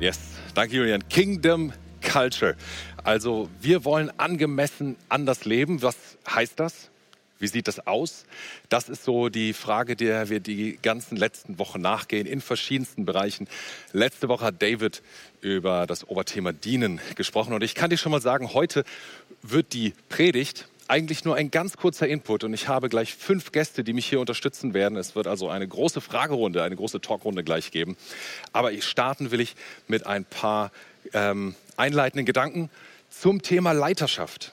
Yes, 0.00 0.18
danke 0.54 0.74
Julian. 0.74 1.08
Kingdom 1.08 1.72
Culture. 2.02 2.56
Also 3.04 3.48
wir 3.60 3.84
wollen 3.84 4.10
angemessen 4.18 4.96
anders 5.08 5.44
leben. 5.44 5.82
Was 5.82 5.96
heißt 6.28 6.58
das? 6.58 6.90
Wie 7.38 7.46
sieht 7.46 7.68
das 7.68 7.86
aus? 7.86 8.26
Das 8.68 8.88
ist 8.88 9.04
so 9.04 9.28
die 9.28 9.52
Frage, 9.52 9.94
der 9.94 10.30
wir 10.30 10.40
die 10.40 10.78
ganzen 10.82 11.16
letzten 11.16 11.60
Wochen 11.60 11.80
nachgehen 11.80 12.26
in 12.26 12.40
verschiedensten 12.40 13.04
Bereichen. 13.04 13.46
Letzte 13.92 14.28
Woche 14.28 14.46
hat 14.46 14.60
David 14.60 15.02
über 15.40 15.86
das 15.86 16.08
Oberthema 16.08 16.52
Dienen 16.52 17.00
gesprochen 17.14 17.52
und 17.52 17.62
ich 17.62 17.76
kann 17.76 17.90
dir 17.90 17.96
schon 17.96 18.12
mal 18.12 18.20
sagen, 18.20 18.52
heute 18.52 18.84
wird 19.42 19.72
die 19.74 19.94
Predigt 20.08 20.68
eigentlich 20.88 21.24
nur 21.24 21.36
ein 21.36 21.50
ganz 21.50 21.76
kurzer 21.76 22.06
Input 22.06 22.44
und 22.44 22.52
ich 22.52 22.68
habe 22.68 22.88
gleich 22.88 23.14
fünf 23.14 23.52
Gäste, 23.52 23.84
die 23.84 23.92
mich 23.92 24.06
hier 24.06 24.20
unterstützen 24.20 24.74
werden. 24.74 24.96
Es 24.98 25.14
wird 25.14 25.26
also 25.26 25.48
eine 25.48 25.66
große 25.66 26.00
Fragerunde, 26.00 26.62
eine 26.62 26.76
große 26.76 27.00
Talkrunde 27.00 27.44
gleich 27.44 27.70
geben. 27.70 27.96
Aber 28.52 28.72
ich 28.72 28.84
starten 28.84 29.30
will 29.30 29.40
ich 29.40 29.54
mit 29.88 30.06
ein 30.06 30.24
paar 30.24 30.70
ähm, 31.12 31.54
einleitenden 31.76 32.26
Gedanken 32.26 32.70
zum 33.10 33.42
Thema 33.42 33.72
Leiterschaft. 33.72 34.52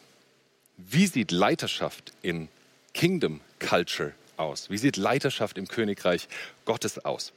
Wie 0.77 1.07
sieht 1.07 1.31
Leiterschaft 1.31 2.13
in 2.21 2.47
Kingdom 2.93 3.41
Culture 3.59 4.13
aus? 4.37 4.69
Wie 4.69 4.77
sieht 4.77 4.97
Leiterschaft 4.97 5.57
im 5.57 5.67
Königreich 5.67 6.27
Gottes 6.65 7.03
aus? 7.03 7.33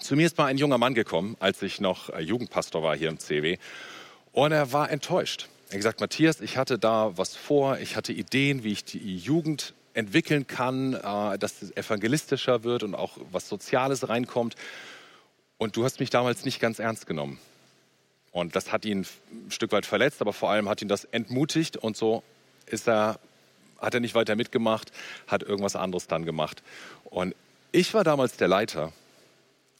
Zu 0.00 0.16
mir 0.16 0.26
ist 0.26 0.38
mal 0.38 0.46
ein 0.46 0.58
junger 0.58 0.78
Mann 0.78 0.94
gekommen, 0.94 1.36
als 1.38 1.62
ich 1.62 1.80
noch 1.80 2.10
äh, 2.10 2.20
Jugendpastor 2.20 2.82
war 2.82 2.96
hier 2.96 3.08
im 3.08 3.18
CW. 3.18 3.58
Und 4.32 4.50
er 4.50 4.72
war 4.72 4.90
enttäuscht. 4.90 5.48
Er 5.74 5.78
hat 5.78 5.80
gesagt, 5.80 6.00
Matthias, 6.00 6.40
ich 6.40 6.56
hatte 6.56 6.78
da 6.78 7.18
was 7.18 7.34
vor, 7.34 7.80
ich 7.80 7.96
hatte 7.96 8.12
Ideen, 8.12 8.62
wie 8.62 8.70
ich 8.70 8.84
die 8.84 9.16
Jugend 9.16 9.74
entwickeln 9.92 10.46
kann, 10.46 10.94
äh, 10.94 11.36
dass 11.36 11.62
es 11.62 11.76
evangelistischer 11.76 12.62
wird 12.62 12.84
und 12.84 12.94
auch 12.94 13.18
was 13.32 13.48
Soziales 13.48 14.08
reinkommt. 14.08 14.54
Und 15.58 15.74
du 15.74 15.82
hast 15.82 15.98
mich 15.98 16.10
damals 16.10 16.44
nicht 16.44 16.60
ganz 16.60 16.78
ernst 16.78 17.08
genommen. 17.08 17.40
Und 18.30 18.54
das 18.54 18.70
hat 18.70 18.84
ihn 18.84 19.04
ein 19.32 19.50
Stück 19.50 19.72
weit 19.72 19.84
verletzt, 19.84 20.20
aber 20.20 20.32
vor 20.32 20.48
allem 20.48 20.68
hat 20.68 20.80
ihn 20.80 20.86
das 20.86 21.06
entmutigt 21.06 21.76
und 21.76 21.96
so 21.96 22.22
ist 22.66 22.86
er, 22.86 23.18
hat 23.80 23.94
er 23.94 24.00
nicht 24.00 24.14
weiter 24.14 24.36
mitgemacht, 24.36 24.92
hat 25.26 25.42
irgendwas 25.42 25.74
anderes 25.74 26.06
dann 26.06 26.24
gemacht. 26.24 26.62
Und 27.02 27.34
ich 27.72 27.94
war 27.94 28.04
damals 28.04 28.36
der 28.36 28.46
Leiter 28.46 28.92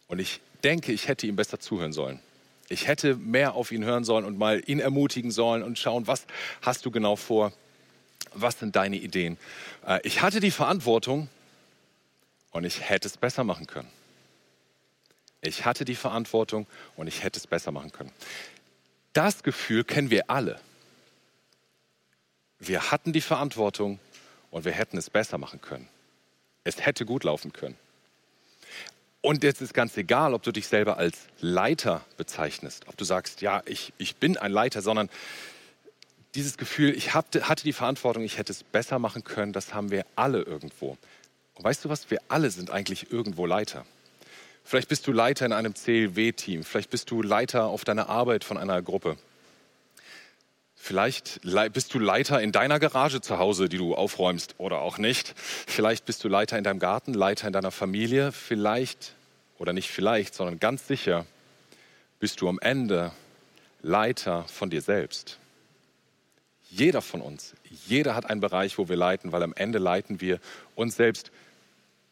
und 0.09 0.19
ich 0.19 0.41
denke, 0.65 0.91
ich 0.91 1.07
hätte 1.07 1.29
ihm 1.29 1.37
besser 1.37 1.61
zuhören 1.61 1.93
sollen. 1.93 2.19
Ich 2.69 2.87
hätte 2.87 3.17
mehr 3.17 3.55
auf 3.55 3.73
ihn 3.73 3.85
hören 3.85 4.05
sollen 4.05 4.25
und 4.25 4.39
mal 4.39 4.63
ihn 4.67 4.81
ermutigen 4.81 5.31
sollen 5.31 5.63
und 5.63 5.79
schauen, 5.79 6.07
was 6.07 6.27
hast 6.63 6.87
du 6.87 6.91
genau 6.91 7.17
vor? 7.17 7.53
Was 8.33 8.59
sind 8.59 8.75
deine 8.75 8.97
Ideen? 8.97 9.39
Äh, 9.87 10.01
ich 10.03 10.23
hatte 10.23 10.41
die 10.41 10.51
Verantwortung 10.51 11.29
und 12.51 12.65
ich 12.65 12.89
hätte 12.89 13.07
es 13.07 13.17
besser 13.17 13.45
machen 13.45 13.67
können. 13.67 13.89
Ich 15.41 15.67
hatte 15.67 15.85
die 15.85 15.95
Verantwortung 15.95 16.67
und 16.97 17.07
ich 17.07 17.23
hätte 17.23 17.39
es 17.39 17.47
besser 17.47 17.71
machen 17.71 17.93
können. 17.93 18.13
Das 19.13 19.43
Gefühl 19.43 19.85
kennen 19.85 20.11
wir 20.11 20.31
alle. 20.31 20.59
Wir 22.59 22.91
hatten 22.91 23.13
die 23.13 23.21
Verantwortung 23.21 23.99
und 24.51 24.65
wir 24.65 24.73
hätten 24.73 24.97
es 24.97 25.11
besser 25.11 25.37
machen 25.37 25.61
können. 25.61 25.89
Es 26.65 26.85
hätte 26.85 27.05
gut 27.05 27.25
laufen 27.25 27.53
können. 27.53 27.77
Und 29.25 29.43
jetzt 29.43 29.63
ist 29.63 29.73
ganz 29.73 29.97
egal, 29.97 30.35
ob 30.35 30.43
du 30.43 30.53
dich 30.53 30.67
selber 30.67 30.99
als 30.99 31.17
Leiter 31.41 32.05
bezeichnest, 32.19 32.87
ob 32.89 32.99
du 32.99 33.07
sagst, 33.07 33.41
ja, 33.41 33.63
ich, 33.65 33.95
ich 33.97 34.17
bin 34.17 34.37
ein 34.37 34.53
Leiter, 34.53 34.83
sondern 34.83 35.09
dieses 36.35 36.59
Gefühl, 36.59 36.95
ich 36.95 37.15
hatte, 37.15 37.49
hatte 37.49 37.65
die 37.65 37.73
Verantwortung, 37.73 38.23
ich 38.23 38.37
hätte 38.37 38.53
es 38.53 38.63
besser 38.63 38.99
machen 38.99 39.25
können, 39.25 39.55
das 39.55 39.73
haben 39.73 39.91
wir 39.91 40.05
alle 40.15 40.43
irgendwo. 40.43 40.99
Und 41.55 41.65
weißt 41.65 41.87
du 41.87 41.89
was, 41.89 42.11
wir 42.11 42.19
alle 42.29 42.51
sind 42.51 42.71
eigentlich 42.71 43.13
irgendwo 43.13 43.47
Leiter. 43.47 43.87
Vielleicht 44.63 44.91
bist 44.91 45.07
du 45.07 45.13
Leiter 45.13 45.47
in 45.47 45.55
einem 45.55 45.75
CLW-Team, 45.75 46.63
vielleicht 46.63 46.91
bist 46.91 47.11
du 47.11 47.23
Leiter 47.23 47.65
auf 47.65 47.83
deiner 47.83 48.11
Arbeit 48.11 48.45
von 48.45 48.59
einer 48.59 48.83
Gruppe. 48.83 49.17
Vielleicht 50.87 51.41
bist 51.73 51.95
du 51.95 51.99
Leiter 51.99 52.43
in 52.43 52.53
deiner 52.53 52.79
Garage 52.79 53.23
zu 53.23 53.39
Hause, 53.39 53.71
die 53.71 53.79
du 53.79 53.95
aufräumst 53.95 54.57
oder 54.59 54.83
auch 54.83 54.99
nicht. 54.99 55.33
Vielleicht 55.35 56.05
bist 56.05 56.23
du 56.23 56.29
Leiter 56.29 56.59
in 56.59 56.65
deinem 56.65 56.79
Garten, 56.79 57.15
Leiter 57.15 57.47
in 57.47 57.55
deiner 57.55 57.71
Familie. 57.71 58.33
Vielleicht, 58.33 59.15
oder 59.57 59.73
nicht 59.73 59.89
vielleicht, 59.89 60.35
sondern 60.35 60.61
ganz 60.61 60.87
sicher 60.87 61.25
bist 62.21 62.43
du 62.43 62.51
am 62.51 62.59
Ende 62.59 63.13
Leiter 63.81 64.43
von 64.43 64.69
dir 64.69 64.83
selbst. 64.83 65.39
Jeder 66.69 67.01
von 67.01 67.23
uns, 67.23 67.55
jeder 67.87 68.15
hat 68.15 68.29
einen 68.29 68.43
Bereich, 68.43 68.77
wo 68.77 68.87
wir 68.87 68.97
leiten, 68.97 69.33
weil 69.33 69.43
am 69.43 69.55
Ende 69.55 69.79
leiten 69.79 70.21
wir 70.21 70.39
uns 70.75 70.97
selbst 70.97 71.31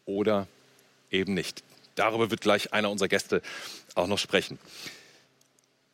oder 0.07 0.47
eben 1.11 1.35
nicht. 1.35 1.63
Darüber 1.95 2.31
wird 2.31 2.41
gleich 2.41 2.73
einer 2.73 2.91
unserer 2.91 3.09
Gäste 3.09 3.43
auch 3.95 4.07
noch 4.07 4.19
sprechen. 4.19 4.59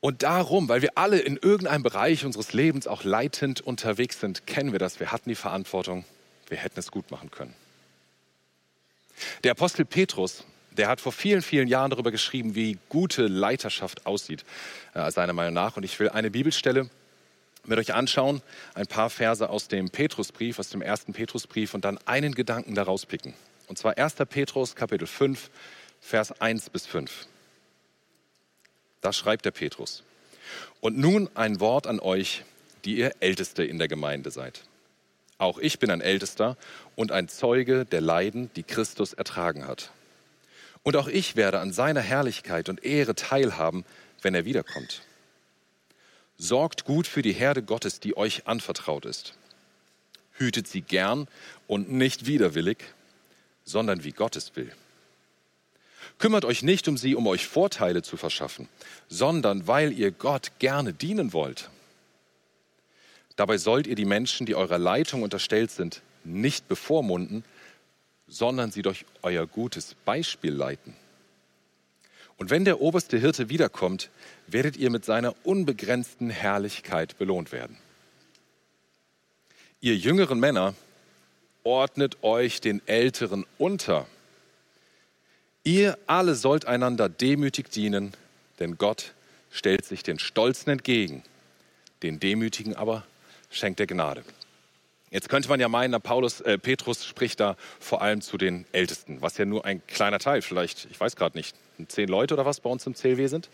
Und 0.00 0.22
darum, 0.22 0.68
weil 0.68 0.82
wir 0.82 0.96
alle 0.96 1.18
in 1.18 1.36
irgendeinem 1.36 1.82
Bereich 1.82 2.24
unseres 2.24 2.52
Lebens 2.52 2.86
auch 2.86 3.02
leitend 3.02 3.60
unterwegs 3.60 4.20
sind, 4.20 4.46
kennen 4.46 4.72
wir 4.72 4.78
das. 4.78 5.00
Wir 5.00 5.10
hatten 5.10 5.28
die 5.28 5.34
Verantwortung, 5.34 6.04
wir 6.48 6.58
hätten 6.58 6.78
es 6.78 6.90
gut 6.90 7.10
machen 7.10 7.30
können. 7.30 7.54
Der 9.42 9.52
Apostel 9.52 9.84
Petrus, 9.84 10.44
der 10.70 10.88
hat 10.88 11.00
vor 11.00 11.10
vielen, 11.10 11.42
vielen 11.42 11.66
Jahren 11.66 11.90
darüber 11.90 12.12
geschrieben, 12.12 12.54
wie 12.54 12.78
gute 12.88 13.26
Leiterschaft 13.26 14.06
aussieht, 14.06 14.44
äh, 14.94 15.10
seiner 15.10 15.32
Meinung 15.32 15.54
nach. 15.54 15.76
Und 15.76 15.82
ich 15.82 15.98
will 15.98 16.08
eine 16.08 16.30
Bibelstelle 16.30 16.88
mit 17.66 17.78
euch 17.78 17.92
anschauen, 17.92 18.42
ein 18.74 18.86
paar 18.86 19.10
Verse 19.10 19.48
aus 19.48 19.66
dem 19.66 19.90
Petrusbrief, 19.90 20.60
aus 20.60 20.70
dem 20.70 20.80
ersten 20.80 21.12
Petrusbrief 21.12 21.74
und 21.74 21.84
dann 21.84 21.98
einen 22.06 22.34
Gedanken 22.34 22.76
daraus 22.76 23.04
picken. 23.04 23.34
Und 23.66 23.78
zwar 23.78 23.98
1. 23.98 24.14
Petrus, 24.28 24.76
Kapitel 24.76 25.06
5, 25.06 25.50
Vers 26.00 26.40
1 26.40 26.70
bis 26.70 26.86
5. 26.86 27.27
Das 29.08 29.16
schreibt 29.16 29.46
der 29.46 29.52
Petrus. 29.52 30.02
Und 30.82 30.98
nun 30.98 31.30
ein 31.34 31.60
Wort 31.60 31.86
an 31.86 31.98
euch, 31.98 32.44
die 32.84 32.98
ihr 32.98 33.14
Älteste 33.20 33.64
in 33.64 33.78
der 33.78 33.88
Gemeinde 33.88 34.30
seid. 34.30 34.64
Auch 35.38 35.56
ich 35.56 35.78
bin 35.78 35.90
ein 35.90 36.02
Ältester 36.02 36.58
und 36.94 37.10
ein 37.10 37.26
Zeuge 37.30 37.86
der 37.86 38.02
Leiden, 38.02 38.50
die 38.54 38.64
Christus 38.64 39.14
ertragen 39.14 39.66
hat. 39.66 39.92
Und 40.82 40.94
auch 40.94 41.08
ich 41.08 41.36
werde 41.36 41.60
an 41.60 41.72
seiner 41.72 42.02
Herrlichkeit 42.02 42.68
und 42.68 42.84
Ehre 42.84 43.14
teilhaben, 43.14 43.86
wenn 44.20 44.34
er 44.34 44.44
wiederkommt. 44.44 45.00
Sorgt 46.36 46.84
gut 46.84 47.06
für 47.06 47.22
die 47.22 47.32
Herde 47.32 47.62
Gottes, 47.62 48.00
die 48.00 48.14
euch 48.14 48.46
anvertraut 48.46 49.06
ist. 49.06 49.32
Hütet 50.34 50.68
sie 50.68 50.82
gern 50.82 51.28
und 51.66 51.90
nicht 51.90 52.26
widerwillig, 52.26 52.84
sondern 53.64 54.04
wie 54.04 54.12
Gottes 54.12 54.54
will. 54.54 54.70
Kümmert 56.18 56.44
euch 56.44 56.62
nicht 56.62 56.88
um 56.88 56.96
sie, 56.96 57.14
um 57.14 57.26
euch 57.26 57.46
Vorteile 57.46 58.02
zu 58.02 58.16
verschaffen, 58.16 58.68
sondern 59.08 59.66
weil 59.66 59.92
ihr 59.92 60.10
Gott 60.10 60.52
gerne 60.58 60.92
dienen 60.92 61.32
wollt. 61.32 61.70
Dabei 63.36 63.56
sollt 63.56 63.86
ihr 63.86 63.94
die 63.94 64.04
Menschen, 64.04 64.46
die 64.46 64.56
eurer 64.56 64.78
Leitung 64.78 65.22
unterstellt 65.22 65.70
sind, 65.70 66.02
nicht 66.24 66.66
bevormunden, 66.66 67.44
sondern 68.26 68.72
sie 68.72 68.82
durch 68.82 69.04
euer 69.22 69.46
gutes 69.46 69.94
Beispiel 70.04 70.52
leiten. 70.52 70.94
Und 72.36 72.50
wenn 72.50 72.64
der 72.64 72.80
oberste 72.80 73.18
Hirte 73.18 73.48
wiederkommt, 73.48 74.10
werdet 74.46 74.76
ihr 74.76 74.90
mit 74.90 75.04
seiner 75.04 75.34
unbegrenzten 75.44 76.30
Herrlichkeit 76.30 77.16
belohnt 77.18 77.52
werden. 77.52 77.76
Ihr 79.80 79.96
jüngeren 79.96 80.40
Männer, 80.40 80.74
ordnet 81.62 82.22
euch 82.22 82.60
den 82.60 82.86
Älteren 82.86 83.46
unter 83.58 84.06
Ihr 85.68 85.98
alle 86.06 86.34
sollt 86.34 86.64
einander 86.64 87.10
demütig 87.10 87.68
dienen, 87.68 88.14
denn 88.58 88.78
Gott 88.78 89.12
stellt 89.50 89.84
sich 89.84 90.02
den 90.02 90.18
Stolzen 90.18 90.70
entgegen, 90.70 91.22
den 92.02 92.18
Demütigen 92.18 92.74
aber 92.74 93.04
schenkt 93.50 93.78
er 93.78 93.86
Gnade. 93.86 94.24
Jetzt 95.10 95.28
könnte 95.28 95.50
man 95.50 95.60
ja 95.60 95.68
meinen, 95.68 96.00
Paulus, 96.00 96.40
äh, 96.40 96.56
Petrus 96.56 97.04
spricht 97.04 97.38
da 97.40 97.54
vor 97.80 98.00
allem 98.00 98.22
zu 98.22 98.38
den 98.38 98.64
Ältesten, 98.72 99.20
was 99.20 99.36
ja 99.36 99.44
nur 99.44 99.66
ein 99.66 99.86
kleiner 99.86 100.18
Teil, 100.18 100.40
vielleicht, 100.40 100.88
ich 100.90 100.98
weiß 100.98 101.16
gerade 101.16 101.36
nicht, 101.36 101.54
zehn 101.88 102.08
Leute 102.08 102.32
oder 102.32 102.46
was 102.46 102.60
bei 102.60 102.70
uns 102.70 102.86
im 102.86 102.94
CLW 102.94 103.26
sind. 103.26 103.50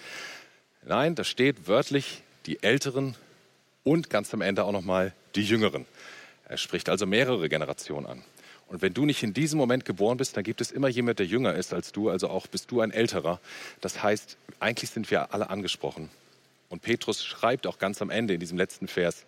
Nein, 0.85 1.17
da 1.17 1.25
steht 1.25 1.67
wörtlich 1.67 2.23
die 2.47 2.63
Älteren 2.63 3.17
und 3.83 4.09
ganz 4.09 4.33
am 4.33 4.41
Ende 4.41 4.63
auch 4.63 4.71
nochmal 4.71 5.13
die 5.35 5.43
Jüngeren. 5.43 5.85
Er 6.47 6.59
spricht 6.59 6.89
also 6.89 7.07
mehrere 7.07 7.49
Generationen 7.49 8.07
an. 8.07 8.25
Und 8.75 8.83
wenn 8.83 8.93
du 8.93 9.07
nicht 9.07 9.23
in 9.23 9.33
diesem 9.33 9.57
Moment 9.57 9.85
geboren 9.85 10.17
bist, 10.17 10.37
dann 10.37 10.43
gibt 10.43 10.61
es 10.61 10.73
immer 10.73 10.89
jemand, 10.89 11.21
der 11.21 11.27
jünger 11.27 11.55
ist 11.55 11.73
als 11.73 11.93
du, 11.93 12.11
also 12.11 12.29
auch 12.29 12.49
bist 12.49 12.73
du 12.73 12.81
ein 12.81 12.91
älterer. 12.91 13.39
Das 13.81 14.03
heißt, 14.03 14.37
eigentlich 14.59 14.91
sind 14.91 15.13
wir 15.13 15.33
alle 15.33 15.49
angesprochen. 15.49 16.11
Und 16.71 16.83
Petrus 16.83 17.25
schreibt 17.25 17.69
auch 17.69 17.79
ganz 17.79 18.03
am 18.03 18.11
Ende 18.11 18.35
in 18.35 18.41
diesem 18.41 18.59
letzten 18.59 18.89
Vers, 18.89 19.27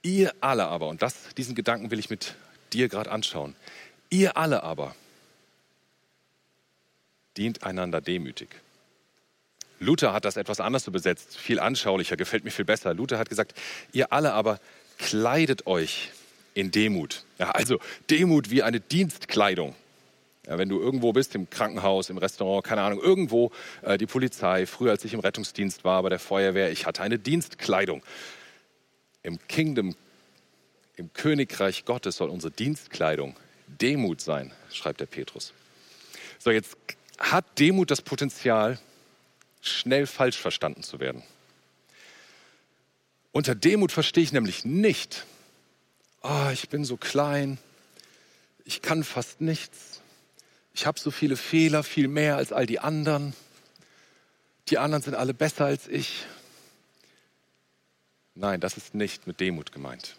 ihr 0.00 0.32
alle 0.40 0.68
aber, 0.68 0.88
und 0.88 1.02
das, 1.02 1.34
diesen 1.36 1.54
Gedanken 1.54 1.90
will 1.90 1.98
ich 1.98 2.08
mit 2.08 2.34
dir 2.72 2.88
gerade 2.88 3.10
anschauen, 3.10 3.54
ihr 4.08 4.38
alle 4.38 4.62
aber 4.62 4.96
dient 7.36 7.62
einander 7.62 8.00
demütig. 8.00 8.48
Luther 9.80 10.14
hat 10.14 10.24
das 10.24 10.38
etwas 10.38 10.60
anders 10.60 10.84
besetzt, 10.84 11.36
viel 11.36 11.60
anschaulicher, 11.60 12.16
gefällt 12.16 12.44
mir 12.44 12.52
viel 12.52 12.64
besser. 12.64 12.94
Luther 12.94 13.18
hat 13.18 13.28
gesagt, 13.28 13.52
ihr 13.92 14.14
alle 14.14 14.32
aber 14.32 14.60
kleidet 14.96 15.66
euch 15.66 16.10
in 16.56 16.70
Demut. 16.70 17.24
Ja, 17.38 17.50
also 17.50 17.78
Demut 18.10 18.50
wie 18.50 18.62
eine 18.62 18.80
Dienstkleidung. 18.80 19.74
Ja, 20.46 20.56
wenn 20.56 20.70
du 20.70 20.80
irgendwo 20.80 21.12
bist, 21.12 21.34
im 21.34 21.50
Krankenhaus, 21.50 22.08
im 22.08 22.16
Restaurant, 22.16 22.64
keine 22.64 22.80
Ahnung, 22.80 23.00
irgendwo, 23.00 23.52
äh, 23.82 23.98
die 23.98 24.06
Polizei, 24.06 24.64
früher 24.64 24.92
als 24.92 25.04
ich 25.04 25.12
im 25.12 25.20
Rettungsdienst 25.20 25.84
war, 25.84 26.02
bei 26.02 26.08
der 26.08 26.18
Feuerwehr, 26.18 26.72
ich 26.72 26.86
hatte 26.86 27.02
eine 27.02 27.18
Dienstkleidung. 27.18 28.02
Im 29.22 29.38
Kingdom, 29.48 29.96
im 30.94 31.12
Königreich 31.12 31.84
Gottes 31.84 32.16
soll 32.16 32.30
unsere 32.30 32.52
Dienstkleidung 32.52 33.36
Demut 33.66 34.22
sein, 34.22 34.52
schreibt 34.72 35.00
der 35.00 35.06
Petrus. 35.06 35.52
So, 36.38 36.50
jetzt 36.50 36.76
hat 37.18 37.58
Demut 37.58 37.90
das 37.90 38.00
Potenzial, 38.00 38.78
schnell 39.60 40.06
falsch 40.06 40.38
verstanden 40.38 40.82
zu 40.82 41.00
werden. 41.00 41.22
Unter 43.32 43.54
Demut 43.54 43.92
verstehe 43.92 44.24
ich 44.24 44.32
nämlich 44.32 44.64
nicht, 44.64 45.26
oh, 46.22 46.48
ich 46.52 46.68
bin 46.68 46.84
so 46.84 46.96
klein, 46.96 47.58
ich 48.64 48.82
kann 48.82 49.04
fast 49.04 49.40
nichts, 49.40 50.00
ich 50.74 50.86
habe 50.86 50.98
so 50.98 51.10
viele 51.10 51.36
Fehler, 51.36 51.82
viel 51.82 52.08
mehr 52.08 52.36
als 52.36 52.52
all 52.52 52.66
die 52.66 52.80
anderen, 52.80 53.34
die 54.68 54.78
anderen 54.78 55.02
sind 55.02 55.14
alle 55.14 55.34
besser 55.34 55.66
als 55.66 55.86
ich. 55.88 56.24
Nein, 58.34 58.60
das 58.60 58.76
ist 58.76 58.94
nicht 58.94 59.26
mit 59.26 59.40
Demut 59.40 59.72
gemeint. 59.72 60.16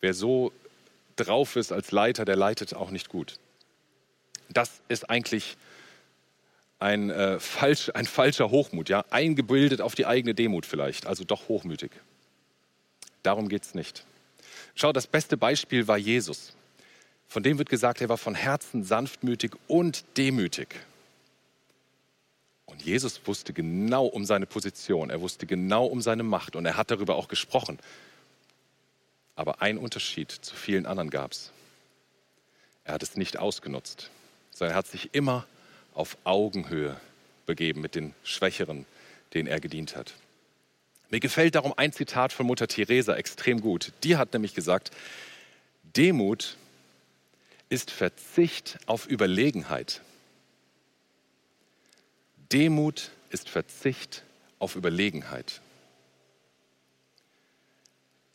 Wer 0.00 0.14
so 0.14 0.52
drauf 1.16 1.56
ist 1.56 1.72
als 1.72 1.90
Leiter, 1.90 2.24
der 2.24 2.36
leitet 2.36 2.74
auch 2.74 2.90
nicht 2.90 3.08
gut. 3.08 3.38
Das 4.48 4.80
ist 4.88 5.10
eigentlich 5.10 5.56
ein, 6.78 7.10
äh, 7.10 7.38
falsch, 7.38 7.90
ein 7.94 8.06
falscher 8.06 8.50
Hochmut, 8.50 8.88
ja, 8.88 9.04
eingebildet 9.10 9.82
auf 9.82 9.94
die 9.94 10.06
eigene 10.06 10.34
Demut 10.34 10.64
vielleicht, 10.64 11.06
also 11.06 11.24
doch 11.24 11.48
hochmütig. 11.48 11.90
Darum 13.22 13.48
geht 13.48 13.64
es 13.64 13.74
nicht. 13.74 14.04
Schau, 14.74 14.92
das 14.92 15.06
beste 15.06 15.36
Beispiel 15.36 15.88
war 15.88 15.98
Jesus. 15.98 16.52
Von 17.28 17.42
dem 17.42 17.58
wird 17.58 17.68
gesagt, 17.68 18.00
er 18.00 18.08
war 18.08 18.18
von 18.18 18.34
Herzen 18.34 18.82
sanftmütig 18.82 19.52
und 19.68 20.04
demütig. 20.16 20.68
Und 22.66 22.82
Jesus 22.82 23.20
wusste 23.24 23.52
genau 23.52 24.06
um 24.06 24.24
seine 24.24 24.46
Position, 24.46 25.10
er 25.10 25.20
wusste 25.20 25.46
genau 25.46 25.86
um 25.86 26.00
seine 26.02 26.22
Macht 26.22 26.56
und 26.56 26.66
er 26.66 26.76
hat 26.76 26.90
darüber 26.90 27.16
auch 27.16 27.28
gesprochen. 27.28 27.78
Aber 29.36 29.62
ein 29.62 29.78
Unterschied 29.78 30.30
zu 30.30 30.54
vielen 30.54 30.86
anderen 30.86 31.10
gab 31.10 31.32
es. 31.32 31.52
Er 32.84 32.94
hat 32.94 33.02
es 33.02 33.16
nicht 33.16 33.38
ausgenutzt, 33.38 34.10
sondern 34.50 34.74
er 34.74 34.78
hat 34.78 34.86
sich 34.86 35.10
immer 35.12 35.46
auf 35.94 36.16
Augenhöhe 36.24 37.00
begeben 37.46 37.80
mit 37.80 37.94
den 37.94 38.14
Schwächeren, 38.22 38.86
denen 39.34 39.48
er 39.48 39.60
gedient 39.60 39.96
hat. 39.96 40.14
Mir 41.10 41.20
gefällt 41.20 41.56
darum 41.56 41.74
ein 41.76 41.92
Zitat 41.92 42.32
von 42.32 42.46
Mutter 42.46 42.68
Teresa 42.68 43.14
extrem 43.16 43.60
gut. 43.60 43.92
Die 44.04 44.16
hat 44.16 44.32
nämlich 44.32 44.54
gesagt, 44.54 44.92
Demut 45.96 46.56
ist 47.68 47.90
Verzicht 47.90 48.78
auf 48.86 49.08
Überlegenheit. 49.08 50.02
Demut 52.52 53.10
ist 53.30 53.48
Verzicht 53.48 54.24
auf 54.58 54.76
Überlegenheit. 54.76 55.60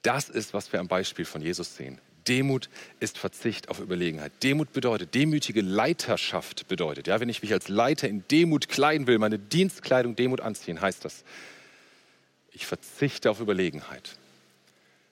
Das 0.01 0.29
ist, 0.29 0.53
was 0.53 0.71
wir 0.71 0.79
am 0.79 0.87
Beispiel 0.87 1.25
von 1.25 1.41
Jesus 1.41 1.75
sehen. 1.75 1.99
Demut 2.27 2.69
ist 2.99 3.17
Verzicht 3.17 3.69
auf 3.69 3.79
Überlegenheit. 3.79 4.31
Demut 4.43 4.73
bedeutet, 4.73 5.13
demütige 5.15 5.61
Leiterschaft 5.61 6.67
bedeutet, 6.67 7.07
ja, 7.07 7.19
wenn 7.19 7.29
ich 7.29 7.41
mich 7.41 7.53
als 7.53 7.67
Leiter 7.69 8.09
in 8.09 8.27
Demut 8.27 8.67
kleiden 8.67 9.07
will, 9.07 9.19
meine 9.19 9.39
Dienstkleidung 9.39 10.15
Demut 10.15 10.41
anziehen, 10.41 10.81
heißt 10.81 11.05
das, 11.05 11.23
ich 12.55 12.65
verzichte 12.65 13.29
auf 13.29 13.39
Überlegenheit. 13.39 14.17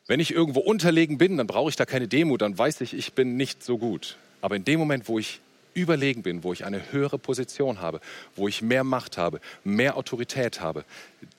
Wenn 0.08 0.20
ich 0.20 0.32
irgendwo 0.32 0.60
unterlegen 0.60 1.18
bin, 1.18 1.38
dann 1.38 1.48
brauche 1.48 1.70
ich 1.70 1.76
da 1.76 1.86
keine 1.86 2.08
Demut, 2.08 2.42
dann 2.42 2.58
weiß 2.58 2.82
ich, 2.82 2.94
ich 2.94 3.14
bin 3.14 3.38
nicht 3.38 3.64
so 3.64 3.78
gut. 3.78 4.18
Aber 4.42 4.56
in 4.56 4.66
dem 4.66 4.80
Moment, 4.80 5.08
wo 5.08 5.20
ich 5.20 5.40
überlegen 5.74 6.24
bin, 6.24 6.44
wo 6.44 6.54
ich 6.54 6.66
eine 6.66 6.92
höhere 6.92 7.18
Position 7.18 7.80
habe, 7.80 8.02
wo 8.36 8.48
ich 8.48 8.62
mehr 8.62 8.84
Macht 8.84 9.18
habe, 9.18 9.40
mehr 9.64 9.98
Autorität 9.98 10.62
habe, 10.62 10.84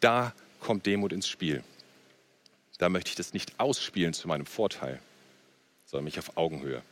da 0.01 0.35
kommt 0.61 0.87
Demut 0.87 1.13
ins 1.13 1.29
Spiel. 1.29 1.63
Da 2.79 2.89
möchte 2.89 3.11
ich 3.11 3.17
das 3.17 3.33
nicht 3.33 3.53
ausspielen 3.59 4.15
zu 4.15 4.29
meinem 4.29 4.47
Vorteil 4.47 4.99
sondern 5.95 6.07
mich 6.07 6.19
auf 6.19 6.37
Augenhöhe 6.37 6.83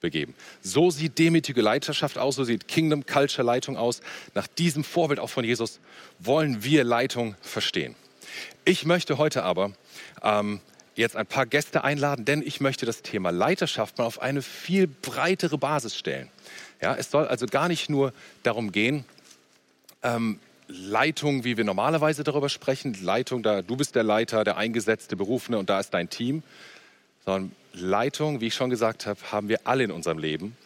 begeben. 0.00 0.34
So 0.62 0.92
sieht 0.92 1.18
demütige 1.18 1.60
Leiterschaft 1.60 2.18
aus, 2.18 2.36
so 2.36 2.44
sieht 2.44 2.68
Kingdom 2.68 3.04
Culture 3.04 3.44
Leitung 3.44 3.76
aus. 3.76 4.00
Nach 4.32 4.46
diesem 4.46 4.84
Vorbild 4.84 5.18
auch 5.18 5.30
von 5.30 5.44
Jesus 5.44 5.80
wollen 6.20 6.62
wir 6.62 6.84
Leitung 6.84 7.34
verstehen. 7.40 7.96
Ich 8.64 8.84
möchte 8.84 9.18
heute 9.18 9.42
aber 9.42 9.72
ähm, 10.22 10.60
jetzt 10.94 11.16
ein 11.16 11.26
paar 11.26 11.46
Gäste 11.46 11.84
einladen, 11.84 12.24
denn 12.24 12.42
ich 12.42 12.60
möchte 12.60 12.86
das 12.86 13.02
Thema 13.02 13.30
Leiterschaft 13.30 13.98
mal 13.98 14.04
auf 14.04 14.20
eine 14.20 14.42
viel 14.42 14.86
breitere 14.86 15.58
Basis 15.58 15.96
stellen. 15.96 16.28
Ja, 16.80 16.94
es 16.94 17.10
soll 17.10 17.26
also 17.26 17.46
gar 17.46 17.68
nicht 17.68 17.88
nur 17.88 18.12
darum 18.42 18.72
gehen, 18.72 19.04
ähm, 20.02 20.38
Leitung, 20.66 21.44
wie 21.44 21.56
wir 21.56 21.64
normalerweise 21.64 22.24
darüber 22.24 22.48
sprechen, 22.48 22.96
Leitung, 23.02 23.42
da 23.42 23.62
du 23.62 23.76
bist 23.76 23.94
der 23.94 24.02
Leiter, 24.02 24.44
der 24.44 24.56
eingesetzte 24.56 25.16
Berufene 25.16 25.58
und 25.58 25.68
da 25.68 25.80
ist 25.80 25.90
dein 25.90 26.08
Team, 26.08 26.42
sondern 27.24 27.52
Leitung, 27.72 28.40
wie 28.40 28.46
ich 28.46 28.54
schon 28.54 28.70
gesagt 28.70 29.06
habe, 29.06 29.20
haben 29.30 29.48
wir 29.48 29.60
alle 29.64 29.84
in 29.84 29.90
unserem 29.90 30.18
Leben. 30.18 30.56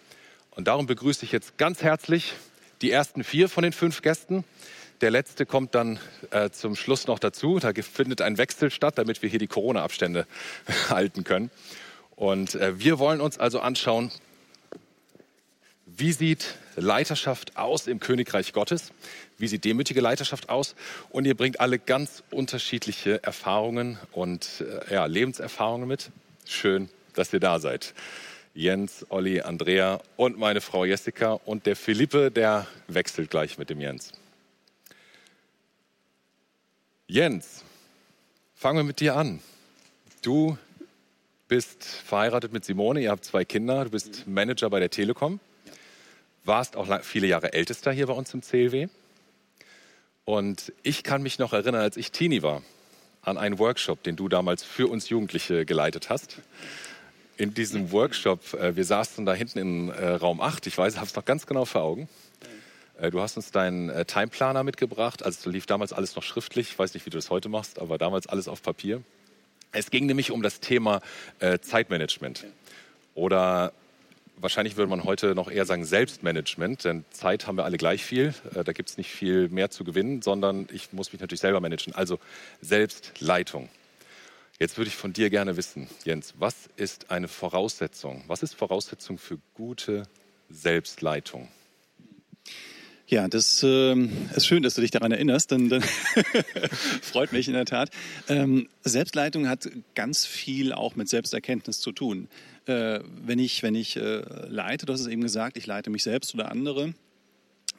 Und 0.52 0.68
darum 0.68 0.86
begrüße 0.86 1.24
ich 1.24 1.32
jetzt 1.32 1.56
ganz 1.56 1.82
herzlich 1.82 2.34
die 2.82 2.90
ersten 2.90 3.24
vier 3.24 3.48
von 3.48 3.62
den 3.62 3.72
fünf 3.72 4.02
Gästen. 4.02 4.44
Der 5.00 5.10
letzte 5.12 5.46
kommt 5.46 5.74
dann 5.74 6.00
äh, 6.30 6.50
zum 6.50 6.74
Schluss 6.74 7.06
noch 7.06 7.18
dazu. 7.18 7.58
Da 7.60 7.72
findet 7.72 8.20
ein 8.20 8.36
Wechsel 8.36 8.70
statt, 8.70 8.98
damit 8.98 9.22
wir 9.22 9.28
hier 9.28 9.38
die 9.38 9.46
Corona-Abstände 9.46 10.26
halten 10.88 11.24
können. 11.24 11.50
Und 12.16 12.56
äh, 12.56 12.80
wir 12.80 12.98
wollen 12.98 13.20
uns 13.20 13.38
also 13.38 13.60
anschauen, 13.60 14.10
wie 15.86 16.12
sieht 16.12 16.54
Leiterschaft 16.76 17.56
aus 17.56 17.86
im 17.86 18.00
Königreich 18.00 18.52
Gottes? 18.52 18.92
Wie 19.36 19.48
sieht 19.48 19.64
demütige 19.64 20.00
Leiterschaft 20.00 20.48
aus? 20.48 20.74
Und 21.10 21.24
ihr 21.26 21.36
bringt 21.36 21.60
alle 21.60 21.78
ganz 21.78 22.22
unterschiedliche 22.30 23.22
Erfahrungen 23.22 23.98
und 24.12 24.64
äh, 24.88 24.94
ja, 24.94 25.06
Lebenserfahrungen 25.06 25.86
mit. 25.86 26.10
Schön, 26.44 26.88
dass 27.14 27.32
ihr 27.32 27.40
da 27.40 27.60
seid. 27.60 27.94
Jens, 28.54 29.06
Olli, 29.10 29.40
Andrea 29.42 30.00
und 30.16 30.38
meine 30.38 30.60
Frau 30.60 30.84
Jessica 30.84 31.32
und 31.44 31.66
der 31.66 31.76
Philippe, 31.76 32.32
der 32.32 32.66
wechselt 32.88 33.30
gleich 33.30 33.58
mit 33.58 33.70
dem 33.70 33.80
Jens. 33.80 34.12
Jens, 37.10 37.64
fangen 38.55 38.81
wir 38.81 38.84
mit 38.84 39.00
dir 39.00 39.16
an. 39.16 39.40
Du 40.20 40.58
bist 41.49 41.82
verheiratet 41.82 42.52
mit 42.52 42.66
Simone, 42.66 43.00
ihr 43.00 43.10
habt 43.10 43.25
zwei 43.25 43.46
Kinder, 43.46 43.84
du 43.84 43.90
bist 43.93 44.26
Manager 44.26 44.69
bei 44.69 44.78
der 44.78 44.90
Telekom, 44.90 45.40
warst 46.44 46.76
auch 46.76 47.00
viele 47.00 47.26
Jahre 47.26 47.55
ältester 47.55 47.93
hier 47.93 48.08
bei 48.08 48.12
uns 48.12 48.34
im 48.34 48.43
CLW. 48.43 48.88
Und 50.26 50.70
ich 50.82 51.02
kann 51.02 51.22
mich 51.22 51.38
noch 51.38 51.55
erinnern, 51.55 51.81
als 51.81 51.96
ich 51.96 52.12
Teenie 52.12 52.43
war, 52.43 52.60
an 53.23 53.38
einen 53.38 53.59
Workshop, 53.59 54.02
den 54.02 54.16
du 54.16 54.28
damals 54.28 54.62
für 54.62 54.88
uns 54.88 55.09
Jugendliche 55.09 55.64
geleitet 55.64 56.11
hast. 56.11 56.37
In 57.38 57.54
diesem 57.54 57.90
Workshop, 57.90 58.52
äh, 58.52 58.76
wir 58.76 58.85
saßen 58.85 59.25
da 59.25 59.32
hinten 59.32 59.59
in 59.59 59.88
äh, 59.88 60.09
Raum 60.09 60.42
8, 60.42 60.66
ich 60.66 60.76
weiß, 60.76 60.92
ich 60.92 60.99
habe 60.99 61.09
es 61.09 61.16
noch 61.16 61.25
ganz 61.25 61.47
genau 61.47 61.64
vor 61.64 61.80
Augen. 61.80 62.06
Äh, 62.99 63.11
du 63.11 63.21
hast 63.21 63.37
uns 63.37 63.50
deinen 63.50 63.88
äh, 63.88 64.05
Timeplaner 64.05 64.64
mitgebracht, 64.64 65.23
also 65.23 65.49
lief 65.50 65.67
damals 65.67 65.93
alles 65.93 66.17
noch 66.17 66.23
schriftlich, 66.23 66.71
ich 66.71 66.78
weiß 66.78 66.95
nicht, 66.95 67.07
wie 67.07 67.11
du 67.11 67.19
das 67.19 67.31
heute 67.31 67.49
machst, 67.49 67.78
aber 67.78 67.99
damals 67.99 68.26
alles 68.26 68.49
auf 68.49 68.62
Papier. 68.62 69.02
Es 69.73 69.90
ging 69.90 70.07
nämlich 70.07 70.31
um 70.31 70.43
das 70.43 70.61
Thema 70.61 71.00
äh, 71.40 71.59
Zeitmanagement 71.59 72.47
oder 73.14 73.73
wahrscheinlich 74.37 74.76
würde 74.76 74.90
man 74.90 75.05
heute 75.05 75.35
noch 75.35 75.50
eher 75.50 75.67
sagen 75.67 75.85
Selbstmanagement, 75.85 76.85
denn 76.85 77.05
Zeit 77.11 77.47
haben 77.47 77.57
wir 77.57 77.64
alle 77.64 77.76
gleich 77.76 78.05
viel. 78.05 78.35
Da 78.52 78.73
gibt 78.73 78.88
es 78.88 78.97
nicht 78.97 79.11
viel 79.11 79.49
mehr 79.49 79.71
zu 79.71 79.85
gewinnen, 79.85 80.23
sondern 80.23 80.69
ich 80.73 80.93
muss 80.93 81.12
mich 81.12 81.21
natürlich 81.21 81.40
selber 81.40 81.61
managen. 81.61 81.93
Also 81.95 82.19
Selbstleitung. 82.61 83.69
Jetzt 84.61 84.78
würde 84.78 84.88
ich 84.88 84.97
von 84.97 85.12
dir 85.12 85.28
gerne 85.28 85.57
wissen, 85.57 85.88
Jens, 86.05 86.35
was 86.38 86.71
ist 86.76 87.11
eine 87.11 87.28
Voraussetzung? 87.28 88.23
Was 88.28 88.45
ist 88.45 88.55
Voraussetzung 88.55 89.19
für 89.19 89.38
gute 89.55 90.05
Selbstleitung? 90.50 91.49
Ja, 93.10 93.26
das 93.26 93.62
äh, 93.62 93.94
ist 94.36 94.46
schön, 94.46 94.62
dass 94.62 94.74
du 94.74 94.82
dich 94.82 94.90
daran 94.90 95.12
erinnerst, 95.12 95.50
denn, 95.50 95.70
denn 95.70 95.80
freut 97.00 97.32
mich 97.32 97.48
in 97.48 97.54
der 97.54 97.64
Tat. 97.64 97.88
Ähm, 98.28 98.68
Selbstleitung 98.82 99.48
hat 99.48 99.66
ganz 99.94 100.26
viel 100.26 100.74
auch 100.74 100.94
mit 100.94 101.08
Selbsterkenntnis 101.08 101.80
zu 101.80 101.92
tun. 101.92 102.28
Äh, 102.66 103.00
wenn 103.24 103.38
ich, 103.38 103.62
wenn 103.62 103.74
ich 103.74 103.96
äh, 103.96 104.20
leite, 104.48 104.84
du 104.84 104.92
hast 104.92 105.00
es 105.00 105.06
eben 105.06 105.22
gesagt, 105.22 105.56
ich 105.56 105.66
leite 105.66 105.88
mich 105.88 106.02
selbst 106.02 106.34
oder 106.34 106.50
andere, 106.50 106.92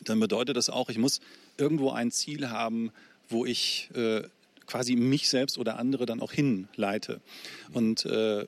dann 0.03 0.19
bedeutet 0.19 0.57
das 0.57 0.67
auch, 0.71 0.89
ich 0.89 0.97
muss 0.97 1.19
irgendwo 1.59 1.91
ein 1.91 2.09
Ziel 2.09 2.49
haben, 2.49 2.91
wo 3.27 3.45
ich 3.45 3.91
äh, 3.93 4.23
quasi 4.65 4.95
mich 4.95 5.29
selbst 5.29 5.59
oder 5.59 5.77
andere 5.77 6.07
dann 6.07 6.21
auch 6.21 6.31
hinleite. 6.31 7.21
Und 7.71 8.03
äh, 8.05 8.47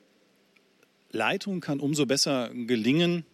Leitung 1.12 1.60
kann 1.60 1.78
umso 1.78 2.06
besser 2.06 2.50
gelingen, 2.52 3.24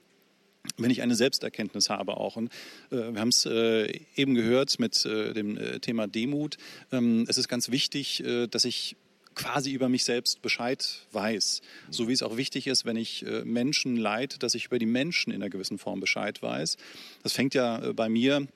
wenn 0.76 0.90
ich 0.90 1.02
eine 1.02 1.14
Selbsterkenntnis 1.14 1.90
habe 1.90 2.16
auch. 2.16 2.36
Und 2.36 2.52
äh, 2.90 3.12
wir 3.12 3.20
haben 3.20 3.28
es 3.28 3.46
äh, 3.46 4.00
eben 4.16 4.34
gehört 4.34 4.78
mit 4.78 5.04
äh, 5.04 5.32
dem 5.32 5.56
äh, 5.56 5.80
Thema 5.80 6.06
Demut. 6.06 6.56
Ähm, 6.92 7.24
es 7.28 7.38
ist 7.38 7.48
ganz 7.48 7.70
wichtig, 7.70 8.24
äh, 8.24 8.46
dass 8.46 8.64
ich 8.64 8.96
quasi 9.34 9.72
über 9.72 9.88
mich 9.88 10.04
selbst 10.04 10.42
Bescheid 10.42 11.06
weiß. 11.12 11.62
So 11.90 12.08
wie 12.08 12.12
es 12.12 12.22
auch 12.22 12.36
wichtig 12.36 12.66
ist, 12.66 12.84
wenn 12.84 12.96
ich 12.96 13.24
äh, 13.24 13.44
Menschen 13.44 13.96
leite, 13.96 14.38
dass 14.38 14.54
ich 14.54 14.66
über 14.66 14.78
die 14.78 14.86
Menschen 14.86 15.32
in 15.32 15.42
einer 15.42 15.50
gewissen 15.50 15.78
Form 15.78 16.00
Bescheid 16.00 16.42
weiß. 16.42 16.76
Das 17.22 17.32
fängt 17.32 17.54
ja 17.54 17.92
bei 17.92 18.08
mir 18.08 18.48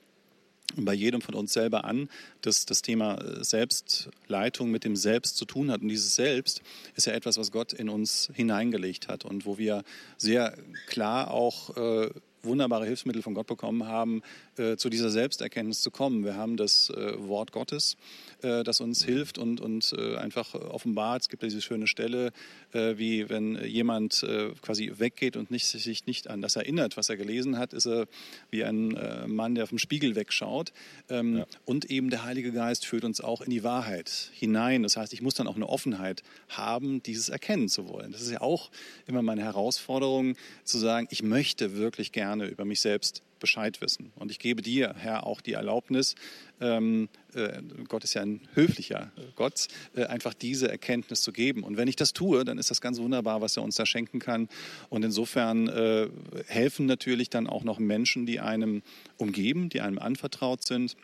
bei 0.75 0.93
jedem 0.93 1.21
von 1.21 1.35
uns 1.35 1.53
selber 1.53 1.85
an, 1.85 2.09
dass 2.41 2.65
das 2.65 2.81
Thema 2.81 3.15
äh, 3.15 3.43
Selbstleitung 3.43 4.71
mit 4.71 4.83
dem 4.83 4.95
Selbst 4.95 5.37
zu 5.37 5.45
tun 5.45 5.71
hat. 5.71 5.81
Und 5.81 5.89
dieses 5.89 6.15
Selbst 6.15 6.61
ist 6.95 7.07
ja 7.07 7.13
etwas, 7.13 7.37
was 7.37 7.51
Gott 7.51 7.73
in 7.73 7.89
uns 7.89 8.31
hineingelegt 8.33 9.07
hat 9.07 9.25
und 9.25 9.45
wo 9.45 9.57
wir 9.57 9.83
sehr 10.17 10.57
klar 10.87 11.31
auch 11.31 11.77
äh, 11.77 12.09
wunderbare 12.43 12.85
Hilfsmittel 12.85 13.21
von 13.21 13.33
Gott 13.33 13.47
bekommen 13.47 13.87
haben, 13.87 14.21
äh, 14.57 14.75
zu 14.75 14.89
dieser 14.89 15.09
Selbsterkenntnis 15.09 15.81
zu 15.81 15.91
kommen. 15.91 16.25
Wir 16.25 16.35
haben 16.35 16.57
das 16.57 16.89
äh, 16.89 17.13
Wort 17.27 17.53
Gottes, 17.53 17.95
äh, 18.41 18.63
das 18.63 18.81
uns 18.81 19.03
hilft 19.03 19.37
und, 19.37 19.61
und 19.61 19.93
äh, 19.97 20.17
einfach 20.17 20.53
offenbart. 20.53 21.21
Es 21.21 21.29
gibt 21.29 21.41
ja 21.41 21.47
diese 21.47 21.61
schöne 21.61 21.87
Stelle, 21.87 22.33
äh, 22.73 22.97
wie 22.97 23.29
wenn 23.29 23.63
jemand 23.63 24.23
äh, 24.23 24.49
quasi 24.61 24.91
weggeht 24.97 25.37
und 25.37 25.51
nicht, 25.51 25.65
sich 25.65 26.05
nicht 26.05 26.29
an 26.29 26.41
das 26.41 26.57
erinnert, 26.57 26.97
was 26.97 27.07
er 27.07 27.15
gelesen 27.15 27.57
hat, 27.57 27.71
ist 27.71 27.87
er 27.87 28.07
wie 28.51 28.63
ein 28.63 28.97
Mann, 29.27 29.55
der 29.55 29.67
vom 29.67 29.77
Spiegel 29.77 30.15
wegschaut. 30.15 30.73
Ähm, 31.09 31.37
ja. 31.37 31.45
Und 31.65 31.85
eben 31.85 32.09
der 32.09 32.23
Heilige 32.23 32.51
Geist 32.51 32.85
führt 32.85 33.05
uns 33.05 33.21
auch 33.21 33.41
in 33.41 33.49
die 33.49 33.63
Wahrheit 33.63 34.29
hinein. 34.33 34.83
Das 34.83 34.97
heißt, 34.97 35.13
ich 35.13 35.21
muss 35.21 35.33
dann 35.33 35.47
auch 35.47 35.55
eine 35.55 35.69
Offenheit 35.69 36.23
haben, 36.49 37.01
dieses 37.03 37.29
erkennen 37.29 37.69
zu 37.69 37.87
wollen. 37.87 38.11
Das 38.11 38.21
ist 38.21 38.31
ja 38.31 38.41
auch 38.41 38.69
immer 39.07 39.21
meine 39.21 39.43
Herausforderung, 39.43 40.35
zu 40.63 40.77
sagen, 40.77 41.07
ich 41.09 41.23
möchte 41.23 41.77
wirklich 41.77 42.11
gerne 42.11 42.32
über 42.41 42.65
mich 42.65 42.81
selbst 42.81 43.21
Bescheid 43.39 43.81
wissen. 43.81 44.13
Und 44.15 44.31
ich 44.31 44.39
gebe 44.39 44.61
dir, 44.61 44.95
Herr, 44.97 45.25
auch 45.27 45.41
die 45.41 45.51
Erlaubnis, 45.51 46.15
ähm, 46.61 47.09
äh, 47.33 47.61
Gott 47.89 48.05
ist 48.05 48.13
ja 48.13 48.21
ein 48.21 48.39
höflicher 48.53 49.11
Gott, 49.35 49.67
äh, 49.95 50.05
einfach 50.05 50.33
diese 50.33 50.71
Erkenntnis 50.71 51.19
zu 51.19 51.33
geben. 51.33 51.63
Und 51.63 51.75
wenn 51.75 51.89
ich 51.89 51.97
das 51.97 52.13
tue, 52.13 52.45
dann 52.45 52.57
ist 52.57 52.71
das 52.71 52.79
ganz 52.79 52.99
wunderbar, 52.99 53.41
was 53.41 53.57
er 53.57 53.63
uns 53.63 53.75
da 53.75 53.85
schenken 53.85 54.19
kann. 54.19 54.47
Und 54.89 55.03
insofern 55.03 55.67
äh, 55.67 56.07
helfen 56.47 56.85
natürlich 56.85 57.29
dann 57.29 57.47
auch 57.47 57.65
noch 57.65 57.79
Menschen, 57.79 58.25
die 58.25 58.39
einem 58.39 58.81
umgeben, 59.17 59.67
die 59.67 59.81
einem 59.81 59.99
anvertraut 59.99 60.65
sind, 60.65 60.95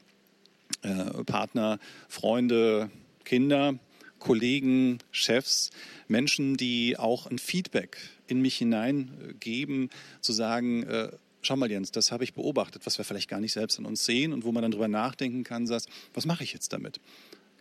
äh, 0.82 1.24
Partner, 1.26 1.78
Freunde, 2.08 2.90
Kinder. 3.26 3.78
Kollegen, 4.20 5.00
Chefs, 5.12 5.70
Menschen, 6.10 6.58
die 6.58 6.98
auch 6.98 7.26
ein 7.26 7.40
Feedback 7.40 7.98
in 8.30 8.42
mich 8.42 8.58
hineingeben, 8.58 9.90
zu 10.22 10.34
sagen, 10.34 10.84
äh, 10.84 11.12
schau 11.42 11.56
mal 11.56 11.70
Jens, 11.70 11.92
das 11.92 12.12
habe 12.12 12.24
ich 12.24 12.34
beobachtet, 12.34 12.86
was 12.86 12.98
wir 12.98 13.06
vielleicht 13.06 13.30
gar 13.30 13.40
nicht 13.40 13.54
selbst 13.54 13.80
an 13.80 13.86
uns 13.86 14.06
sehen 14.06 14.34
und 14.34 14.44
wo 14.44 14.52
man 14.52 14.62
dann 14.62 14.72
drüber 14.72 14.88
nachdenken 14.88 15.44
kann, 15.44 15.68
sagst, 15.68 15.90
was 16.14 16.26
mache 16.26 16.44
ich 16.44 16.54
jetzt 16.54 16.74
damit? 16.74 17.00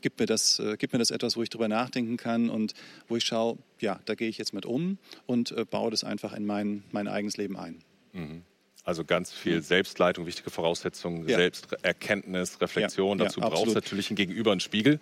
Gib 0.00 0.20
mir, 0.20 0.26
das, 0.26 0.60
äh, 0.60 0.76
gib 0.78 0.92
mir 0.92 1.00
das 1.00 1.10
etwas, 1.10 1.36
wo 1.36 1.42
ich 1.42 1.50
drüber 1.50 1.66
nachdenken 1.66 2.16
kann 2.16 2.50
und 2.50 2.74
wo 3.08 3.16
ich 3.16 3.24
schaue, 3.24 3.58
ja, 3.80 4.00
da 4.04 4.14
gehe 4.14 4.28
ich 4.28 4.38
jetzt 4.38 4.54
mit 4.54 4.64
um 4.64 4.98
und 5.26 5.50
äh, 5.52 5.64
baue 5.64 5.90
das 5.90 6.04
einfach 6.04 6.32
in 6.34 6.46
mein, 6.46 6.84
mein 6.92 7.08
eigenes 7.08 7.36
Leben 7.36 7.56
ein. 7.56 7.78
Mhm. 8.12 8.42
Also 8.84 9.04
ganz 9.04 9.32
viel 9.32 9.56
mhm. 9.56 9.62
Selbstleitung, 9.62 10.24
wichtige 10.24 10.50
Voraussetzungen, 10.50 11.28
ja. 11.28 11.36
Selbsterkenntnis, 11.36 12.60
Reflexion. 12.60 13.18
Ja, 13.18 13.24
Dazu 13.24 13.40
ja, 13.40 13.48
braucht 13.48 13.68
es 13.68 13.74
natürlich 13.74 14.10
ein 14.10 14.16
Gegenüber, 14.16 14.52
einen 14.52 14.60
Spiegel. 14.60 15.00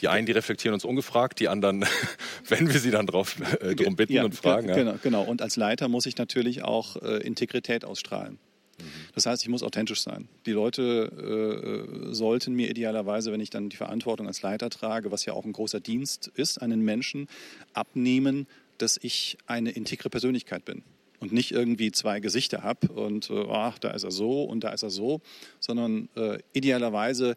Die 0.00 0.08
einen, 0.08 0.26
die 0.26 0.32
reflektieren 0.32 0.74
uns 0.74 0.84
ungefragt, 0.84 1.38
die 1.40 1.48
anderen, 1.48 1.84
wenn 2.48 2.72
wir 2.72 2.80
sie 2.80 2.90
dann 2.90 3.06
drauf, 3.06 3.36
äh, 3.60 3.74
drum 3.74 3.96
bitten 3.96 4.14
ja, 4.14 4.24
und 4.24 4.34
fragen. 4.34 4.68
Genau, 4.68 4.92
ja. 4.92 4.98
genau. 5.02 5.22
Und 5.22 5.40
als 5.40 5.56
Leiter 5.56 5.88
muss 5.88 6.06
ich 6.06 6.16
natürlich 6.16 6.62
auch 6.62 6.96
äh, 7.02 7.18
Integrität 7.18 7.84
ausstrahlen. 7.84 8.38
Mhm. 8.78 8.84
Das 9.14 9.26
heißt, 9.26 9.42
ich 9.42 9.48
muss 9.48 9.62
authentisch 9.62 10.02
sein. 10.02 10.28
Die 10.46 10.52
Leute 10.52 11.86
äh, 12.10 12.12
sollten 12.12 12.54
mir 12.54 12.70
idealerweise, 12.70 13.32
wenn 13.32 13.40
ich 13.40 13.50
dann 13.50 13.68
die 13.68 13.76
Verantwortung 13.76 14.26
als 14.26 14.42
Leiter 14.42 14.70
trage, 14.70 15.12
was 15.12 15.24
ja 15.24 15.32
auch 15.32 15.44
ein 15.44 15.52
großer 15.52 15.80
Dienst 15.80 16.30
ist, 16.34 16.60
einen 16.60 16.80
Menschen 16.80 17.28
abnehmen, 17.72 18.46
dass 18.78 18.98
ich 19.00 19.38
eine 19.46 19.70
integre 19.70 20.10
Persönlichkeit 20.10 20.64
bin 20.64 20.82
und 21.20 21.32
nicht 21.32 21.52
irgendwie 21.52 21.92
zwei 21.92 22.20
Gesichter 22.20 22.62
habe 22.62 22.88
und 22.88 23.30
äh, 23.30 23.46
ach, 23.48 23.78
da 23.78 23.90
ist 23.90 24.02
er 24.02 24.10
so 24.10 24.42
und 24.42 24.64
da 24.64 24.70
ist 24.70 24.82
er 24.82 24.90
so, 24.90 25.20
sondern 25.60 26.08
äh, 26.16 26.38
idealerweise 26.52 27.36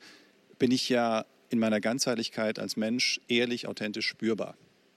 bin 0.60 0.72
ich 0.72 0.90
ja 0.90 1.26
in 1.50 1.60
meiner 1.60 1.80
Ganzheitlichkeit 1.80 2.60
als 2.60 2.78
Mensch 2.78 3.22
ehrlich, 3.28 3.68
authentisch 3.68 4.08
spürbar. 4.08 4.56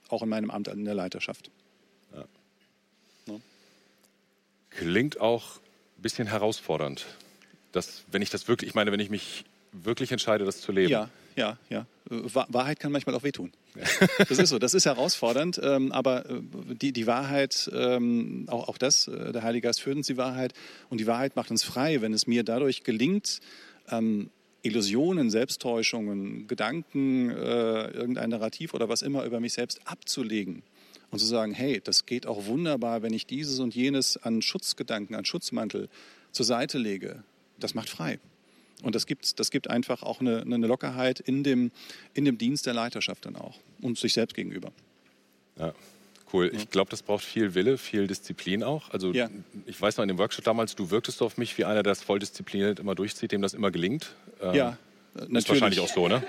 Auch 0.09 0.23
in 0.23 0.29
meinem 0.29 0.51
Amt 0.51 0.67
in 0.67 0.85
der 0.85 0.95
Leiterschaft. 0.95 1.49
Ja. 2.13 2.25
Ja. 3.27 3.39
Klingt 4.69 5.19
auch 5.19 5.57
ein 5.97 6.01
bisschen 6.01 6.27
herausfordernd. 6.27 7.05
Dass, 7.71 8.03
wenn 8.11 8.21
ich 8.21 8.29
das 8.29 8.47
wirklich, 8.47 8.69
ich 8.69 8.75
meine, 8.75 8.91
wenn 8.91 8.99
ich 8.99 9.09
mich 9.09 9.45
wirklich 9.71 10.11
entscheide, 10.11 10.43
das 10.43 10.59
zu 10.59 10.71
leben. 10.71 10.91
Ja, 10.91 11.09
ja, 11.35 11.57
ja. 11.69 11.85
Wahrheit 12.09 12.79
kann 12.79 12.91
manchmal 12.91 13.15
auch 13.15 13.23
wehtun. 13.23 13.51
Das 14.27 14.37
ist 14.37 14.49
so, 14.49 14.59
das 14.59 14.73
ist 14.73 14.85
herausfordernd, 14.85 15.59
ähm, 15.63 15.93
aber 15.93 16.29
äh, 16.29 16.41
die, 16.75 16.91
die 16.91 17.07
Wahrheit, 17.07 17.69
ähm, 17.73 18.45
auch, 18.47 18.67
auch 18.67 18.77
das, 18.77 19.07
äh, 19.07 19.31
der 19.31 19.43
Heilige 19.43 19.67
Geist 19.67 19.79
führt 19.79 19.95
uns 19.95 20.07
die 20.07 20.17
Wahrheit 20.17 20.53
und 20.89 20.99
die 20.99 21.07
Wahrheit 21.07 21.37
macht 21.37 21.51
uns 21.51 21.63
frei, 21.63 22.01
wenn 22.01 22.13
es 22.13 22.27
mir 22.27 22.43
dadurch 22.43 22.83
gelingt, 22.83 23.39
ähm, 23.89 24.29
Illusionen, 24.63 25.29
Selbsttäuschungen, 25.29 26.47
Gedanken, 26.47 27.29
äh, 27.29 27.91
irgendein 27.91 28.29
Narrativ 28.29 28.73
oder 28.73 28.89
was 28.89 29.01
immer 29.01 29.23
über 29.23 29.39
mich 29.39 29.53
selbst 29.53 29.81
abzulegen 29.85 30.63
und 31.09 31.19
zu 31.19 31.25
sagen, 31.25 31.53
hey, 31.53 31.81
das 31.83 32.05
geht 32.05 32.25
auch 32.27 32.45
wunderbar, 32.45 33.01
wenn 33.01 33.13
ich 33.13 33.25
dieses 33.25 33.59
und 33.59 33.75
jenes 33.75 34.17
an 34.17 34.41
Schutzgedanken, 34.41 35.15
an 35.15 35.25
Schutzmantel 35.25 35.89
zur 36.31 36.45
Seite 36.45 36.77
lege. 36.77 37.23
Das 37.59 37.73
macht 37.73 37.89
frei. 37.89 38.19
Und 38.83 38.95
das 38.95 39.05
gibt, 39.05 39.39
das 39.39 39.51
gibt 39.51 39.69
einfach 39.69 40.03
auch 40.03 40.21
eine, 40.21 40.41
eine 40.41 40.67
Lockerheit 40.67 41.19
in 41.19 41.43
dem, 41.43 41.71
in 42.13 42.25
dem 42.25 42.37
Dienst 42.37 42.65
der 42.65 42.73
Leiterschaft 42.73 43.25
dann 43.25 43.35
auch 43.35 43.59
und 43.81 43.97
sich 43.97 44.13
selbst 44.13 44.35
gegenüber. 44.35 44.71
Ja, 45.57 45.73
Cool. 46.31 46.51
Ich 46.53 46.69
glaube, 46.69 46.89
das 46.89 47.01
braucht 47.01 47.23
viel 47.23 47.55
Wille, 47.55 47.77
viel 47.77 48.07
Disziplin 48.07 48.63
auch. 48.63 48.89
Also 48.91 49.11
ja. 49.11 49.29
ich 49.65 49.79
weiß 49.79 49.97
noch 49.97 50.03
in 50.03 50.07
dem 50.07 50.17
Workshop 50.17 50.45
damals, 50.45 50.75
du 50.75 50.89
wirktest 50.89 51.21
auf 51.21 51.37
mich 51.37 51.57
wie 51.57 51.65
einer, 51.65 51.83
der 51.83 51.91
das 51.91 52.01
voll 52.01 52.19
diszipliniert 52.19 52.79
immer 52.79 52.95
durchzieht, 52.95 53.31
dem 53.31 53.41
das 53.41 53.53
immer 53.53 53.71
gelingt. 53.71 54.15
Ähm, 54.41 54.55
ja, 54.55 54.77
natürlich. 55.13 55.37
Ist 55.37 55.49
wahrscheinlich 55.49 55.79
auch 55.81 55.89
so, 55.89 56.07
ne? 56.07 56.23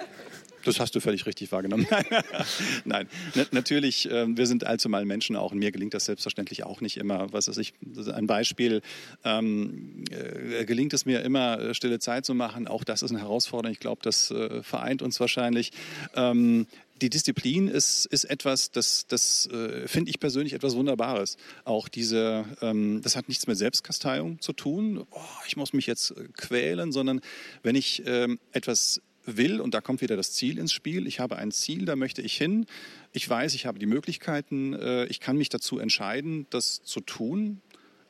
Das 0.64 0.80
hast 0.80 0.94
du 0.94 1.00
völlig 1.00 1.26
richtig 1.26 1.50
wahrgenommen. 1.52 1.87
Nein, 2.85 3.09
natürlich, 3.50 4.11
äh, 4.11 4.26
wir 4.37 4.47
sind 4.47 4.64
allzu 4.64 4.88
mal 4.88 5.04
Menschen 5.04 5.37
auch 5.37 5.52
und 5.52 5.59
mir 5.59 5.73
gelingt 5.73 5.94
das 5.94 6.04
selbstverständlich 6.04 6.64
auch 6.64 6.80
nicht 6.80 6.97
immer. 6.97 7.32
Was 7.32 7.49
ist 7.49 7.59
ich, 7.59 7.75
ein 8.12 8.26
Beispiel, 8.26 8.82
ähm, 9.25 10.04
äh, 10.11 10.64
gelingt 10.64 10.92
es 10.92 11.04
mir 11.04 11.23
immer, 11.23 11.59
äh, 11.59 11.75
stille 11.75 11.99
Zeit 11.99 12.25
zu 12.25 12.35
machen. 12.35 12.68
Auch 12.68 12.85
das 12.85 13.02
ist 13.02 13.11
eine 13.11 13.21
Herausforderung. 13.21 13.73
Ich 13.73 13.80
glaube, 13.80 14.02
das 14.02 14.30
äh, 14.30 14.62
vereint 14.62 15.02
uns 15.02 15.18
wahrscheinlich. 15.21 15.73
Ähm, 16.14 16.66
die 17.02 17.11
Disziplin 17.11 17.68
ist, 17.68 18.06
ist 18.06 18.25
etwas, 18.25 18.71
das, 18.71 19.06
das 19.09 19.47
äh, 19.47 19.87
finde 19.88 20.11
ich 20.11 20.21
persönlich 20.21 20.52
etwas 20.52 20.76
Wunderbares. 20.76 21.37
Auch 21.64 21.88
diese, 21.88 22.44
ähm, 22.62 23.02
das 23.02 23.16
hat 23.16 23.28
nichts 23.28 23.47
mit 23.47 23.59
Selbstkasteiung 23.59 24.40
zu 24.40 24.52
tun. 24.52 25.04
Oh, 25.11 25.21
ich 25.47 25.56
muss 25.56 25.73
mich 25.73 25.87
jetzt 25.87 26.12
äh, 26.12 26.28
quälen, 26.37 26.92
sondern 26.92 27.21
wenn 27.62 27.75
ich 27.75 28.02
ähm, 28.06 28.38
etwas 28.52 29.02
will, 29.25 29.61
und 29.61 29.75
da 29.75 29.80
kommt 29.80 30.00
wieder 30.00 30.16
das 30.16 30.32
Ziel 30.32 30.59
ins 30.59 30.73
Spiel, 30.73 31.06
ich 31.06 31.21
habe 31.21 31.37
ein 31.37 31.50
Ziel, 31.50 31.85
da 31.85 31.97
möchte 31.97 32.23
ich 32.23 32.37
hin, 32.37 32.66
ich 33.12 33.28
weiß, 33.28 33.54
ich 33.54 33.66
habe 33.66 33.78
die 33.78 33.87
Möglichkeiten, 33.87 34.75
äh, 34.75 35.06
ich 35.06 35.21
kann 35.21 35.37
mich 35.37 35.49
dazu 35.49 35.78
entscheiden, 35.78 36.47
das 36.50 36.82
zu 36.82 37.00
tun, 37.00 37.61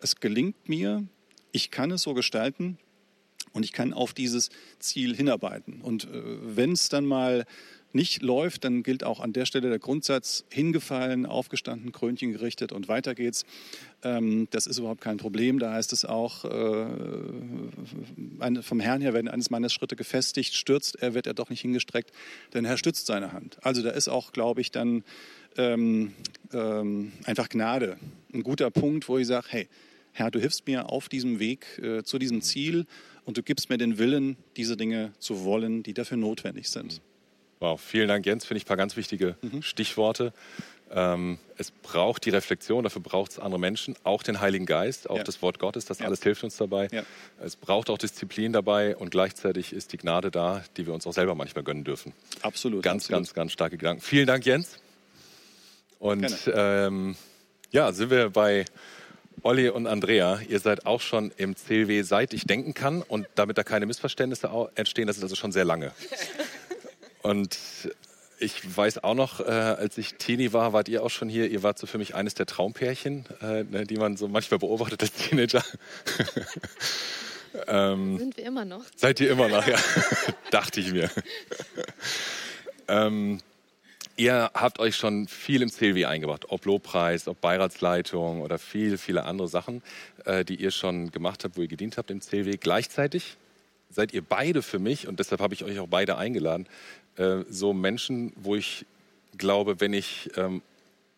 es 0.01 0.17
gelingt 0.17 0.69
mir, 0.69 1.07
ich 1.53 1.71
kann 1.71 1.91
es 1.91 2.03
so 2.03 2.15
gestalten 2.15 2.79
und 3.53 3.65
ich 3.65 3.73
kann 3.73 3.93
auf 3.93 4.13
dieses 4.13 4.51
Ziel 4.79 5.15
hinarbeiten. 5.15 5.81
Und 5.81 6.05
äh, 6.05 6.23
wenn 6.57 6.73
es 6.73 6.89
dann 6.89 7.07
mal 7.07 7.45
nicht 7.95 8.23
läuft, 8.23 8.65
dann 8.65 8.83
gilt 8.83 9.05
auch 9.05 9.21
an 9.21 9.33
der 9.33 9.47
Stelle 9.47 9.69
der 9.69 9.79
Grundsatz, 9.79 10.45
hingefallen, 10.51 11.27
aufgestanden, 11.27 11.93
Krönchen 11.93 12.33
gerichtet 12.33 12.73
und 12.73 12.89
weiter 12.89 13.15
geht's. 13.15 13.45
Ähm, 14.03 14.49
das 14.51 14.67
ist 14.67 14.79
überhaupt 14.79 15.01
kein 15.01 15.17
Problem. 15.19 15.59
Da 15.59 15.73
heißt 15.73 15.93
es 15.93 16.05
auch, 16.05 16.45
äh, 16.45 16.87
vom 18.63 18.81
Herrn 18.81 19.01
her 19.01 19.15
werden 19.15 19.29
eines 19.29 19.51
Mannes 19.51 19.73
Schritte 19.73 19.97
gefestigt, 19.97 20.55
stürzt 20.55 20.97
er, 21.01 21.15
wird 21.15 21.27
er 21.27 21.35
doch 21.35 21.51
nicht 21.51 21.61
hingestreckt, 21.61 22.13
denn 22.55 22.65
er 22.65 22.77
stützt 22.77 23.07
seine 23.07 23.33
Hand. 23.33 23.59
Also 23.63 23.83
da 23.83 23.91
ist 23.91 24.09
auch, 24.09 24.33
glaube 24.33 24.61
ich, 24.61 24.71
dann 24.71 25.05
ähm, 25.57 26.13
ähm, 26.53 27.13
einfach 27.25 27.49
Gnade. 27.49 27.99
Ein 28.33 28.43
guter 28.43 28.71
Punkt, 28.71 29.09
wo 29.09 29.19
ich 29.19 29.27
sage, 29.27 29.47
hey, 29.51 29.69
Herr, 30.13 30.31
du 30.31 30.39
hilfst 30.41 30.67
mir 30.67 30.91
auf 30.91 31.09
diesem 31.09 31.39
Weg 31.39 31.79
äh, 31.83 32.03
zu 32.03 32.19
diesem 32.19 32.43
Ziel 32.43 32.87
und 33.25 33.39
du 33.39 33.43
gibst 33.43 33.71
mir 33.71 33.79
den 33.79 33.99
Willen, 33.99 34.37
diese 34.57 34.77
Dinge 34.77 35.13
zu 35.19 35.45
wollen, 35.45 35.83
die 35.83 35.95
dafür 35.95 36.19
notwendig 36.19 36.69
sind. 36.69 37.01
Wow, 37.63 37.81
vielen 37.81 38.09
Dank, 38.09 38.27
Jens. 38.27 38.45
Finde 38.45 38.59
ich 38.59 38.65
ein 38.65 38.67
paar 38.67 38.77
ganz 38.77 38.97
wichtige 38.97 39.37
mhm. 39.41 39.63
Stichworte. 39.63 40.33
Ähm, 40.91 41.39
es 41.59 41.71
braucht 41.71 42.25
die 42.25 42.31
Reflexion, 42.31 42.83
dafür 42.83 43.01
braucht 43.01 43.31
es 43.31 43.39
andere 43.39 43.61
Menschen, 43.61 43.95
auch 44.03 44.25
den 44.25 44.41
Heiligen 44.41 44.67
Geist, 44.67 45.09
auch 45.09 45.19
ja. 45.19 45.23
das 45.23 45.43
Wort 45.43 45.61
Gottes, 45.61 45.85
das 45.85 46.01
ja. 46.01 46.07
alles 46.07 46.25
hilft 46.25 46.43
uns 46.43 46.57
dabei. 46.57 46.89
Ja. 46.91 47.05
Es 47.41 47.55
braucht 47.55 47.89
auch 47.89 47.99
Disziplin 47.99 48.53
dabei 48.53 48.97
und 48.97 49.13
gleichzeitig 49.13 49.73
ist 49.73 49.93
die 49.93 49.97
Gnade 49.97 50.33
da, 50.33 50.65
die 50.77 50.89
wir 50.89 50.93
uns 50.93 51.07
auch 51.07 51.13
selber 51.13 51.37
manchmal 51.37 51.63
gönnen 51.63 51.85
dürfen. 51.85 52.13
Absolut. 52.41 52.83
Ganz, 52.83 53.05
absolut. 53.05 53.19
ganz, 53.21 53.35
ganz 53.35 53.53
starke 53.53 53.79
Gedanken. 53.79 54.03
Vielen 54.03 54.27
Dank, 54.27 54.45
Jens. 54.45 54.81
Und 56.01 56.51
ähm, 56.53 57.15
ja, 57.71 57.93
sind 57.93 58.11
wir 58.11 58.31
bei 58.31 58.65
Olli 59.43 59.69
und 59.69 59.87
Andrea. 59.87 60.41
Ihr 60.49 60.59
seid 60.59 60.85
auch 60.85 61.01
schon 61.01 61.31
im 61.37 61.55
CLW, 61.55 62.03
seit 62.03 62.35
ich 62.35 62.45
denken 62.45 62.75
kann 62.75 63.03
und 63.03 63.29
damit 63.37 63.57
da 63.57 63.63
keine 63.63 63.87
Missverständnisse 63.87 64.51
entstehen, 64.75 65.07
das 65.07 65.19
ist 65.19 65.23
also 65.23 65.37
schon 65.37 65.53
sehr 65.53 65.65
lange. 65.65 65.93
Und 67.23 67.59
ich 68.43 68.77
weiß 68.77 69.05
auch 69.05 69.15
noch, 69.15 69.41
äh, 69.41 69.45
als 69.45 69.97
ich 69.99 70.15
Teenie 70.15 70.53
war, 70.53 70.73
wart 70.73 70.89
ihr 70.89 71.03
auch 71.05 71.11
schon 71.11 71.29
hier. 71.29 71.49
Ihr 71.49 71.63
wart 71.63 71.79
so 71.79 71.87
für 71.87 71.99
mich 71.99 72.15
eines 72.15 72.35
der 72.35 72.47
Traumpärchen, 72.47 73.25
äh, 73.41 73.63
ne, 73.65 73.87
die 73.87 73.97
man 73.97 74.17
so 74.17 74.29
manchmal 74.29 74.59
beobachtet 74.59 75.03
als 75.03 75.13
Teenager. 75.13 75.65
ähm, 77.69 78.19
Sind 78.19 78.37
wir 78.37 78.45
immer 78.45 78.65
noch? 78.65 78.85
Seid 78.97 79.21
ihr 79.21 79.31
immer 79.31 79.49
noch, 79.49 79.67
ja. 79.67 79.79
Dachte 80.51 80.81
ich 80.81 80.93
mir. 80.93 81.09
ähm, 82.89 83.39
ihr 84.17 84.51
habt 84.55 84.81
euch 84.81 84.97
schon 84.97 85.29
viel 85.29 85.63
im 85.63 85.71
CLW 85.71 86.07
eingebracht, 86.07 86.47
ob 86.49 86.65
Lobpreis, 86.65 87.29
ob 87.29 87.41
Beiratsleitung 87.41 88.41
oder 88.41 88.59
viele, 88.59 88.99
viele 88.99 89.25
andere 89.25 89.47
Sachen, 89.47 89.83
äh, 90.25 90.45
die 90.45 90.57
ihr 90.57 90.73
schon 90.73 91.13
gemacht 91.13 91.45
habt, 91.45 91.57
wo 91.57 91.63
ihr 91.63 91.69
gedient 91.69 91.97
habt 91.97 92.11
im 92.11 92.21
CLW. 92.21 92.57
Gleichzeitig 92.57 93.37
seid 93.89 94.13
ihr 94.13 94.23
beide 94.23 94.63
für 94.63 94.79
mich, 94.79 95.07
und 95.07 95.21
deshalb 95.21 95.41
habe 95.41 95.55
ich 95.55 95.65
euch 95.65 95.79
auch 95.79 95.89
beide 95.89 96.17
eingeladen, 96.17 96.67
äh, 97.17 97.45
so 97.49 97.73
Menschen, 97.73 98.33
wo 98.37 98.57
ich 98.57 98.87
glaube, 99.37 99.81
wenn 99.81 99.93
ich, 99.93 100.31
ähm, 100.37 100.63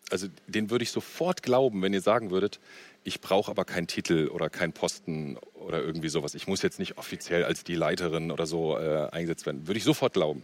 also 0.09 0.27
den 0.47 0.69
würde 0.69 0.83
ich 0.83 0.91
sofort 0.91 1.43
glauben, 1.43 1.81
wenn 1.81 1.93
ihr 1.93 2.01
sagen 2.01 2.31
würdet, 2.31 2.59
ich 3.03 3.21
brauche 3.21 3.51
aber 3.51 3.65
keinen 3.65 3.87
Titel 3.87 4.29
oder 4.33 4.49
keinen 4.49 4.73
Posten 4.73 5.37
oder 5.53 5.81
irgendwie 5.81 6.09
sowas. 6.09 6.33
Ich 6.33 6.47
muss 6.47 6.63
jetzt 6.63 6.79
nicht 6.79 6.97
offiziell 6.97 7.43
als 7.43 7.63
die 7.63 7.75
Leiterin 7.75 8.31
oder 8.31 8.47
so 8.47 8.77
äh, 8.77 9.09
eingesetzt 9.11 9.45
werden. 9.45 9.67
Würde 9.67 9.77
ich 9.77 9.83
sofort 9.83 10.13
glauben. 10.13 10.43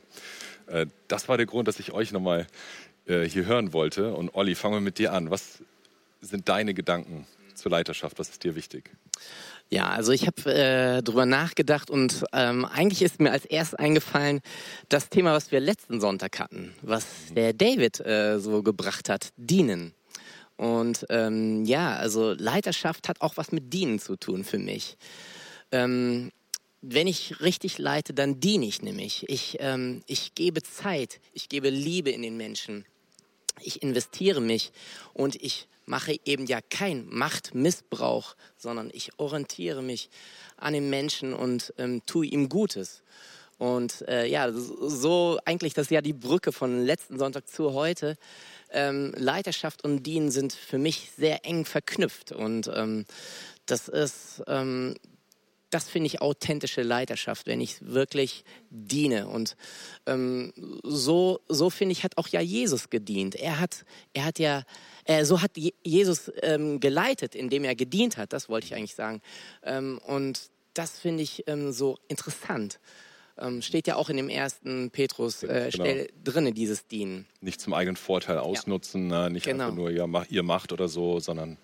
Äh, 0.67 0.85
das 1.07 1.27
war 1.27 1.37
der 1.37 1.47
Grund, 1.47 1.67
dass 1.67 1.79
ich 1.79 1.91
euch 1.91 2.11
nochmal 2.11 2.45
äh, 3.07 3.23
hier 3.23 3.45
hören 3.45 3.73
wollte. 3.73 4.13
Und 4.13 4.35
Olli, 4.35 4.53
fangen 4.53 4.75
wir 4.75 4.81
mit 4.81 4.99
dir 4.99 5.11
an. 5.13 5.31
Was 5.31 5.63
sind 6.21 6.49
deine 6.49 6.75
Gedanken 6.75 7.25
zur 7.61 7.71
Leiterschaft? 7.71 8.19
Was 8.19 8.29
ist 8.29 8.43
dir 8.43 8.55
wichtig? 8.55 8.91
Ja, 9.69 9.89
also 9.89 10.11
ich 10.11 10.27
habe 10.27 10.53
äh, 10.53 11.01
drüber 11.01 11.25
nachgedacht 11.25 11.89
und 11.89 12.25
ähm, 12.33 12.65
eigentlich 12.65 13.01
ist 13.01 13.21
mir 13.21 13.31
als 13.31 13.45
erstes 13.45 13.79
eingefallen 13.79 14.41
das 14.89 15.09
Thema, 15.09 15.33
was 15.33 15.51
wir 15.51 15.61
letzten 15.61 16.01
Sonntag 16.01 16.39
hatten, 16.39 16.73
was 16.81 17.05
der 17.33 17.53
David 17.53 17.99
äh, 18.01 18.39
so 18.39 18.63
gebracht 18.63 19.07
hat, 19.07 19.29
dienen. 19.37 19.93
Und 20.57 21.05
ähm, 21.09 21.63
ja, 21.65 21.95
also 21.95 22.33
Leiterschaft 22.33 23.07
hat 23.07 23.21
auch 23.21 23.37
was 23.37 23.51
mit 23.51 23.73
Dienen 23.73 23.99
zu 23.99 24.17
tun 24.17 24.43
für 24.43 24.59
mich. 24.59 24.97
Ähm, 25.71 26.31
wenn 26.81 27.07
ich 27.07 27.41
richtig 27.41 27.77
leite, 27.77 28.13
dann 28.13 28.39
diene 28.39 28.65
ich 28.65 28.81
nämlich. 28.81 29.27
Ich, 29.29 29.57
ähm, 29.59 30.03
ich 30.07 30.35
gebe 30.35 30.63
Zeit, 30.63 31.19
ich 31.33 31.47
gebe 31.47 31.69
Liebe 31.69 32.09
in 32.09 32.23
den 32.23 32.37
Menschen, 32.37 32.85
ich 33.61 33.81
investiere 33.81 34.41
mich 34.41 34.71
und 35.13 35.35
ich 35.35 35.67
mache 35.85 36.19
eben 36.25 36.45
ja 36.45 36.59
kein 36.69 37.07
Machtmissbrauch, 37.09 38.35
sondern 38.57 38.89
ich 38.93 39.11
orientiere 39.17 39.81
mich 39.81 40.09
an 40.57 40.73
den 40.73 40.89
Menschen 40.89 41.33
und 41.33 41.73
ähm, 41.77 42.01
tue 42.05 42.27
ihm 42.27 42.49
Gutes. 42.49 43.03
Und 43.57 44.07
äh, 44.07 44.25
ja, 44.25 44.51
so 44.51 45.39
eigentlich 45.45 45.75
das 45.75 45.85
ist 45.85 45.91
ja 45.91 46.01
die 46.01 46.13
Brücke 46.13 46.51
von 46.51 46.83
letzten 46.83 47.19
Sonntag 47.19 47.47
zu 47.47 47.73
heute. 47.73 48.17
Ähm, 48.71 49.13
Leiterschaft 49.15 49.83
und 49.83 50.03
Dienen 50.03 50.31
sind 50.31 50.53
für 50.53 50.79
mich 50.79 51.11
sehr 51.15 51.45
eng 51.45 51.65
verknüpft 51.65 52.31
und 52.31 52.71
ähm, 52.73 53.05
das 53.67 53.87
ist 53.87 54.41
ähm, 54.47 54.95
das 55.71 55.89
finde 55.89 56.07
ich 56.07 56.21
authentische 56.21 56.83
Leiterschaft, 56.83 57.47
wenn 57.47 57.61
ich 57.61 57.77
wirklich 57.81 58.43
diene. 58.69 59.27
Und 59.27 59.55
ähm, 60.05 60.53
so, 60.83 61.39
so 61.47 61.69
finde 61.69 61.93
ich, 61.93 62.03
hat 62.03 62.17
auch 62.17 62.27
ja 62.27 62.41
Jesus 62.41 62.89
gedient. 62.89 63.35
Er 63.35 63.59
hat, 63.59 63.85
er 64.13 64.25
hat 64.25 64.37
ja, 64.37 64.63
äh, 65.05 65.25
so 65.25 65.41
hat 65.41 65.51
Jesus 65.83 66.31
ähm, 66.43 66.79
geleitet, 66.79 67.35
indem 67.35 67.63
er 67.63 67.75
gedient 67.75 68.17
hat. 68.17 68.33
Das 68.33 68.49
wollte 68.49 68.67
ich 68.67 68.75
eigentlich 68.75 68.95
sagen. 68.95 69.21
Ähm, 69.63 69.99
und 70.05 70.51
das 70.73 70.99
finde 70.99 71.23
ich 71.23 71.45
ähm, 71.47 71.71
so 71.71 71.97
interessant. 72.09 72.79
Ähm, 73.37 73.61
steht 73.61 73.87
ja 73.87 73.95
auch 73.95 74.09
in 74.09 74.17
dem 74.17 74.29
ersten 74.29 74.91
Petrus 74.91 75.41
äh, 75.43 75.69
genau. 75.71 76.05
drinne 76.23 76.51
dieses 76.51 76.85
Dienen. 76.87 77.25
Nicht 77.39 77.61
zum 77.61 77.73
eigenen 77.73 77.95
Vorteil 77.95 78.37
ausnutzen, 78.37 79.09
ja. 79.09 79.29
nicht 79.29 79.45
genau. 79.45 79.65
einfach 79.65 79.75
nur 79.75 79.89
ja, 79.89 80.05
ihr 80.29 80.43
macht 80.43 80.73
oder 80.73 80.89
so, 80.89 81.19
sondern 81.21 81.57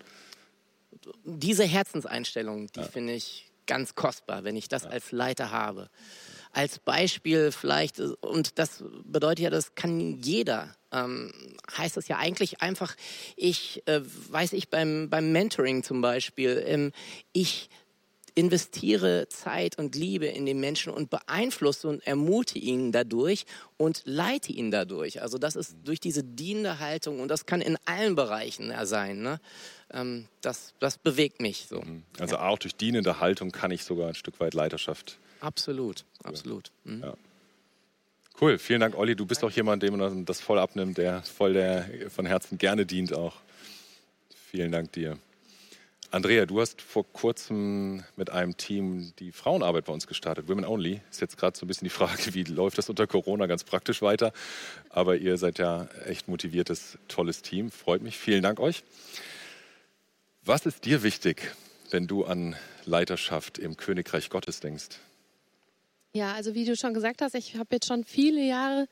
diese 1.24 1.64
Herzenseinstellung, 1.64 2.68
die 2.68 2.80
ja. 2.80 2.86
finde 2.86 3.12
ich 3.12 3.47
ganz 3.68 3.94
kostbar, 3.94 4.42
wenn 4.42 4.56
ich 4.56 4.66
das 4.66 4.84
als 4.84 5.12
Leiter 5.12 5.52
habe. 5.52 5.88
Als 6.50 6.80
Beispiel 6.80 7.52
vielleicht, 7.52 8.00
und 8.00 8.58
das 8.58 8.82
bedeutet 9.04 9.44
ja, 9.44 9.50
das 9.50 9.76
kann 9.76 10.20
jeder, 10.20 10.74
ähm, 10.90 11.32
heißt 11.76 11.96
das 11.96 12.08
ja 12.08 12.16
eigentlich 12.16 12.62
einfach, 12.62 12.96
ich, 13.36 13.86
äh, 13.86 14.00
weiß 14.02 14.54
ich 14.54 14.70
beim, 14.70 15.08
beim 15.08 15.30
Mentoring 15.30 15.84
zum 15.84 16.00
Beispiel, 16.00 16.64
ähm, 16.66 16.92
ich 17.32 17.68
investiere 18.34 19.28
Zeit 19.28 19.78
und 19.78 19.94
Liebe 19.94 20.26
in 20.26 20.46
den 20.46 20.60
Menschen 20.60 20.92
und 20.92 21.10
beeinflusse 21.10 21.88
und 21.88 22.06
ermute 22.06 22.58
ihn 22.58 22.92
dadurch 22.92 23.44
und 23.76 24.02
leite 24.04 24.52
ihn 24.52 24.70
dadurch. 24.70 25.22
Also 25.22 25.38
das 25.38 25.56
ist 25.56 25.76
durch 25.84 26.00
diese 26.00 26.22
dienende 26.24 26.78
Haltung 26.78 27.20
und 27.20 27.28
das 27.28 27.46
kann 27.46 27.60
in 27.60 27.78
allen 27.84 28.14
Bereichen 28.14 28.72
sein. 28.84 29.22
Ne? 29.22 29.40
Ähm, 29.92 30.26
das, 30.40 30.74
das 30.78 30.98
bewegt 30.98 31.40
mich 31.40 31.66
so. 31.68 31.80
Mhm. 31.80 32.02
Also 32.18 32.36
ja. 32.36 32.48
auch 32.48 32.58
durch 32.58 32.74
dienende 32.74 33.20
Haltung 33.20 33.52
kann 33.52 33.70
ich 33.70 33.84
sogar 33.84 34.08
ein 34.08 34.14
Stück 34.14 34.40
weit 34.40 34.54
Leiterschaft. 34.54 35.18
Absolut, 35.40 36.04
absolut. 36.24 36.70
Mhm. 36.84 37.02
Ja. 37.02 37.14
Cool, 38.40 38.58
vielen 38.58 38.80
Dank, 38.80 38.96
Olli. 38.96 39.16
Du 39.16 39.26
bist 39.26 39.42
auch 39.42 39.50
jemand, 39.50 39.82
dem 39.82 39.96
man 39.96 40.24
das 40.24 40.40
voll 40.40 40.58
abnimmt, 40.58 40.98
der 40.98 41.22
voll 41.22 41.54
der 41.54 41.88
von 42.08 42.24
Herzen 42.24 42.56
gerne 42.56 42.86
dient 42.86 43.12
auch. 43.12 43.34
Vielen 44.50 44.70
Dank 44.70 44.92
dir. 44.92 45.18
Andrea, 46.10 46.46
du 46.46 46.58
hast 46.58 46.80
vor 46.80 47.04
kurzem 47.12 48.02
mit 48.16 48.30
einem 48.30 48.56
Team 48.56 49.12
die 49.18 49.30
Frauenarbeit 49.30 49.84
bei 49.84 49.92
uns 49.92 50.06
gestartet. 50.06 50.48
Women 50.48 50.64
Only 50.64 51.02
ist 51.10 51.20
jetzt 51.20 51.36
gerade 51.36 51.58
so 51.58 51.66
ein 51.66 51.68
bisschen 51.68 51.84
die 51.84 51.90
Frage, 51.90 52.32
wie 52.32 52.44
läuft 52.44 52.78
das 52.78 52.88
unter 52.88 53.06
Corona 53.06 53.44
ganz 53.44 53.62
praktisch 53.62 54.00
weiter. 54.00 54.32
Aber 54.88 55.16
ihr 55.16 55.36
seid 55.36 55.58
ja 55.58 55.86
echt 56.06 56.26
motiviertes, 56.26 56.96
tolles 57.08 57.42
Team. 57.42 57.70
Freut 57.70 58.00
mich. 58.00 58.16
Vielen 58.16 58.42
Dank 58.42 58.58
euch. 58.58 58.84
Was 60.46 60.64
ist 60.64 60.86
dir 60.86 61.02
wichtig, 61.02 61.54
wenn 61.90 62.06
du 62.06 62.24
an 62.24 62.56
Leiterschaft 62.86 63.58
im 63.58 63.76
Königreich 63.76 64.30
Gottes 64.30 64.60
denkst? 64.60 65.00
Ja, 66.14 66.32
also 66.32 66.54
wie 66.54 66.64
du 66.64 66.74
schon 66.74 66.94
gesagt 66.94 67.20
hast, 67.20 67.34
ich 67.34 67.56
habe 67.56 67.68
jetzt 67.72 67.86
schon 67.86 68.04
viele 68.04 68.40
Jahre 68.40 68.88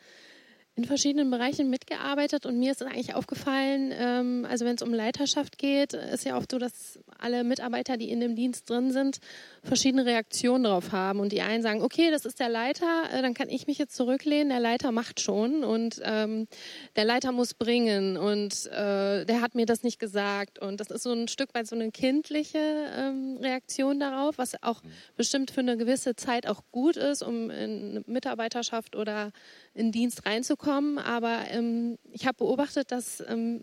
in 0.76 0.84
verschiedenen 0.84 1.30
Bereichen 1.30 1.70
mitgearbeitet 1.70 2.44
und 2.44 2.58
mir 2.58 2.70
ist 2.70 2.82
eigentlich 2.82 3.14
aufgefallen, 3.14 3.94
ähm, 3.98 4.46
also 4.48 4.66
wenn 4.66 4.74
es 4.74 4.82
um 4.82 4.92
Leiterschaft 4.92 5.56
geht, 5.56 5.94
ist 5.94 6.26
ja 6.26 6.36
oft 6.36 6.50
so, 6.50 6.58
dass 6.58 6.98
alle 7.18 7.44
Mitarbeiter, 7.44 7.96
die 7.96 8.10
in 8.10 8.20
dem 8.20 8.36
Dienst 8.36 8.68
drin 8.68 8.92
sind, 8.92 9.20
verschiedene 9.62 10.04
Reaktionen 10.04 10.64
darauf 10.64 10.92
haben. 10.92 11.20
Und 11.20 11.32
die 11.32 11.40
einen 11.40 11.62
sagen, 11.62 11.82
okay, 11.82 12.10
das 12.10 12.26
ist 12.26 12.40
der 12.40 12.50
Leiter, 12.50 13.04
äh, 13.10 13.22
dann 13.22 13.32
kann 13.32 13.48
ich 13.48 13.66
mich 13.66 13.78
jetzt 13.78 13.96
zurücklehnen, 13.96 14.50
der 14.50 14.60
Leiter 14.60 14.92
macht 14.92 15.20
schon 15.20 15.64
und 15.64 15.98
ähm, 16.04 16.46
der 16.94 17.06
Leiter 17.06 17.32
muss 17.32 17.54
bringen 17.54 18.18
und 18.18 18.66
äh, 18.66 19.24
der 19.24 19.40
hat 19.40 19.54
mir 19.54 19.64
das 19.64 19.82
nicht 19.82 19.98
gesagt. 19.98 20.58
Und 20.58 20.80
das 20.80 20.90
ist 20.90 21.04
so 21.04 21.12
ein 21.12 21.28
Stück 21.28 21.54
weit 21.54 21.66
so 21.66 21.74
eine 21.74 21.90
kindliche 21.90 22.58
ähm, 22.58 23.38
Reaktion 23.40 23.98
darauf, 23.98 24.36
was 24.36 24.62
auch 24.62 24.82
bestimmt 25.16 25.50
für 25.50 25.60
eine 25.60 25.78
gewisse 25.78 26.16
Zeit 26.16 26.46
auch 26.46 26.60
gut 26.70 26.98
ist, 26.98 27.22
um 27.22 27.48
in 27.48 28.04
Mitarbeiterschaft 28.06 28.94
oder 28.94 29.32
in 29.76 29.92
Dienst 29.92 30.26
reinzukommen. 30.26 30.98
Aber 30.98 31.44
ähm, 31.50 31.98
ich 32.10 32.26
habe 32.26 32.38
beobachtet, 32.38 32.90
dass 32.90 33.22
ähm, 33.26 33.62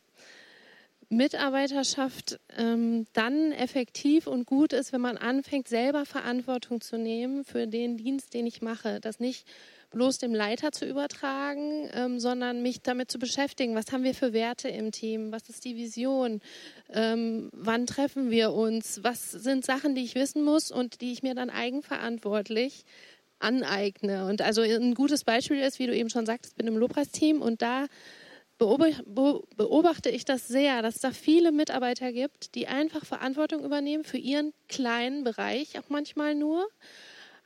Mitarbeiterschaft 1.09 2.39
ähm, 2.57 3.05
dann 3.13 3.51
effektiv 3.51 4.27
und 4.27 4.45
gut 4.45 4.73
ist, 4.73 4.93
wenn 4.93 5.01
man 5.01 5.17
anfängt, 5.17 5.67
selber 5.67 6.05
Verantwortung 6.05 6.81
zu 6.81 6.97
nehmen 6.97 7.43
für 7.43 7.67
den 7.67 7.97
Dienst, 7.97 8.33
den 8.33 8.47
ich 8.47 8.61
mache. 8.61 8.99
Das 8.99 9.19
nicht 9.19 9.47
bloß 9.91 10.17
dem 10.17 10.33
Leiter 10.33 10.71
zu 10.71 10.85
übertragen, 10.85 11.89
ähm, 11.93 12.19
sondern 12.19 12.61
mich 12.63 12.81
damit 12.81 13.11
zu 13.11 13.19
beschäftigen, 13.19 13.75
was 13.75 13.91
haben 13.91 14.03
wir 14.03 14.15
für 14.15 14.33
Werte 14.33 14.67
im 14.67 14.91
Team, 14.91 15.31
was 15.31 15.49
ist 15.49 15.65
die 15.65 15.75
Vision, 15.75 16.41
ähm, 16.89 17.49
wann 17.53 17.85
treffen 17.85 18.31
wir 18.31 18.53
uns, 18.53 19.03
was 19.03 19.31
sind 19.31 19.63
Sachen, 19.63 19.93
die 19.93 20.03
ich 20.03 20.15
wissen 20.15 20.43
muss 20.43 20.71
und 20.71 21.01
die 21.01 21.13
ich 21.13 21.21
mir 21.21 21.35
dann 21.35 21.51
eigenverantwortlich 21.51 22.85
aneigne. 23.43 24.25
Und 24.25 24.41
also 24.41 24.61
ein 24.61 24.95
gutes 24.95 25.23
Beispiel 25.23 25.59
ist, 25.59 25.79
wie 25.79 25.87
du 25.87 25.95
eben 25.95 26.09
schon 26.09 26.25
sagtest, 26.25 26.55
bin 26.57 26.67
im 26.67 26.77
Lobpreisteam 26.77 27.41
und 27.41 27.61
da 27.61 27.85
beobachte 28.57 30.09
ich 30.09 30.25
das 30.25 30.47
sehr, 30.47 30.81
dass 30.81 30.95
es 30.95 31.01
da 31.01 31.11
viele 31.11 31.51
Mitarbeiter 31.51 32.13
gibt, 32.13 32.55
die 32.55 32.67
einfach 32.67 33.05
Verantwortung 33.05 33.63
übernehmen 33.63 34.03
für 34.03 34.17
ihren 34.17 34.53
kleinen 34.69 35.23
Bereich, 35.23 35.77
auch 35.79 35.89
manchmal 35.89 36.35
nur, 36.35 36.67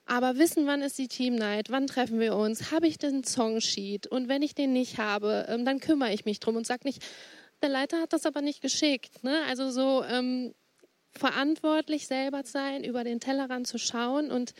aber 0.05 0.37
wissen, 0.37 0.67
wann 0.67 0.81
ist 0.81 0.97
die 0.97 1.07
Team 1.07 1.35
Night, 1.35 1.69
wann 1.69 1.87
treffen 1.87 2.19
wir 2.19 2.35
uns, 2.35 2.71
habe 2.71 2.87
ich 2.87 2.97
den 2.97 3.23
Songsheet 3.23 4.07
und 4.07 4.29
wenn 4.29 4.41
ich 4.41 4.55
den 4.55 4.73
nicht 4.73 4.97
habe, 4.99 5.45
ähm, 5.49 5.65
dann 5.65 5.79
kümmere 5.79 6.13
ich 6.13 6.25
mich 6.25 6.39
drum 6.39 6.55
und 6.55 6.67
sage 6.67 6.81
nicht, 6.85 7.03
der 7.61 7.69
Leiter 7.69 7.99
hat 8.01 8.13
das 8.13 8.25
aber 8.25 8.41
nicht 8.41 8.61
geschickt. 8.61 9.23
Ne? 9.23 9.41
Also 9.47 9.71
so 9.71 10.03
ähm, 10.03 10.53
verantwortlich 11.11 12.07
selber 12.07 12.43
sein, 12.45 12.83
über 12.83 13.03
den 13.03 13.19
Tellerrand 13.19 13.67
zu 13.67 13.77
schauen 13.77 14.31
und 14.31 14.53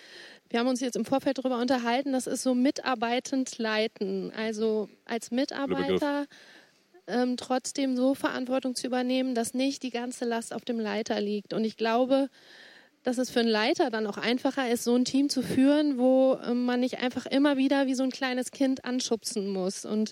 wir 0.50 0.60
haben 0.60 0.68
uns 0.68 0.80
jetzt 0.80 0.96
im 0.96 1.06
Vorfeld 1.06 1.38
darüber 1.38 1.60
unterhalten, 1.60 2.14
das 2.14 2.28
ist 2.28 2.44
so 2.44 2.54
mitarbeitend 2.56 3.58
leiten. 3.58 4.32
Also 4.36 4.90
als 5.06 5.32
Mitarbeiter 5.32 6.26
ähm, 7.08 7.38
trotzdem 7.38 7.96
so 7.96 8.14
Verantwortung 8.14 8.76
zu 8.76 8.88
übernehmen, 8.88 9.36
dass 9.36 9.54
nicht 9.54 9.84
die 9.84 9.92
ganze 9.92 10.26
Last 10.26 10.54
auf 10.54 10.66
dem 10.66 10.80
Leiter 10.80 11.20
liegt. 11.22 11.54
Und 11.54 11.64
ich 11.64 11.78
glaube, 11.78 12.30
dass 13.04 13.18
es 13.18 13.30
für 13.30 13.40
einen 13.40 13.50
Leiter 13.50 13.90
dann 13.90 14.06
auch 14.06 14.18
einfacher 14.18 14.70
ist, 14.70 14.84
so 14.84 14.96
ein 14.96 15.06
Team 15.06 15.30
zu 15.30 15.42
führen, 15.42 15.98
wo 15.98 16.38
ähm, 16.46 16.66
man 16.66 16.82
nicht 16.82 17.00
einfach 17.00 17.26
immer 17.26 17.56
wieder 17.56 17.88
wie 17.88 17.96
so 17.96 18.04
ein 18.04 18.12
kleines 18.12 18.52
Kind 18.52 18.84
anschubsen 18.84 19.50
muss. 19.50 19.86
Und 19.86 20.12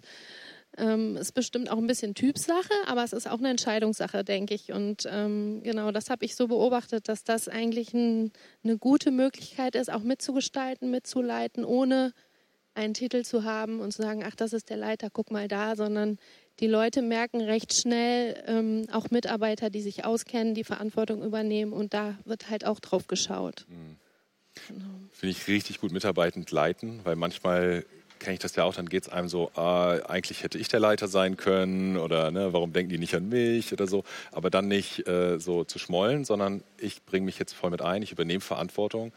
ähm, 0.77 1.17
ist 1.17 1.33
bestimmt 1.33 1.69
auch 1.69 1.77
ein 1.77 1.88
bisschen 1.88 2.15
Typsache, 2.15 2.73
aber 2.85 3.03
es 3.03 3.13
ist 3.13 3.29
auch 3.29 3.39
eine 3.39 3.49
Entscheidungssache, 3.49 4.23
denke 4.23 4.53
ich. 4.53 4.71
Und 4.71 5.07
ähm, 5.09 5.61
genau, 5.63 5.91
das 5.91 6.09
habe 6.09 6.25
ich 6.25 6.35
so 6.35 6.47
beobachtet, 6.47 7.07
dass 7.07 7.23
das 7.23 7.47
eigentlich 7.47 7.93
ein, 7.93 8.31
eine 8.63 8.77
gute 8.77 9.11
Möglichkeit 9.11 9.75
ist, 9.75 9.91
auch 9.91 10.03
mitzugestalten, 10.03 10.91
mitzuleiten, 10.91 11.63
ohne 11.65 12.13
einen 12.73 12.93
Titel 12.93 13.23
zu 13.23 13.43
haben 13.43 13.79
und 13.79 13.91
zu 13.91 14.01
sagen, 14.01 14.23
ach, 14.25 14.35
das 14.35 14.53
ist 14.53 14.69
der 14.69 14.77
Leiter, 14.77 15.09
guck 15.09 15.31
mal 15.31 15.47
da, 15.47 15.75
sondern 15.75 16.17
die 16.59 16.67
Leute 16.67 17.01
merken 17.01 17.41
recht 17.41 17.73
schnell, 17.73 18.41
ähm, 18.47 18.88
auch 18.91 19.11
Mitarbeiter, 19.11 19.69
die 19.69 19.81
sich 19.81 20.05
auskennen, 20.05 20.53
die 20.53 20.63
Verantwortung 20.63 21.23
übernehmen 21.23 21.73
und 21.73 21.93
da 21.93 22.17
wird 22.25 22.49
halt 22.49 22.65
auch 22.65 22.79
drauf 22.79 23.07
geschaut. 23.07 23.65
Mhm. 23.69 23.97
Genau. 24.67 24.85
Finde 25.11 25.31
ich 25.31 25.47
richtig 25.47 25.79
gut 25.79 25.91
mitarbeitend 25.91 26.49
leiten, 26.51 27.01
weil 27.03 27.15
manchmal 27.15 27.85
kenne 28.25 28.33
ich 28.33 28.39
das 28.39 28.55
ja 28.55 28.63
auch, 28.63 28.73
dann 28.73 28.89
geht 28.89 29.03
es 29.03 29.09
einem 29.09 29.29
so, 29.29 29.51
ah, 29.53 29.99
eigentlich 30.07 30.41
hätte 30.41 30.57
ich 30.57 30.67
der 30.67 30.79
Leiter 30.79 31.07
sein 31.07 31.38
können 31.38 31.95
oder 31.95 32.31
ne, 32.31 32.53
warum 32.53 32.73
denken 32.73 32.89
die 32.89 32.97
nicht 32.97 33.13
an 33.13 33.29
mich 33.29 33.71
oder 33.71 33.85
so. 33.85 34.03
Aber 34.31 34.49
dann 34.49 34.67
nicht 34.67 35.07
äh, 35.07 35.39
so 35.39 35.63
zu 35.63 35.77
schmollen, 35.77 36.25
sondern 36.25 36.63
ich 36.79 37.05
bringe 37.05 37.25
mich 37.25 37.38
jetzt 37.38 37.53
voll 37.53 37.69
mit 37.69 37.83
ein, 37.83 38.01
ich 38.01 38.11
übernehme 38.11 38.41
Verantwortung. 38.41 39.13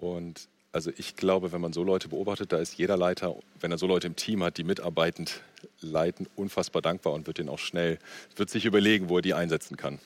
Und 0.00 0.46
also 0.70 0.92
ich 0.96 1.16
glaube, 1.16 1.50
wenn 1.50 1.60
man 1.60 1.72
so 1.72 1.82
Leute 1.82 2.08
beobachtet, 2.08 2.52
da 2.52 2.58
ist 2.58 2.78
jeder 2.78 2.96
Leiter, 2.96 3.34
wenn 3.58 3.72
er 3.72 3.78
so 3.78 3.88
Leute 3.88 4.06
im 4.06 4.14
Team 4.14 4.44
hat, 4.44 4.56
die 4.56 4.64
mitarbeitend 4.64 5.40
leiten, 5.80 6.28
unfassbar 6.36 6.80
dankbar 6.80 7.14
und 7.14 7.26
wird 7.26 7.38
den 7.38 7.48
auch 7.48 7.58
schnell, 7.58 7.98
wird 8.36 8.50
sich 8.50 8.66
überlegen, 8.66 9.08
wo 9.08 9.16
er 9.16 9.22
die 9.22 9.34
einsetzen 9.34 9.76
kann. 9.76 9.98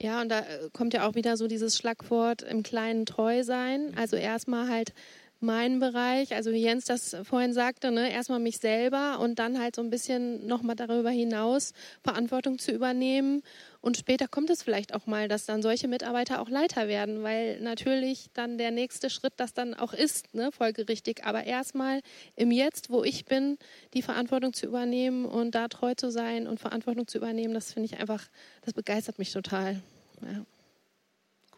Ja, 0.00 0.20
und 0.20 0.28
da 0.28 0.40
äh, 0.40 0.70
kommt 0.72 0.92
ja 0.92 1.08
auch 1.08 1.14
wieder 1.14 1.36
so 1.36 1.46
dieses 1.46 1.76
Schlagwort 1.76 2.42
im 2.42 2.64
Kleinen 2.64 3.06
treu 3.06 3.44
sein. 3.44 3.92
Also 3.96 4.16
erstmal 4.16 4.68
halt 4.68 4.92
meinen 5.40 5.80
Bereich, 5.80 6.34
also 6.34 6.52
wie 6.52 6.62
Jens 6.62 6.84
das 6.84 7.16
vorhin 7.24 7.52
sagte, 7.52 7.90
ne, 7.90 8.12
erstmal 8.12 8.38
mich 8.38 8.58
selber 8.58 9.18
und 9.20 9.38
dann 9.38 9.58
halt 9.58 9.74
so 9.74 9.82
ein 9.82 9.90
bisschen 9.90 10.46
nochmal 10.46 10.76
darüber 10.76 11.10
hinaus 11.10 11.72
Verantwortung 12.02 12.58
zu 12.58 12.72
übernehmen. 12.72 13.42
Und 13.80 13.96
später 13.96 14.28
kommt 14.28 14.50
es 14.50 14.62
vielleicht 14.62 14.94
auch 14.94 15.06
mal, 15.06 15.28
dass 15.28 15.46
dann 15.46 15.62
solche 15.62 15.88
Mitarbeiter 15.88 16.42
auch 16.42 16.50
Leiter 16.50 16.88
werden, 16.88 17.22
weil 17.22 17.58
natürlich 17.60 18.26
dann 18.34 18.58
der 18.58 18.70
nächste 18.70 19.08
Schritt 19.08 19.32
das 19.38 19.54
dann 19.54 19.72
auch 19.72 19.94
ist, 19.94 20.34
ne, 20.34 20.52
folgerichtig. 20.52 21.24
Aber 21.24 21.44
erstmal 21.44 22.00
im 22.36 22.50
Jetzt, 22.50 22.90
wo 22.90 23.02
ich 23.02 23.24
bin, 23.24 23.56
die 23.94 24.02
Verantwortung 24.02 24.52
zu 24.52 24.66
übernehmen 24.66 25.24
und 25.24 25.54
da 25.54 25.68
treu 25.68 25.94
zu 25.94 26.10
sein 26.10 26.46
und 26.46 26.60
Verantwortung 26.60 27.06
zu 27.06 27.16
übernehmen, 27.16 27.54
das 27.54 27.72
finde 27.72 27.86
ich 27.86 27.98
einfach, 27.98 28.28
das 28.62 28.74
begeistert 28.74 29.18
mich 29.18 29.32
total. 29.32 29.80
Ja. 30.20 30.44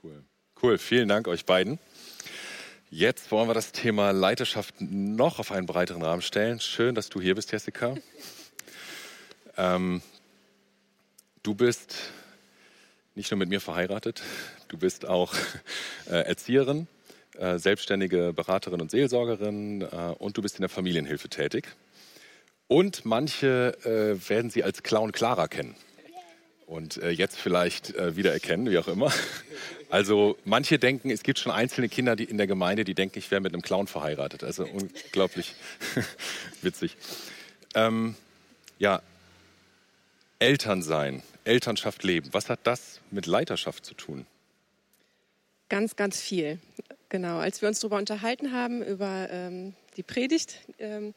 Cool. 0.03 0.23
Cool, 0.62 0.79
vielen 0.79 1.09
Dank 1.09 1.27
euch 1.27 1.45
beiden. 1.45 1.81
Jetzt 2.94 3.31
wollen 3.31 3.48
wir 3.48 3.55
das 3.55 3.72
Thema 3.72 4.11
Leiterschaft 4.11 4.74
noch 4.83 5.38
auf 5.38 5.50
einen 5.50 5.64
breiteren 5.64 6.02
Rahmen 6.02 6.20
stellen. 6.20 6.61
Schön, 6.61 6.94
dass 6.94 7.09
du 7.09 7.22
hier 7.22 7.35
bist, 7.35 7.50
Jessica. 7.50 7.94
Ähm, 9.59 10.00
du 11.42 11.55
bist 11.55 11.94
nicht 13.14 13.31
nur 13.31 13.37
mit 13.37 13.50
mir 13.50 13.61
verheiratet, 13.61 14.22
du 14.68 14.78
bist 14.78 15.07
auch 15.07 15.35
äh, 16.07 16.26
Erzieherin, 16.26 16.87
äh, 17.37 17.59
selbstständige 17.59 18.33
Beraterin 18.33 18.81
und 18.81 18.90
Seelsorgerin 18.90 19.83
äh, 19.83 20.14
und 20.18 20.38
du 20.38 20.42
bist 20.42 20.57
in 20.57 20.62
der 20.62 20.70
Familienhilfe 20.70 21.28
tätig. 21.28 21.68
Und 22.66 23.05
manche 23.05 23.76
äh, 23.85 24.31
werden 24.31 24.50
sie 24.50 24.64
als 24.64 24.83
Clown 24.83 25.12
Clara 25.12 25.48
kennen 25.48 25.76
und 26.73 26.97
äh, 26.97 27.11
jetzt 27.11 27.39
vielleicht 27.39 27.95
äh, 27.95 28.17
wiedererkennen, 28.17 28.71
wie 28.71 28.79
auch 28.79 28.89
immer. 28.89 29.13
Also 29.91 30.39
manche 30.47 30.79
denken, 30.79 31.11
es 31.11 31.23
gibt 31.23 31.39
schon 31.39 31.53
einzelne 31.53 31.91
Kinder 31.91 32.17
die 32.17 32.25
in 32.25 32.39
der 32.39 32.47
Gemeinde, 32.47 32.85
die 32.85 32.95
denken, 32.95 33.19
ich 33.19 33.31
wäre 33.31 33.43
mit 33.43 33.53
einem 33.53 33.61
Clown 33.61 33.87
verheiratet. 33.87 34.43
Also 34.43 34.65
unglaublich 34.65 35.55
witzig. 36.63 36.97
Ähm, 37.75 38.17
ja, 38.79 39.03
Eltern 40.39 40.83
sein, 40.83 41.23
Elternschaft 41.45 42.05
leben. 42.05 42.31
Was 42.33 42.49
hat 42.49 42.61
das 42.65 43.01
mit 43.11 43.27
Leiterschaft 43.27 43.85
zu 43.85 43.93
tun? 43.93 44.25
Ganz, 45.69 45.95
ganz 45.95 46.21
viel. 46.21 46.59
Genau. 47.11 47.39
Als 47.39 47.61
wir 47.61 47.69
uns 47.69 47.81
darüber 47.81 47.99
unterhalten 47.99 48.53
haben, 48.53 48.83
über 48.83 49.29
ähm, 49.31 49.75
die 49.99 50.03
Predigt, 50.03 50.61
ähm, 50.79 51.13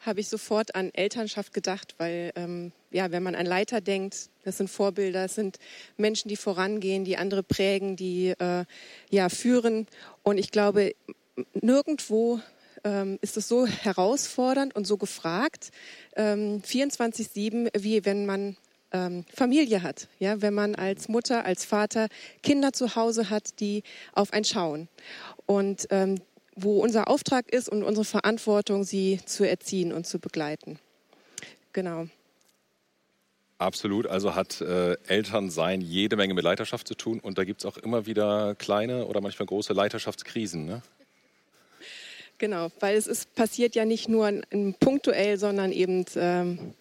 habe 0.00 0.20
ich 0.20 0.28
sofort 0.28 0.74
an 0.74 0.90
Elternschaft 0.94 1.52
gedacht, 1.52 1.94
weil 1.98 2.32
ähm, 2.36 2.72
ja, 2.90 3.10
wenn 3.10 3.22
man 3.22 3.34
an 3.34 3.46
Leiter 3.46 3.80
denkt, 3.80 4.28
das 4.48 4.58
sind 4.58 4.68
Vorbilder, 4.68 5.22
das 5.22 5.34
sind 5.36 5.58
Menschen, 5.96 6.28
die 6.28 6.36
vorangehen, 6.36 7.04
die 7.04 7.16
andere 7.16 7.42
prägen, 7.42 7.94
die 7.94 8.30
äh, 8.30 8.64
ja 9.10 9.28
führen. 9.28 9.86
Und 10.22 10.38
ich 10.38 10.50
glaube, 10.50 10.94
nirgendwo 11.54 12.40
ähm, 12.84 13.18
ist 13.20 13.36
es 13.36 13.48
so 13.48 13.66
herausfordernd 13.66 14.74
und 14.74 14.86
so 14.86 14.96
gefragt, 14.96 15.70
ähm, 16.16 16.62
24/7, 16.62 17.70
wie 17.78 18.04
wenn 18.04 18.26
man 18.26 18.56
ähm, 18.92 19.24
Familie 19.34 19.82
hat, 19.82 20.08
ja, 20.18 20.40
wenn 20.40 20.54
man 20.54 20.74
als 20.74 21.08
Mutter, 21.08 21.44
als 21.44 21.64
Vater 21.64 22.08
Kinder 22.42 22.72
zu 22.72 22.96
Hause 22.96 23.30
hat, 23.30 23.60
die 23.60 23.82
auf 24.12 24.32
ein 24.32 24.44
schauen. 24.44 24.88
Und 25.46 25.86
ähm, 25.90 26.20
wo 26.56 26.80
unser 26.82 27.08
Auftrag 27.08 27.52
ist 27.52 27.68
und 27.68 27.82
unsere 27.82 28.04
Verantwortung, 28.04 28.84
sie 28.84 29.20
zu 29.24 29.48
erziehen 29.48 29.92
und 29.92 30.06
zu 30.06 30.18
begleiten. 30.18 30.78
Genau. 31.72 32.08
Absolut, 33.58 34.06
also 34.06 34.36
hat 34.36 34.60
äh, 34.60 34.96
Elternsein 35.08 35.80
jede 35.80 36.14
Menge 36.14 36.32
mit 36.32 36.44
Leiterschaft 36.44 36.86
zu 36.86 36.94
tun 36.94 37.18
und 37.18 37.38
da 37.38 37.44
gibt 37.44 37.60
es 37.60 37.66
auch 37.66 37.76
immer 37.76 38.06
wieder 38.06 38.54
kleine 38.54 39.06
oder 39.06 39.20
manchmal 39.20 39.46
große 39.46 39.72
Leiterschaftskrisen. 39.72 40.64
Ne? 40.64 40.82
Genau, 42.38 42.68
weil 42.78 42.96
es 42.96 43.08
ist, 43.08 43.34
passiert 43.34 43.74
ja 43.74 43.84
nicht 43.84 44.08
nur 44.08 44.30
punktuell, 44.78 45.38
sondern 45.38 45.72
eben, 45.72 46.04
ähm, 46.14 46.72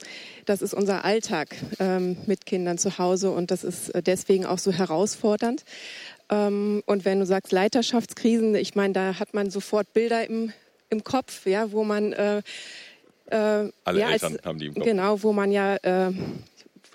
das 0.46 0.62
ist 0.62 0.76
unser 0.76 1.04
Alltag 1.04 1.56
ähm, 1.80 2.16
mit 2.28 2.46
Kindern 2.46 2.78
zu 2.78 3.00
Hause 3.00 3.32
und 3.32 3.50
das 3.50 3.64
ist 3.64 3.90
äh, 3.90 4.04
deswegen 4.04 4.46
auch 4.46 4.60
so 4.60 4.72
herausfordernd. 4.72 5.66
Ähm, 6.30 6.84
und 6.86 7.06
wenn 7.06 7.20
du 7.20 7.26
sagst 7.26 7.52
Leiterschaftskrisen, 7.52 8.54
ich 8.54 8.76
meine, 8.76 8.94
da 8.94 9.20
hat 9.20 9.34
man 9.34 9.50
sofort 9.50 9.94
Bilder 9.94 10.30
im, 10.30 10.54
im 10.92 11.04
Kopf, 11.04 11.48
ja, 11.48 11.72
wo 11.72 11.84
man 11.84 12.14
äh, 12.14 12.44
alle 13.36 14.00
ja, 14.00 14.12
Eltern 14.12 14.34
als, 14.34 14.46
haben 14.46 14.60
die 14.60 14.68
im 14.68 14.74
Kopf. 14.74 14.86
Genau, 14.86 15.24
wo 15.24 15.34
man 15.34 15.52
ja 15.52 15.76
äh, 15.76 16.12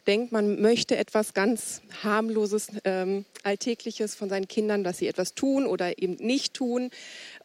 denkt, 0.06 0.32
man 0.32 0.60
möchte 0.60 0.96
etwas 0.96 1.34
ganz 1.34 1.82
harmloses, 2.02 2.68
ähm, 2.84 3.24
alltägliches 3.42 4.14
von 4.14 4.28
seinen 4.28 4.48
Kindern, 4.48 4.84
dass 4.84 4.98
sie 4.98 5.08
etwas 5.08 5.34
tun 5.34 5.66
oder 5.66 5.98
eben 5.98 6.14
nicht 6.14 6.54
tun. 6.54 6.90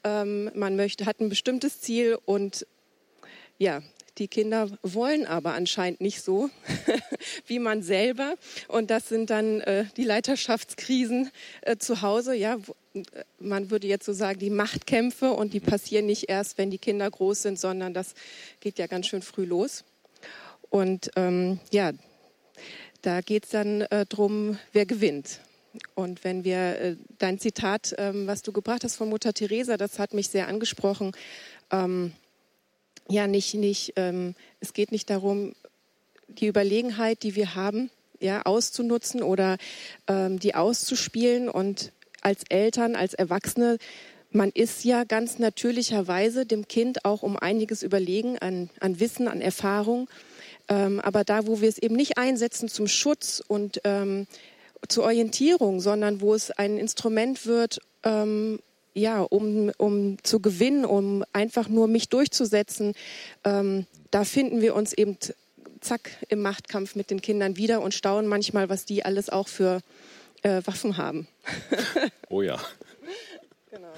Ähm, 0.03 0.51
man 0.53 0.75
möchte, 0.75 1.05
hat 1.05 1.19
ein 1.19 1.29
bestimmtes 1.29 1.81
Ziel 1.81 2.17
und 2.25 2.65
ja, 3.57 3.81
die 4.17 4.27
Kinder 4.27 4.69
wollen 4.81 5.25
aber 5.25 5.53
anscheinend 5.53 6.01
nicht 6.01 6.21
so 6.21 6.49
wie 7.47 7.59
man 7.59 7.83
selber. 7.83 8.35
Und 8.67 8.89
das 8.89 9.09
sind 9.09 9.29
dann 9.29 9.61
äh, 9.61 9.85
die 9.95 10.03
Leiterschaftskrisen 10.03 11.29
äh, 11.61 11.77
zu 11.77 12.01
Hause. 12.01 12.35
Ja, 12.35 12.57
äh, 12.93 13.01
man 13.39 13.69
würde 13.71 13.87
jetzt 13.87 14.05
so 14.05 14.13
sagen, 14.13 14.39
die 14.39 14.49
Machtkämpfe 14.49 15.31
und 15.31 15.53
die 15.53 15.59
passieren 15.59 16.05
nicht 16.05 16.29
erst, 16.29 16.57
wenn 16.57 16.71
die 16.71 16.77
Kinder 16.77 17.09
groß 17.09 17.43
sind, 17.43 17.59
sondern 17.59 17.93
das 17.93 18.13
geht 18.59 18.79
ja 18.79 18.87
ganz 18.87 19.07
schön 19.07 19.21
früh 19.21 19.45
los. 19.45 19.83
Und 20.69 21.11
ähm, 21.15 21.59
ja, 21.71 21.91
da 23.01 23.21
geht 23.21 23.45
es 23.45 23.51
dann 23.51 23.81
äh, 23.81 24.05
drum, 24.05 24.57
wer 24.73 24.85
gewinnt. 24.85 25.39
Und 25.95 26.23
wenn 26.23 26.43
wir 26.43 26.57
äh, 26.57 26.95
dein 27.19 27.39
Zitat, 27.39 27.93
ähm, 27.97 28.27
was 28.27 28.41
du 28.41 28.51
gebracht 28.51 28.83
hast 28.83 28.95
von 28.95 29.09
Mutter 29.09 29.33
Teresa, 29.33 29.77
das 29.77 29.99
hat 29.99 30.13
mich 30.13 30.29
sehr 30.29 30.47
angesprochen. 30.47 31.11
Ähm, 31.71 32.13
ja 33.09 33.27
nicht, 33.27 33.53
nicht 33.53 33.93
ähm, 33.95 34.35
es 34.59 34.73
geht 34.73 34.91
nicht 34.91 35.09
darum, 35.09 35.53
die 36.27 36.47
Überlegenheit, 36.47 37.23
die 37.23 37.35
wir 37.35 37.55
haben, 37.55 37.89
ja, 38.19 38.41
auszunutzen 38.43 39.23
oder 39.23 39.57
ähm, 40.07 40.39
die 40.39 40.55
auszuspielen. 40.55 41.49
Und 41.49 41.91
als 42.21 42.43
Eltern, 42.49 42.95
als 42.95 43.13
Erwachsene, 43.13 43.77
man 44.31 44.49
ist 44.49 44.83
ja 44.83 45.03
ganz 45.03 45.39
natürlicherweise 45.39 46.45
dem 46.45 46.67
Kind 46.67 47.05
auch 47.05 47.23
um 47.23 47.37
einiges 47.37 47.83
überlegen 47.83 48.37
an, 48.39 48.69
an 48.79 48.99
Wissen, 48.99 49.27
an 49.27 49.41
Erfahrung. 49.41 50.09
Ähm, 50.67 50.99
aber 50.99 51.23
da, 51.23 51.47
wo 51.47 51.61
wir 51.61 51.69
es 51.69 51.77
eben 51.77 51.95
nicht 51.95 52.17
einsetzen 52.17 52.67
zum 52.67 52.87
Schutz 52.87 53.41
und 53.47 53.81
ähm, 53.85 54.27
zur 54.89 55.05
Orientierung, 55.05 55.79
sondern 55.79 56.21
wo 56.21 56.33
es 56.33 56.51
ein 56.51 56.77
Instrument 56.77 57.45
wird, 57.45 57.79
ähm, 58.03 58.59
ja, 58.97 59.21
um, 59.21 59.71
um 59.77 60.17
zu 60.23 60.39
gewinnen, 60.39 60.85
um 60.85 61.23
einfach 61.31 61.69
nur 61.69 61.87
mich 61.87 62.09
durchzusetzen, 62.09 62.93
ähm, 63.43 63.85
da 64.11 64.25
finden 64.25 64.61
wir 64.61 64.75
uns 64.75 64.93
eben 64.93 65.17
zack 65.81 66.11
im 66.29 66.41
Machtkampf 66.41 66.95
mit 66.95 67.11
den 67.11 67.21
Kindern 67.21 67.57
wieder 67.57 67.81
und 67.81 67.93
staunen 67.93 68.27
manchmal, 68.27 68.69
was 68.69 68.85
die 68.85 69.05
alles 69.05 69.29
auch 69.29 69.47
für 69.47 69.81
äh, 70.41 70.61
Waffen 70.65 70.97
haben. 70.97 71.27
oh 72.29 72.41
ja. 72.41 72.59
Genau. 73.69 73.93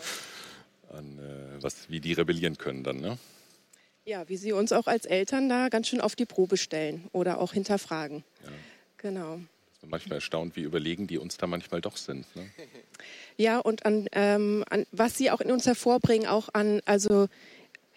An, 0.91 1.19
äh, 1.19 1.63
was, 1.63 1.89
wie 1.89 2.01
die 2.01 2.13
rebellieren 2.13 2.57
können 2.57 2.83
dann, 2.83 2.99
ne? 2.99 3.17
Ja, 4.05 4.27
wie 4.27 4.37
sie 4.37 4.51
uns 4.53 4.71
auch 4.71 4.87
als 4.87 5.05
Eltern 5.05 5.49
da 5.49 5.69
ganz 5.69 5.87
schön 5.87 6.01
auf 6.01 6.15
die 6.15 6.25
Probe 6.25 6.57
stellen 6.57 7.07
oder 7.11 7.39
auch 7.39 7.53
hinterfragen. 7.53 8.23
Ja. 8.43 8.49
Genau. 8.97 9.39
Manchmal 9.85 10.17
erstaunt, 10.17 10.55
wie 10.55 10.61
überlegen 10.61 11.07
die 11.07 11.17
uns 11.17 11.37
da 11.37 11.47
manchmal 11.47 11.79
doch 11.79 11.95
sind. 11.95 12.25
Ne? 12.35 12.49
Ja, 13.37 13.59
und 13.59 13.85
an, 13.85 14.07
ähm, 14.11 14.63
an 14.69 14.85
was 14.91 15.17
sie 15.17 15.31
auch 15.31 15.41
in 15.41 15.51
uns 15.51 15.65
hervorbringen, 15.65 16.27
auch 16.27 16.49
an, 16.53 16.81
also 16.85 17.27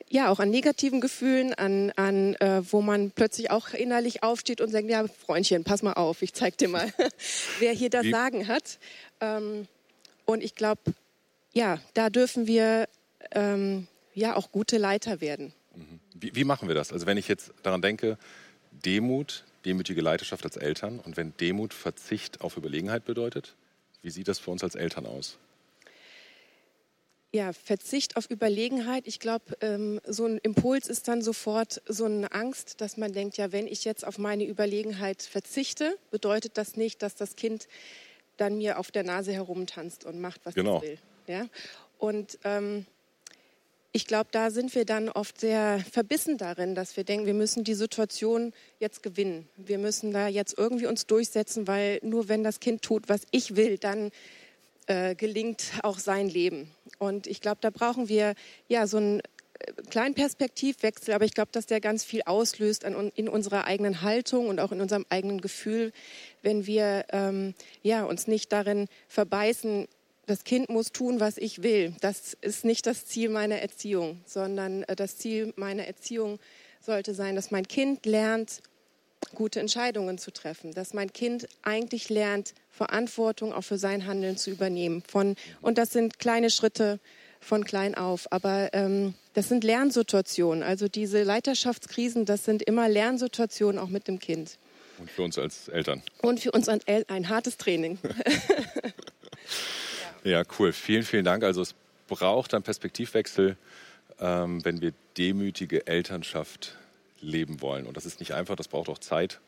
ja, 0.08 0.28
auch 0.28 0.40
an 0.40 0.50
negativen 0.50 1.00
Gefühlen, 1.00 1.54
an, 1.54 1.90
an 1.96 2.34
äh, 2.34 2.62
wo 2.70 2.82
man 2.82 3.10
plötzlich 3.12 3.50
auch 3.50 3.70
innerlich 3.72 4.22
aufsteht 4.22 4.60
und 4.60 4.70
sagt, 4.70 4.88
ja, 4.88 5.06
Freundchen, 5.06 5.64
pass 5.64 5.82
mal 5.82 5.94
auf, 5.94 6.20
ich 6.20 6.34
zeig 6.34 6.58
dir 6.58 6.68
mal, 6.68 6.92
wer 7.58 7.72
hier 7.72 7.88
das 7.88 8.06
Sagen 8.06 8.46
hat. 8.46 8.78
Ähm, 9.20 9.66
und 10.26 10.42
ich 10.42 10.54
glaube, 10.54 10.80
ja, 11.54 11.80
da 11.94 12.10
dürfen 12.10 12.46
wir 12.46 12.88
ähm, 13.32 13.86
ja 14.14 14.36
auch 14.36 14.52
gute 14.52 14.76
Leiter 14.76 15.20
werden. 15.20 15.54
Wie, 16.14 16.34
wie 16.34 16.44
machen 16.44 16.68
wir 16.68 16.74
das? 16.74 16.92
Also 16.92 17.06
wenn 17.06 17.16
ich 17.16 17.26
jetzt 17.28 17.52
daran 17.62 17.80
denke, 17.80 18.18
Demut, 18.70 19.44
demütige 19.64 20.02
Leiterschaft 20.02 20.44
als 20.44 20.56
Eltern 20.56 21.00
und 21.00 21.16
wenn 21.16 21.36
Demut 21.38 21.72
Verzicht 21.72 22.42
auf 22.42 22.56
Überlegenheit 22.56 23.04
bedeutet, 23.04 23.54
wie 24.02 24.10
sieht 24.10 24.28
das 24.28 24.38
für 24.38 24.50
uns 24.50 24.62
als 24.62 24.74
Eltern 24.74 25.06
aus? 25.06 25.38
Ja, 27.34 27.54
Verzicht 27.54 28.16
auf 28.16 28.28
Überlegenheit. 28.30 29.06
Ich 29.06 29.18
glaube, 29.18 29.56
ähm, 29.62 30.00
so 30.06 30.26
ein 30.26 30.36
Impuls 30.38 30.86
ist 30.86 31.08
dann 31.08 31.22
sofort 31.22 31.80
so 31.88 32.04
eine 32.04 32.30
Angst, 32.32 32.82
dass 32.82 32.98
man 32.98 33.12
denkt, 33.12 33.38
ja, 33.38 33.52
wenn 33.52 33.66
ich 33.66 33.84
jetzt 33.84 34.06
auf 34.06 34.18
meine 34.18 34.44
Überlegenheit 34.46 35.22
verzichte, 35.22 35.96
bedeutet 36.10 36.58
das 36.58 36.76
nicht, 36.76 37.00
dass 37.00 37.14
das 37.14 37.34
Kind 37.34 37.68
dann 38.36 38.58
mir 38.58 38.78
auf 38.78 38.90
der 38.90 39.04
Nase 39.04 39.32
herumtanzt 39.32 40.04
und 40.04 40.20
macht, 40.20 40.42
was 40.44 40.54
Genau. 40.54 40.76
es 40.78 40.82
will. 40.82 40.98
Ja? 41.26 41.46
Und 41.98 42.38
ähm, 42.44 42.84
ich 43.92 44.06
glaube, 44.06 44.30
da 44.32 44.50
sind 44.50 44.74
wir 44.74 44.86
dann 44.86 45.10
oft 45.10 45.38
sehr 45.38 45.84
verbissen 45.90 46.38
darin, 46.38 46.74
dass 46.74 46.96
wir 46.96 47.04
denken, 47.04 47.26
wir 47.26 47.34
müssen 47.34 47.62
die 47.62 47.74
Situation 47.74 48.54
jetzt 48.78 49.02
gewinnen. 49.02 49.48
Wir 49.56 49.78
müssen 49.78 50.12
da 50.12 50.28
jetzt 50.28 50.56
irgendwie 50.56 50.86
uns 50.86 51.06
durchsetzen, 51.06 51.68
weil 51.68 52.00
nur 52.02 52.28
wenn 52.28 52.42
das 52.42 52.58
Kind 52.58 52.80
tut, 52.80 53.10
was 53.10 53.26
ich 53.30 53.54
will, 53.54 53.76
dann 53.76 54.10
äh, 54.86 55.14
gelingt 55.14 55.64
auch 55.82 55.98
sein 55.98 56.28
Leben. 56.28 56.70
Und 56.98 57.26
ich 57.26 57.42
glaube, 57.42 57.58
da 57.60 57.68
brauchen 57.68 58.08
wir 58.08 58.34
ja 58.66 58.86
so 58.86 58.96
einen 58.96 59.20
äh, 59.20 59.72
kleinen 59.90 60.14
Perspektivwechsel, 60.14 61.12
aber 61.12 61.26
ich 61.26 61.34
glaube, 61.34 61.50
dass 61.52 61.66
der 61.66 61.82
ganz 61.82 62.02
viel 62.02 62.22
auslöst 62.24 62.86
an, 62.86 63.12
in 63.14 63.28
unserer 63.28 63.66
eigenen 63.66 64.00
Haltung 64.00 64.48
und 64.48 64.58
auch 64.58 64.72
in 64.72 64.80
unserem 64.80 65.04
eigenen 65.10 65.42
Gefühl, 65.42 65.92
wenn 66.40 66.66
wir 66.66 67.04
ähm, 67.10 67.54
ja, 67.82 68.04
uns 68.04 68.26
nicht 68.26 68.52
darin 68.52 68.88
verbeißen, 69.08 69.86
das 70.26 70.44
Kind 70.44 70.68
muss 70.68 70.92
tun, 70.92 71.20
was 71.20 71.36
ich 71.36 71.62
will. 71.62 71.94
Das 72.00 72.36
ist 72.40 72.64
nicht 72.64 72.86
das 72.86 73.06
Ziel 73.06 73.28
meiner 73.28 73.56
Erziehung, 73.56 74.20
sondern 74.24 74.84
äh, 74.84 74.96
das 74.96 75.18
Ziel 75.18 75.52
meiner 75.56 75.86
Erziehung 75.86 76.38
sollte 76.80 77.14
sein, 77.14 77.36
dass 77.36 77.50
mein 77.50 77.66
Kind 77.66 78.06
lernt, 78.06 78.60
gute 79.34 79.60
Entscheidungen 79.60 80.18
zu 80.18 80.32
treffen, 80.32 80.72
dass 80.72 80.94
mein 80.94 81.12
Kind 81.12 81.48
eigentlich 81.62 82.08
lernt, 82.08 82.54
Verantwortung 82.70 83.52
auch 83.52 83.62
für 83.62 83.78
sein 83.78 84.06
Handeln 84.06 84.36
zu 84.36 84.50
übernehmen. 84.50 85.02
Von, 85.06 85.36
und 85.60 85.78
das 85.78 85.90
sind 85.90 86.18
kleine 86.18 86.50
Schritte 86.50 86.98
von 87.40 87.64
klein 87.64 87.94
auf, 87.94 88.30
aber 88.30 88.70
ähm, 88.72 89.14
das 89.34 89.48
sind 89.48 89.64
Lernsituationen. 89.64 90.62
Also 90.62 90.88
diese 90.88 91.22
Leiterschaftskrisen, 91.22 92.24
das 92.24 92.44
sind 92.44 92.62
immer 92.62 92.88
Lernsituationen 92.88 93.78
auch 93.80 93.88
mit 93.88 94.08
dem 94.08 94.18
Kind. 94.18 94.58
Und 94.98 95.10
für 95.10 95.22
uns 95.22 95.38
als 95.38 95.68
Eltern. 95.68 96.02
Und 96.20 96.40
für 96.40 96.50
uns 96.52 96.68
ein, 96.68 96.80
ein 97.08 97.28
hartes 97.28 97.56
Training. 97.56 97.98
Ja, 100.24 100.42
cool. 100.58 100.72
Vielen, 100.72 101.02
vielen 101.02 101.24
Dank. 101.24 101.42
Also 101.42 101.62
es 101.62 101.74
braucht 102.06 102.54
einen 102.54 102.62
Perspektivwechsel, 102.62 103.56
ähm, 104.20 104.64
wenn 104.64 104.80
wir 104.80 104.92
demütige 105.16 105.86
Elternschaft 105.86 106.76
leben 107.20 107.60
wollen. 107.60 107.86
Und 107.86 107.96
das 107.96 108.06
ist 108.06 108.20
nicht 108.20 108.34
einfach, 108.34 108.56
das 108.56 108.68
braucht 108.68 108.88
auch 108.88 108.98
Zeit. 108.98 109.40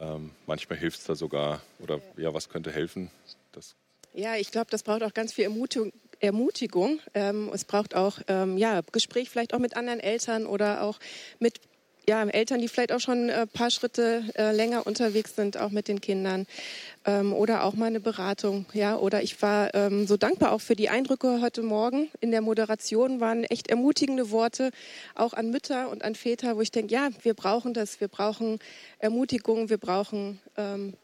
Ähm, 0.00 0.30
manchmal 0.46 0.78
hilft 0.78 1.00
es 1.00 1.04
da 1.04 1.14
sogar, 1.14 1.60
oder 1.80 2.00
ja, 2.16 2.32
was 2.32 2.48
könnte 2.48 2.70
helfen? 2.70 3.10
Das 3.52 3.74
Ja, 4.14 4.36
ich 4.36 4.50
glaube, 4.50 4.70
das 4.70 4.82
braucht 4.82 5.02
auch 5.02 5.14
ganz 5.14 5.32
viel 5.32 5.44
Ermutigung. 5.44 5.92
Ermutigung. 6.20 6.98
Ähm, 7.14 7.48
es 7.54 7.64
braucht 7.64 7.94
auch 7.94 8.18
ähm, 8.26 8.58
ja, 8.58 8.80
Gespräch 8.90 9.30
vielleicht 9.30 9.54
auch 9.54 9.60
mit 9.60 9.76
anderen 9.76 10.00
Eltern 10.00 10.46
oder 10.46 10.82
auch 10.82 10.98
mit 11.38 11.60
ja, 12.08 12.24
Eltern, 12.24 12.60
die 12.60 12.68
vielleicht 12.68 12.92
auch 12.92 13.00
schon 13.00 13.28
ein 13.28 13.48
paar 13.48 13.70
Schritte 13.70 14.24
äh, 14.34 14.52
länger 14.52 14.86
unterwegs 14.86 15.36
sind, 15.36 15.58
auch 15.58 15.70
mit 15.70 15.88
den 15.88 16.00
Kindern. 16.00 16.46
Ähm, 17.04 17.34
oder 17.34 17.64
auch 17.64 17.74
mal 17.74 17.86
eine 17.86 18.00
Beratung. 18.00 18.66
Ja, 18.72 18.96
oder 18.96 19.22
ich 19.22 19.40
war 19.42 19.74
ähm, 19.74 20.06
so 20.06 20.16
dankbar 20.16 20.52
auch 20.52 20.60
für 20.60 20.74
die 20.74 20.88
Eindrücke 20.88 21.40
heute 21.42 21.62
Morgen 21.62 22.10
in 22.20 22.30
der 22.30 22.40
Moderation, 22.40 23.20
waren 23.20 23.44
echt 23.44 23.68
ermutigende 23.68 24.30
Worte, 24.30 24.70
auch 25.14 25.34
an 25.34 25.50
Mütter 25.50 25.90
und 25.90 26.02
an 26.02 26.14
Väter, 26.14 26.56
wo 26.56 26.62
ich 26.62 26.70
denke, 26.70 26.94
ja, 26.94 27.10
wir 27.22 27.34
brauchen 27.34 27.74
das, 27.74 28.00
wir 28.00 28.08
brauchen 28.08 28.58
Ermutigung, 28.98 29.68
wir 29.68 29.78
brauchen 29.78 30.40
ähm, 30.56 30.94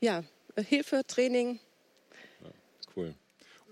ja, 0.00 0.22
Hilfe, 0.56 1.02
Training, 1.06 1.58
Cool. 2.94 3.14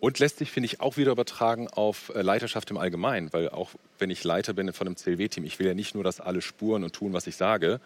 Und 0.02 0.18
lässt 0.18 0.38
sich, 0.38 0.50
finde 0.50 0.66
ich, 0.66 0.80
auch 0.80 0.96
wieder 0.96 1.12
übertragen 1.12 1.68
auf 1.68 2.10
äh, 2.12 2.22
Leiterschaft 2.22 2.68
im 2.72 2.76
Allgemeinen, 2.76 3.32
weil 3.32 3.48
auch 3.50 3.70
wenn 4.00 4.10
ich 4.10 4.24
Leiter 4.24 4.52
bin 4.52 4.72
von 4.72 4.88
einem 4.88 4.96
CLW-Team, 4.96 5.44
ich 5.44 5.60
will 5.60 5.68
ja 5.68 5.74
nicht 5.74 5.94
nur, 5.94 6.02
dass 6.02 6.20
alle 6.20 6.42
spuren 6.42 6.82
und 6.82 6.92
tun, 6.92 7.12
was 7.12 7.28
ich 7.28 7.36
sage, 7.36 7.80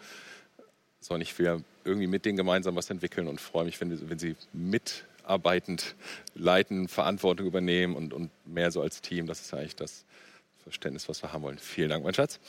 sondern 0.99 1.21
ich 1.21 1.37
will 1.37 1.45
ja 1.45 1.59
irgendwie 1.85 2.07
mit 2.07 2.25
denen 2.25 2.35
gemeinsam 2.35 2.75
was 2.75 2.89
entwickeln 2.89 3.27
und 3.27 3.39
freue 3.39 3.65
mich, 3.65 3.79
wenn, 3.81 4.09
wenn 4.09 4.17
sie 4.17 4.35
mitarbeitend 4.51 5.93
leiten, 6.33 6.87
Verantwortung 6.87 7.45
übernehmen 7.45 7.95
und, 7.95 8.15
und 8.15 8.31
mehr 8.47 8.71
so 8.71 8.81
als 8.81 9.01
Team. 9.01 9.27
Das 9.27 9.39
ist 9.39 9.53
eigentlich 9.53 9.75
das 9.75 10.03
Verständnis, 10.63 11.07
was 11.07 11.21
wir 11.21 11.33
haben 11.33 11.43
wollen. 11.43 11.59
Vielen 11.59 11.89
Dank, 11.89 12.03
mein 12.03 12.15
Schatz. 12.15 12.39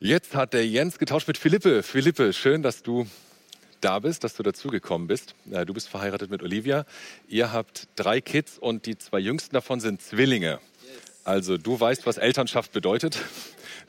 Jetzt 0.00 0.34
hat 0.34 0.52
der 0.52 0.66
Jens 0.66 0.98
getauscht 0.98 1.28
mit 1.28 1.38
Philippe. 1.38 1.82
Philippe, 1.82 2.34
schön, 2.34 2.62
dass 2.62 2.82
du 2.82 3.06
da 3.84 3.98
bist, 3.98 4.24
dass 4.24 4.34
du 4.34 4.42
dazugekommen 4.42 5.06
bist. 5.06 5.34
Äh, 5.50 5.64
Du 5.66 5.74
bist 5.74 5.88
verheiratet 5.88 6.30
mit 6.30 6.42
Olivia. 6.42 6.86
Ihr 7.28 7.52
habt 7.52 7.88
drei 7.96 8.20
Kids 8.20 8.58
und 8.58 8.86
die 8.86 8.96
zwei 8.98 9.18
jüngsten 9.18 9.54
davon 9.54 9.80
sind 9.80 10.00
Zwillinge. 10.00 10.58
Also 11.24 11.56
du 11.56 11.78
weißt, 11.78 12.06
was 12.06 12.18
Elternschaft 12.18 12.72
bedeutet. 12.72 13.18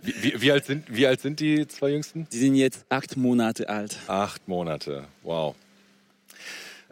Wie, 0.02 0.14
wie, 0.22 0.42
wie, 0.42 0.52
alt, 0.52 0.66
sind, 0.66 0.86
wie 0.94 1.08
alt 1.08 1.22
sind 1.22 1.40
die 1.40 1.68
zwei 1.68 1.90
jüngsten? 1.90 2.28
Die 2.32 2.38
sind 2.38 2.56
jetzt 2.56 2.86
acht 2.90 3.18
Monate 3.18 3.70
alt. 3.70 3.98
Acht 4.08 4.48
Monate. 4.48 5.06
Wow. 5.24 5.56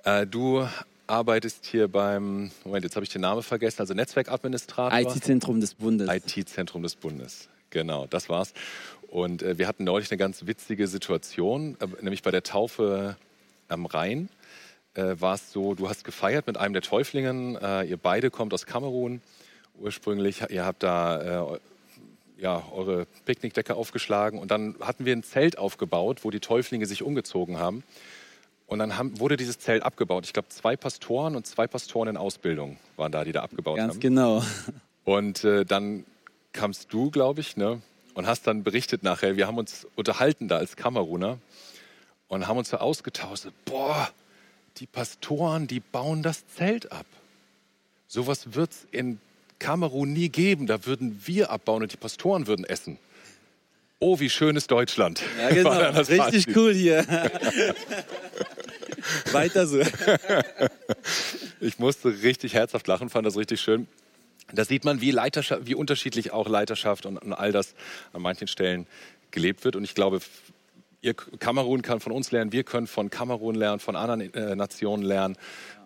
Äh, 0.03 0.25
du 0.25 0.67
arbeitest 1.07 1.65
hier 1.65 1.87
beim, 1.87 2.51
Moment, 2.63 2.83
jetzt 2.83 2.95
habe 2.95 3.03
ich 3.05 3.11
den 3.11 3.21
Namen 3.21 3.43
vergessen, 3.43 3.81
also 3.81 3.93
Netzwerkadministrator. 3.93 4.97
IT-Zentrum 4.99 5.61
des 5.61 5.75
Bundes. 5.75 6.09
IT-Zentrum 6.09 6.83
des 6.83 6.95
Bundes. 6.95 7.47
Genau, 7.69 8.05
das 8.07 8.29
war's. 8.29 8.53
Und 9.13 9.43
äh, 9.43 9.59
wir 9.59 9.67
hatten 9.67 9.83
neulich 9.83 10.09
eine 10.09 10.17
ganz 10.17 10.47
witzige 10.47 10.87
Situation, 10.87 11.77
äh, 11.79 11.85
nämlich 12.01 12.23
bei 12.23 12.31
der 12.31 12.41
Taufe 12.41 13.15
am 13.67 13.85
Rhein 13.85 14.27
äh, 14.95 15.13
war 15.19 15.35
es 15.35 15.51
so, 15.51 15.75
du 15.75 15.87
hast 15.87 16.03
gefeiert 16.03 16.47
mit 16.47 16.57
einem 16.57 16.73
der 16.73 16.81
Täuflingen, 16.81 17.55
äh, 17.57 17.83
ihr 17.83 17.97
beide 17.97 18.31
kommt 18.31 18.55
aus 18.55 18.65
Kamerun 18.65 19.21
ursprünglich, 19.79 20.41
ihr 20.49 20.65
habt 20.65 20.81
da 20.81 21.53
äh, 21.53 21.59
ja, 22.39 22.63
eure 22.73 23.05
Picknickdecke 23.25 23.75
aufgeschlagen 23.75 24.39
und 24.39 24.49
dann 24.49 24.77
hatten 24.79 25.05
wir 25.05 25.15
ein 25.15 25.21
Zelt 25.21 25.59
aufgebaut, 25.59 26.21
wo 26.23 26.31
die 26.31 26.39
Täuflinge 26.39 26.87
sich 26.87 27.03
umgezogen 27.03 27.59
haben. 27.59 27.83
Und 28.65 28.79
dann 28.79 28.97
haben, 28.97 29.19
wurde 29.19 29.37
dieses 29.37 29.59
Zelt 29.59 29.83
abgebaut. 29.83 30.25
Ich 30.25 30.33
glaube, 30.33 30.49
zwei 30.49 30.75
Pastoren 30.75 31.35
und 31.35 31.45
zwei 31.45 31.67
Pastoren 31.67 32.09
in 32.09 32.17
Ausbildung 32.17 32.77
waren 32.97 33.11
da, 33.11 33.23
die 33.23 33.31
da 33.31 33.43
abgebaut 33.43 33.77
Ganz 33.77 33.93
haben. 33.93 33.99
genau. 33.99 34.43
Und 35.03 35.43
äh, 35.43 35.65
dann 35.65 36.03
kamst 36.51 36.91
du, 36.91 37.11
glaube 37.11 37.41
ich, 37.41 37.57
ne, 37.57 37.79
und 38.13 38.27
hast 38.27 38.47
dann 38.47 38.63
berichtet 38.63 39.03
nachher, 39.03 39.37
wir 39.37 39.47
haben 39.47 39.57
uns 39.57 39.87
unterhalten 39.95 40.47
da 40.47 40.57
als 40.57 40.75
Kameruner 40.75 41.39
und 42.27 42.47
haben 42.47 42.57
uns 42.57 42.69
so 42.69 42.77
ausgetauscht. 42.77 43.47
Boah, 43.65 44.09
die 44.77 44.85
Pastoren, 44.85 45.67
die 45.67 45.79
bauen 45.79 46.23
das 46.23 46.43
Zelt 46.55 46.91
ab. 46.91 47.05
Sowas 48.07 48.53
wird 48.53 48.71
es 48.71 48.87
in 48.91 49.19
Kamerun 49.59 50.13
nie 50.13 50.29
geben. 50.29 50.67
Da 50.67 50.85
würden 50.85 51.21
wir 51.25 51.49
abbauen 51.49 51.81
und 51.83 51.91
die 51.93 51.97
Pastoren 51.97 52.47
würden 52.47 52.65
essen. 52.65 52.97
Oh, 53.99 54.19
wie 54.19 54.29
schön 54.29 54.55
ist 54.55 54.69
Deutschland. 54.69 55.21
Ja, 55.39 55.49
genau. 55.49 55.69
War 55.71 55.91
das 55.93 56.09
Richtig 56.09 56.43
Fazit. 56.43 56.55
cool 56.57 56.73
hier. 56.73 57.05
Weiter 59.31 59.65
so. 59.65 59.81
Ich 61.59 61.79
musste 61.79 62.21
richtig 62.21 62.53
herzhaft 62.53 62.87
lachen, 62.87 63.09
fand 63.09 63.25
das 63.25 63.37
richtig 63.37 63.61
schön. 63.61 63.87
Da 64.51 64.65
sieht 64.65 64.85
man, 64.85 65.01
wie, 65.01 65.11
Leiterschaft, 65.11 65.65
wie 65.65 65.75
unterschiedlich 65.75 66.31
auch 66.31 66.47
Leiterschaft 66.47 67.05
und, 67.05 67.17
all 67.33 67.51
das 67.51 67.75
an 68.11 68.21
manchen 68.21 68.47
Stellen 68.47 68.87
gelebt 69.31 69.63
wird. 69.63 69.75
Und 69.75 69.83
ich 69.83 69.95
glaube, 69.95 70.19
ihr, 71.01 71.13
Kamerun 71.13 71.81
kann 71.81 71.99
von 71.99 72.11
uns 72.11 72.31
lernen, 72.31 72.51
wir 72.51 72.63
können 72.63 72.87
von 72.87 73.09
Kamerun 73.09 73.55
lernen, 73.55 73.79
von 73.79 73.95
anderen 73.95 74.33
äh, 74.33 74.55
Nationen 74.55 75.03
lernen. 75.03 75.37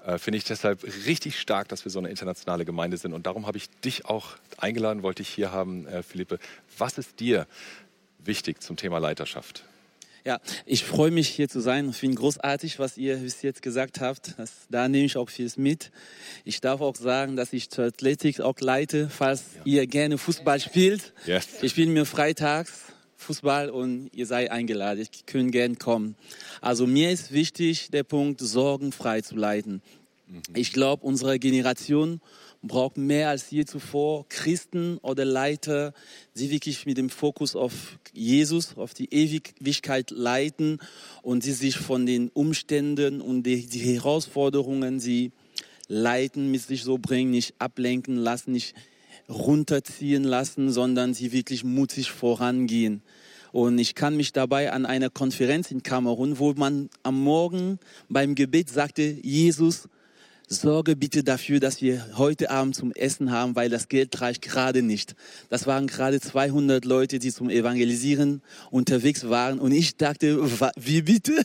Äh, 0.05 0.17
Finde 0.17 0.37
ich 0.37 0.43
deshalb 0.43 0.83
richtig 1.05 1.39
stark, 1.39 1.67
dass 1.67 1.85
wir 1.85 1.91
so 1.91 1.99
eine 1.99 2.09
internationale 2.09 2.65
Gemeinde 2.65 2.97
sind. 2.97 3.13
Und 3.13 3.25
darum 3.25 3.47
habe 3.47 3.57
ich 3.57 3.69
dich 3.81 4.05
auch 4.05 4.29
eingeladen, 4.57 5.03
wollte 5.03 5.21
ich 5.21 5.29
hier 5.29 5.51
haben, 5.51 5.87
äh, 5.87 6.03
Philippe. 6.03 6.39
Was 6.77 6.97
ist 6.97 7.19
dir 7.19 7.47
wichtig 8.19 8.61
zum 8.61 8.77
Thema 8.77 8.99
Leiterschaft? 8.99 9.63
Ja, 10.27 10.41
ich 10.65 10.83
freue 10.83 11.09
mich 11.09 11.29
hier 11.29 11.47
zu 11.47 11.61
sein. 11.61 11.89
Ich 11.89 11.95
finde 11.95 12.17
großartig, 12.17 12.79
was 12.79 12.97
ihr 12.97 13.15
bis 13.15 13.43
jetzt 13.43 13.61
gesagt 13.61 14.01
habt. 14.01 14.33
Das, 14.37 14.51
da 14.69 14.89
nehme 14.89 15.05
ich 15.05 15.15
auch 15.15 15.29
vieles 15.29 15.55
mit. 15.55 15.89
Ich 16.43 16.59
darf 16.59 16.81
auch 16.81 16.97
sagen, 16.97 17.37
dass 17.37 17.53
ich 17.53 17.69
zur 17.69 17.85
Athletik 17.85 18.41
auch 18.41 18.59
leite, 18.59 19.09
falls 19.09 19.43
ihr 19.63 19.87
gerne 19.87 20.17
Fußball 20.17 20.59
spielt. 20.59 21.13
Yes. 21.25 21.47
Ich 21.61 21.71
spiele 21.71 21.91
mir 21.91 22.03
freitags 22.03 22.87
Fußball 23.15 23.69
und 23.69 24.09
ihr 24.11 24.25
seid 24.25 24.51
eingeladen. 24.51 24.99
Ich 25.09 25.25
könnt 25.25 25.53
gern 25.53 25.77
kommen. 25.77 26.17
Also 26.59 26.87
mir 26.87 27.09
ist 27.09 27.31
wichtig, 27.31 27.89
der 27.91 28.03
Punkt, 28.03 28.41
sorgenfrei 28.41 29.21
zu 29.21 29.37
leiten. 29.37 29.81
Ich 30.53 30.73
glaube, 30.73 31.05
unsere 31.05 31.39
Generation 31.39 32.19
braucht 32.61 32.97
mehr 32.97 33.29
als 33.29 33.49
je 33.49 33.65
zuvor 33.65 34.27
Christen 34.29 34.97
oder 34.99 35.25
Leiter, 35.25 35.93
die 36.35 36.49
wirklich 36.49 36.85
mit 36.85 36.97
dem 36.97 37.09
Fokus 37.09 37.55
auf 37.55 37.99
Jesus, 38.13 38.77
auf 38.77 38.93
die 38.93 39.13
Ewigkeit 39.13 40.11
leiten 40.11 40.79
und 41.21 41.45
die 41.45 41.51
sich 41.51 41.77
von 41.77 42.05
den 42.05 42.29
Umständen 42.29 43.21
und 43.21 43.43
die, 43.43 43.67
die 43.67 43.79
Herausforderungen, 43.79 44.99
sie 44.99 45.31
leiten, 45.87 46.51
mit 46.51 46.61
sich 46.61 46.83
so 46.83 46.97
bringen, 46.97 47.31
nicht 47.31 47.55
ablenken 47.59 48.17
lassen, 48.17 48.51
nicht 48.51 48.75
runterziehen 49.29 50.23
lassen, 50.23 50.71
sondern 50.71 51.13
sie 51.13 51.31
wirklich 51.31 51.63
mutig 51.63 52.11
vorangehen. 52.11 53.01
Und 53.51 53.79
ich 53.79 53.95
kann 53.95 54.15
mich 54.15 54.33
dabei 54.33 54.71
an 54.71 54.85
einer 54.85 55.09
Konferenz 55.09 55.71
in 55.71 55.83
Kamerun, 55.83 56.37
wo 56.39 56.53
man 56.53 56.89
am 57.03 57.21
Morgen 57.21 57.79
beim 58.09 58.35
Gebet 58.35 58.69
sagte, 58.69 59.03
Jesus, 59.03 59.87
sorge 60.47 60.95
bitte 60.95 61.23
dafür, 61.23 61.59
dass 61.59 61.81
wir 61.81 62.17
heute 62.17 62.49
Abend 62.49 62.75
zum 62.75 62.91
Essen 62.93 63.31
haben, 63.31 63.55
weil 63.55 63.69
das 63.69 63.89
Geld 63.89 64.19
reicht 64.21 64.41
gerade 64.41 64.81
nicht. 64.81 65.15
Das 65.49 65.67
waren 65.67 65.87
gerade 65.87 66.21
200 66.21 66.85
Leute, 66.85 67.19
die 67.19 67.31
zum 67.31 67.49
Evangelisieren 67.49 68.41
unterwegs 68.71 69.29
waren. 69.29 69.59
Und 69.59 69.73
ich 69.73 69.97
dachte, 69.97 70.39
wie 70.77 71.01
bitte? 71.01 71.43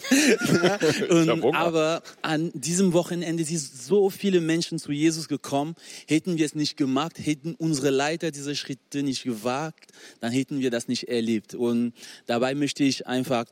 und, 1.10 1.54
aber 1.54 2.02
an 2.22 2.50
diesem 2.54 2.92
Wochenende 2.92 3.44
sind 3.44 3.58
so 3.58 4.08
viele 4.08 4.40
Menschen 4.40 4.78
zu 4.78 4.92
Jesus 4.92 5.28
gekommen. 5.28 5.74
Hätten 6.06 6.38
wir 6.38 6.46
es 6.46 6.54
nicht 6.54 6.76
gemacht, 6.76 7.14
hätten 7.18 7.54
unsere 7.54 7.90
Leiter 7.90 8.30
diese 8.30 8.54
Schritte 8.54 9.02
nicht 9.02 9.24
gewagt, 9.24 9.92
dann 10.20 10.32
hätten 10.32 10.60
wir 10.60 10.70
das 10.70 10.86
nicht 10.86 11.08
erlebt. 11.08 11.54
Und 11.54 11.92
dabei 12.26 12.54
möchte 12.54 12.84
ich 12.84 13.06
einfach 13.06 13.46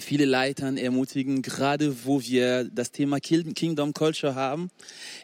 viele 0.00 0.24
Leitern 0.24 0.76
ermutigen, 0.76 1.42
gerade 1.42 2.04
wo 2.04 2.22
wir 2.22 2.64
das 2.64 2.92
Thema 2.92 3.18
Kingdom 3.20 3.92
Culture 3.92 4.34
haben. 4.34 4.70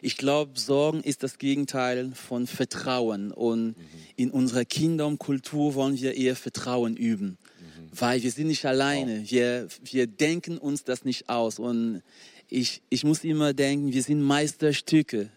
Ich 0.01 0.17
glaube, 0.17 0.59
Sorgen 0.59 1.01
ist 1.01 1.23
das 1.23 1.37
Gegenteil 1.37 2.11
von 2.13 2.47
Vertrauen. 2.47 3.31
Und 3.31 3.67
mhm. 3.69 3.75
in 4.15 4.31
unserer 4.31 4.65
Kingdom 4.65 5.17
Kultur 5.17 5.75
wollen 5.75 5.99
wir 5.99 6.15
eher 6.15 6.35
Vertrauen 6.35 6.97
üben. 6.97 7.37
Mhm. 7.59 7.99
Weil 7.99 8.23
wir 8.23 8.31
sind 8.31 8.47
nicht 8.47 8.65
alleine. 8.65 9.21
Wow. 9.21 9.31
Wir, 9.31 9.67
wir 9.83 10.07
denken 10.07 10.57
uns 10.57 10.83
das 10.83 11.05
nicht 11.05 11.29
aus. 11.29 11.59
Und 11.59 12.01
ich, 12.49 12.81
ich 12.89 13.03
muss 13.03 13.23
immer 13.23 13.53
denken, 13.53 13.93
wir 13.93 14.03
sind 14.03 14.21
Meisterstücke. 14.21 15.29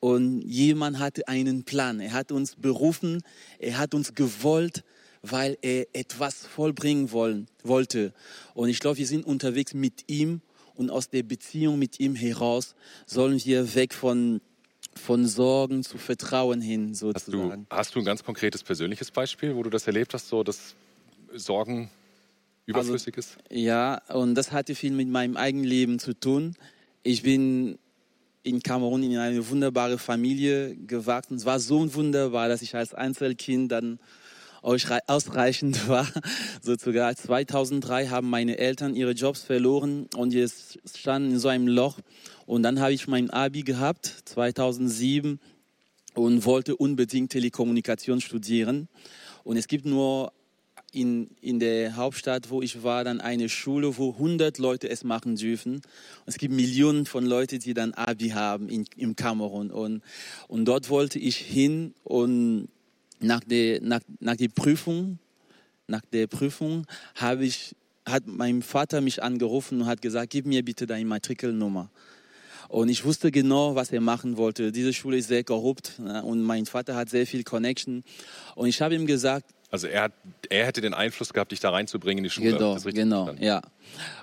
Und 0.00 0.40
jemand 0.42 0.98
hatte 0.98 1.28
einen 1.28 1.64
Plan. 1.64 2.00
Er 2.00 2.12
hat 2.12 2.32
uns 2.32 2.56
berufen. 2.56 3.22
Er 3.58 3.78
hat 3.78 3.94
uns 3.94 4.14
gewollt 4.14 4.82
weil 5.22 5.58
er 5.62 5.86
etwas 5.92 6.46
vollbringen 6.46 7.12
wollen, 7.12 7.46
wollte. 7.62 8.12
Und 8.54 8.68
ich 8.68 8.80
glaube, 8.80 8.98
wir 8.98 9.06
sind 9.06 9.26
unterwegs 9.26 9.74
mit 9.74 10.04
ihm 10.08 10.40
und 10.74 10.90
aus 10.90 11.10
der 11.10 11.22
Beziehung 11.22 11.78
mit 11.78 12.00
ihm 12.00 12.14
heraus 12.14 12.74
sollen 13.06 13.42
wir 13.44 13.74
weg 13.74 13.94
von 13.94 14.40
von 14.96 15.24
Sorgen 15.24 15.84
zu 15.84 15.98
Vertrauen 15.98 16.60
hin 16.60 16.94
sozusagen. 16.94 17.66
Hast 17.70 17.70
du, 17.70 17.76
hast 17.76 17.94
du 17.94 17.98
ein 18.00 18.04
ganz 18.04 18.24
konkretes 18.24 18.64
persönliches 18.64 19.12
Beispiel, 19.12 19.54
wo 19.54 19.62
du 19.62 19.70
das 19.70 19.86
erlebt 19.86 20.14
hast, 20.14 20.28
so 20.28 20.42
dass 20.42 20.74
Sorgen 21.32 21.90
überflüssig 22.66 23.16
also, 23.16 23.30
ist? 23.34 23.38
Ja, 23.50 24.02
und 24.08 24.34
das 24.34 24.50
hatte 24.50 24.74
viel 24.74 24.92
mit 24.92 25.08
meinem 25.08 25.36
eigenen 25.36 25.64
Leben 25.64 25.98
zu 26.00 26.12
tun. 26.12 26.56
Ich 27.02 27.22
bin 27.22 27.78
in 28.42 28.62
Kamerun 28.62 29.02
in 29.02 29.16
eine 29.16 29.48
wunderbare 29.48 29.98
Familie 29.98 30.74
gewachsen. 30.76 31.36
Es 31.36 31.44
war 31.44 31.60
so 31.60 31.94
wunderbar, 31.94 32.48
dass 32.48 32.62
ich 32.62 32.74
als 32.74 32.94
Einzelkind 32.94 33.70
dann 33.70 33.98
ausreichend 34.62 35.88
war. 35.88 36.08
Sozusagen 36.62 37.16
2003 37.16 38.08
haben 38.08 38.28
meine 38.28 38.58
Eltern 38.58 38.94
ihre 38.94 39.12
Jobs 39.12 39.42
verloren 39.42 40.06
und 40.16 40.32
jetzt 40.32 40.78
standen 40.96 41.32
in 41.32 41.38
so 41.38 41.48
einem 41.48 41.68
Loch. 41.68 41.98
Und 42.46 42.62
dann 42.62 42.80
habe 42.80 42.92
ich 42.92 43.06
mein 43.08 43.30
Abi 43.30 43.62
gehabt, 43.62 44.22
2007, 44.24 45.38
und 46.14 46.44
wollte 46.44 46.76
unbedingt 46.76 47.30
Telekommunikation 47.30 48.20
studieren. 48.20 48.88
Und 49.44 49.56
es 49.56 49.68
gibt 49.68 49.86
nur 49.86 50.32
in, 50.92 51.28
in 51.40 51.60
der 51.60 51.96
Hauptstadt, 51.96 52.50
wo 52.50 52.62
ich 52.62 52.82
war, 52.82 53.04
dann 53.04 53.20
eine 53.20 53.48
Schule, 53.48 53.96
wo 53.96 54.12
100 54.12 54.58
Leute 54.58 54.88
es 54.88 55.04
machen 55.04 55.36
dürfen. 55.36 55.74
Und 55.74 55.82
es 56.26 56.36
gibt 56.36 56.52
Millionen 56.52 57.06
von 57.06 57.24
Leuten, 57.24 57.60
die 57.60 57.74
dann 57.74 57.94
Abi 57.94 58.30
haben 58.30 58.68
in, 58.68 58.86
im 58.96 59.14
Kamerun. 59.14 59.70
Und, 59.70 60.02
und 60.48 60.64
dort 60.64 60.90
wollte 60.90 61.18
ich 61.18 61.36
hin 61.36 61.94
und 62.02 62.68
nach 63.20 63.40
der, 63.40 63.80
nach, 63.80 64.00
nach 64.18 64.36
der 64.36 64.48
Prüfung, 64.48 65.18
nach 65.86 66.02
der 66.12 66.26
Prüfung 66.26 66.86
habe 67.14 67.44
ich, 67.44 67.74
hat 68.06 68.26
mein 68.26 68.62
Vater 68.62 69.00
mich 69.00 69.22
angerufen 69.22 69.82
und 69.82 69.86
hat 69.86 70.02
gesagt, 70.02 70.30
gib 70.30 70.46
mir 70.46 70.64
bitte 70.64 70.86
deine 70.86 71.04
Matrikelnummer. 71.04 71.90
Und 72.68 72.88
ich 72.88 73.04
wusste 73.04 73.32
genau, 73.32 73.74
was 73.74 73.90
er 73.90 74.00
machen 74.00 74.36
wollte. 74.36 74.70
Diese 74.70 74.92
Schule 74.92 75.16
ist 75.16 75.28
sehr 75.28 75.42
korrupt 75.42 75.98
ne, 75.98 76.22
und 76.22 76.42
mein 76.42 76.66
Vater 76.66 76.94
hat 76.94 77.10
sehr 77.10 77.26
viel 77.26 77.42
Connection. 77.42 78.04
Und 78.54 78.68
ich 78.68 78.80
habe 78.80 78.94
ihm 78.94 79.06
gesagt, 79.06 79.50
also 79.70 79.86
er, 79.86 80.02
hat, 80.02 80.12
er 80.48 80.66
hätte 80.66 80.80
den 80.80 80.94
Einfluss 80.94 81.32
gehabt, 81.32 81.52
dich 81.52 81.60
da 81.60 81.70
reinzubringen 81.70 82.18
in 82.18 82.24
die 82.24 82.30
Schule. 82.30 82.52
Genau, 82.52 82.76
genau, 82.76 83.24
verstanden? 83.24 83.44
ja. 83.44 83.62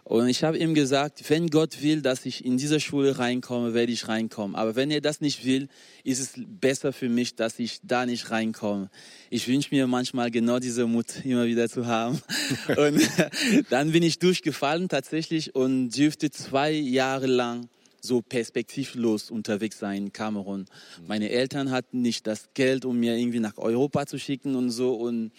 Und 0.03 0.27
ich 0.27 0.43
habe 0.43 0.57
ihm 0.57 0.73
gesagt, 0.73 1.23
wenn 1.29 1.49
Gott 1.49 1.81
will, 1.81 2.01
dass 2.01 2.25
ich 2.25 2.43
in 2.45 2.57
diese 2.57 2.79
Schule 2.79 3.17
reinkomme, 3.17 3.73
werde 3.73 3.91
ich 3.91 4.07
reinkommen. 4.07 4.55
Aber 4.55 4.75
wenn 4.75 4.91
er 4.91 5.01
das 5.01 5.21
nicht 5.21 5.45
will, 5.45 5.67
ist 6.03 6.19
es 6.19 6.33
besser 6.35 6.93
für 6.93 7.09
mich, 7.09 7.35
dass 7.35 7.59
ich 7.59 7.79
da 7.83 8.05
nicht 8.05 8.29
reinkomme. 8.29 8.89
Ich 9.29 9.47
wünsche 9.47 9.73
mir 9.73 9.87
manchmal 9.87 10.31
genau 10.31 10.59
diese 10.59 10.85
Mut 10.85 11.07
immer 11.23 11.45
wieder 11.45 11.69
zu 11.69 11.85
haben. 11.85 12.21
und 12.77 13.01
dann 13.69 13.91
bin 13.91 14.03
ich 14.03 14.19
durchgefallen 14.19 14.89
tatsächlich 14.89 15.55
und 15.55 15.89
dürfte 15.89 16.29
zwei 16.29 16.71
Jahre 16.71 17.27
lang 17.27 17.69
so 18.07 18.21
perspektivlos 18.21 19.29
unterwegs 19.29 19.77
sein 19.79 20.07
in 20.07 20.13
Kamerun. 20.13 20.65
Meine 21.05 21.29
Eltern 21.29 21.69
hatten 21.69 22.01
nicht 22.01 22.25
das 22.25 22.49
Geld, 22.53 22.85
um 22.85 22.99
mir 22.99 23.15
irgendwie 23.15 23.39
nach 23.39 23.57
Europa 23.57 24.07
zu 24.07 24.17
schicken 24.17 24.55
und 24.55 24.71
so. 24.71 24.95
Und 24.95 25.31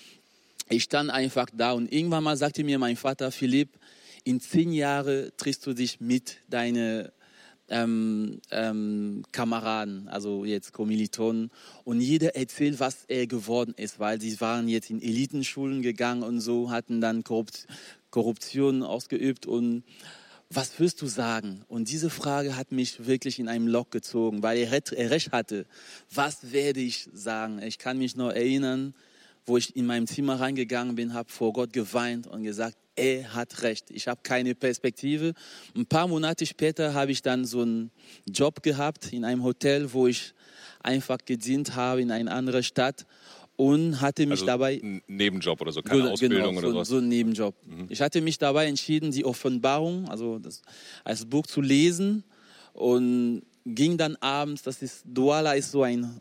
ich 0.68 0.84
stand 0.84 1.10
einfach 1.10 1.46
da 1.52 1.72
und 1.72 1.92
irgendwann 1.92 2.24
mal 2.24 2.36
sagte 2.36 2.62
mir 2.62 2.78
mein 2.78 2.96
Vater, 2.96 3.32
Philipp, 3.32 3.70
in 4.24 4.40
zehn 4.40 4.72
Jahren 4.72 5.30
triffst 5.36 5.66
du 5.66 5.72
dich 5.72 6.00
mit 6.00 6.36
deinen 6.48 7.08
ähm, 7.70 8.40
ähm, 8.50 9.22
Kameraden, 9.32 10.08
also 10.08 10.44
jetzt 10.44 10.72
Kommilitonen, 10.72 11.50
und 11.84 12.00
jeder 12.00 12.34
erzählt, 12.36 12.80
was 12.80 13.04
er 13.08 13.26
geworden 13.26 13.74
ist, 13.76 13.98
weil 13.98 14.20
sie 14.20 14.40
waren 14.40 14.68
jetzt 14.68 14.90
in 14.90 15.02
Elitenschulen 15.02 15.82
gegangen 15.82 16.22
und 16.22 16.40
so, 16.40 16.70
hatten 16.70 17.00
dann 17.00 17.24
Korrupt 17.24 17.66
Korruption 18.10 18.82
ausgeübt 18.82 19.44
und 19.44 19.84
was 20.50 20.80
wirst 20.80 21.02
du 21.02 21.06
sagen? 21.06 21.62
Und 21.68 21.90
diese 21.90 22.08
Frage 22.08 22.56
hat 22.56 22.72
mich 22.72 23.06
wirklich 23.06 23.38
in 23.38 23.48
einem 23.48 23.68
Loch 23.68 23.90
gezogen, 23.90 24.42
weil 24.42 24.58
er, 24.58 24.70
recht 25.10 25.32
hatte. 25.32 25.66
Was 26.12 26.52
werde 26.52 26.80
ich 26.80 27.08
sagen? 27.12 27.60
Ich 27.62 27.78
kann 27.78 27.98
mich 27.98 28.16
noch 28.16 28.30
erinnern, 28.30 28.94
wo 29.44 29.56
ich 29.56 29.76
in 29.76 29.86
meinem 29.86 30.06
Zimmer 30.06 30.40
reingegangen 30.40 30.94
bin, 30.94 31.12
habe 31.12 31.30
vor 31.30 31.52
Gott 31.52 31.72
geweint 31.72 32.26
und 32.26 32.44
gesagt, 32.44 32.76
er 32.96 33.34
hat 33.34 33.62
recht. 33.62 33.90
Ich 33.90 34.08
habe 34.08 34.20
keine 34.22 34.54
Perspektive. 34.54 35.34
Ein 35.76 35.86
paar 35.86 36.08
Monate 36.08 36.46
später 36.46 36.94
habe 36.94 37.12
ich 37.12 37.22
dann 37.22 37.44
so 37.44 37.62
einen 37.62 37.90
Job 38.26 38.62
gehabt 38.62 39.12
in 39.12 39.24
einem 39.24 39.44
Hotel, 39.44 39.92
wo 39.92 40.06
ich 40.06 40.34
einfach 40.80 41.18
gedient 41.24 41.76
habe 41.76 42.02
in 42.02 42.10
eine 42.10 42.30
andere 42.30 42.62
Stadt 42.62 43.06
und 43.58 44.00
hatte 44.00 44.24
mich 44.24 44.42
also 44.42 44.46
dabei 44.46 44.80
Nebenjob 45.08 45.60
oder 45.60 45.72
so, 45.72 45.82
keine 45.82 46.02
genau, 46.02 46.12
Ausbildung 46.12 46.54
genau, 46.54 46.60
so, 46.60 46.68
oder 46.68 46.84
so 46.84 46.98
ein 46.98 47.08
Nebenjob. 47.08 47.56
Mhm. 47.66 47.86
Ich 47.88 48.00
hatte 48.00 48.20
mich 48.20 48.38
dabei 48.38 48.66
entschieden, 48.66 49.10
die 49.10 49.24
Offenbarung, 49.24 50.08
also 50.08 50.38
das 50.38 50.62
als 51.02 51.26
Buch 51.26 51.44
zu 51.44 51.60
lesen 51.60 52.22
und 52.72 53.42
ging 53.64 53.98
dann 53.98 54.14
abends. 54.20 54.62
Das 54.62 54.80
ist 54.80 55.02
Douala 55.04 55.54
ist 55.54 55.72
so 55.72 55.82
ein 55.82 56.20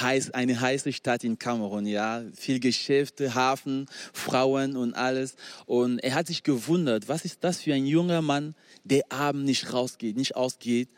heiß, 0.00 0.30
eine 0.30 0.60
heiße 0.60 0.92
Stadt 0.92 1.24
in 1.24 1.40
Kamerun, 1.40 1.86
ja, 1.86 2.22
viel 2.36 2.60
Geschäfte, 2.60 3.34
Hafen, 3.34 3.86
Frauen 4.12 4.76
und 4.76 4.94
alles. 4.94 5.34
Und 5.66 5.98
er 5.98 6.14
hat 6.14 6.28
sich 6.28 6.44
gewundert, 6.44 7.08
was 7.08 7.24
ist 7.24 7.42
das 7.42 7.62
für 7.62 7.74
ein 7.74 7.84
junger 7.84 8.22
Mann, 8.22 8.54
der 8.84 9.02
abends 9.10 9.44
nicht 9.44 9.72
rausgeht, 9.72 10.16
nicht 10.16 10.36
ausgeht, 10.36 10.88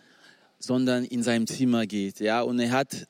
sondern 0.58 1.04
in 1.04 1.22
seinem 1.22 1.46
Zimmer 1.46 1.86
geht, 1.86 2.20
ja. 2.20 2.42
Und 2.42 2.60
er 2.60 2.72
hat 2.72 3.06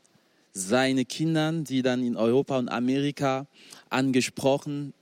seine 0.53 1.05
Kinder, 1.05 1.53
die 1.53 1.83
dann 1.83 2.03
in 2.03 2.17
Europa 2.17 2.59
und 2.59 2.69
Amerika 2.69 3.47
angesprochen 3.91 4.93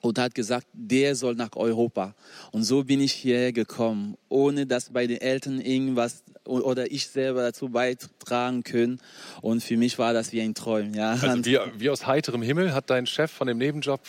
und 0.00 0.18
hat 0.18 0.34
gesagt, 0.34 0.66
der 0.72 1.14
soll 1.14 1.34
nach 1.34 1.54
Europa. 1.56 2.14
Und 2.50 2.64
so 2.64 2.84
bin 2.84 3.00
ich 3.00 3.12
hierher 3.12 3.52
gekommen, 3.52 4.16
ohne 4.28 4.66
dass 4.66 4.90
bei 4.90 5.06
den 5.06 5.20
Eltern 5.20 5.60
irgendwas 5.60 6.24
oder 6.44 6.90
ich 6.90 7.06
selber 7.06 7.42
dazu 7.42 7.68
beitragen 7.68 8.64
können. 8.64 9.00
Und 9.40 9.62
für 9.62 9.76
mich 9.76 9.98
war 9.98 10.12
das 10.12 10.32
wie 10.32 10.40
ein 10.40 10.54
Traum. 10.54 10.92
Ja. 10.94 11.12
Also 11.12 11.44
wie, 11.44 11.58
wie 11.78 11.88
aus 11.88 12.06
heiterem 12.06 12.42
Himmel 12.42 12.74
hat 12.74 12.90
dein 12.90 13.06
Chef 13.06 13.30
von 13.30 13.46
dem 13.46 13.58
Nebenjob 13.58 14.00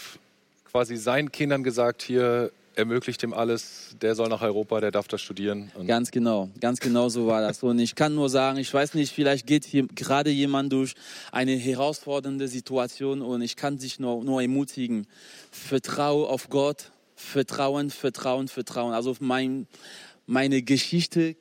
quasi 0.65 0.97
seinen 0.97 1.31
Kindern 1.31 1.63
gesagt, 1.63 2.01
hier 2.01 2.51
ermöglicht 2.75 3.23
ihm 3.23 3.33
alles, 3.33 3.95
der 4.01 4.15
soll 4.15 4.29
nach 4.29 4.41
Europa, 4.41 4.79
der 4.81 4.91
darf 4.91 5.07
da 5.07 5.17
studieren. 5.17 5.71
ganz 5.87 6.11
genau, 6.11 6.49
ganz 6.59 6.79
genau 6.79 7.09
so 7.09 7.27
war 7.27 7.41
das. 7.41 7.61
Und 7.63 7.79
ich 7.79 7.95
kann 7.95 8.15
nur 8.15 8.29
sagen, 8.29 8.57
ich 8.57 8.73
weiß 8.73 8.93
nicht, 8.95 9.13
vielleicht 9.13 9.47
geht 9.47 9.65
hier 9.65 9.87
gerade 9.87 10.29
jemand 10.29 10.73
durch 10.73 10.95
eine 11.31 11.53
herausfordernde 11.53 12.47
Situation 12.47 13.21
und 13.21 13.41
ich 13.41 13.55
kann 13.55 13.77
sich 13.77 13.99
nur, 13.99 14.23
nur 14.23 14.41
ermutigen. 14.41 15.07
Vertraue 15.51 16.27
auf 16.27 16.49
Gott, 16.49 16.91
Vertrauen, 17.15 17.89
Vertrauen, 17.89 18.47
Vertrauen. 18.47 18.93
Also 18.93 19.15
mein, 19.19 19.67
meine 20.25 20.61
Geschichte 20.61 21.35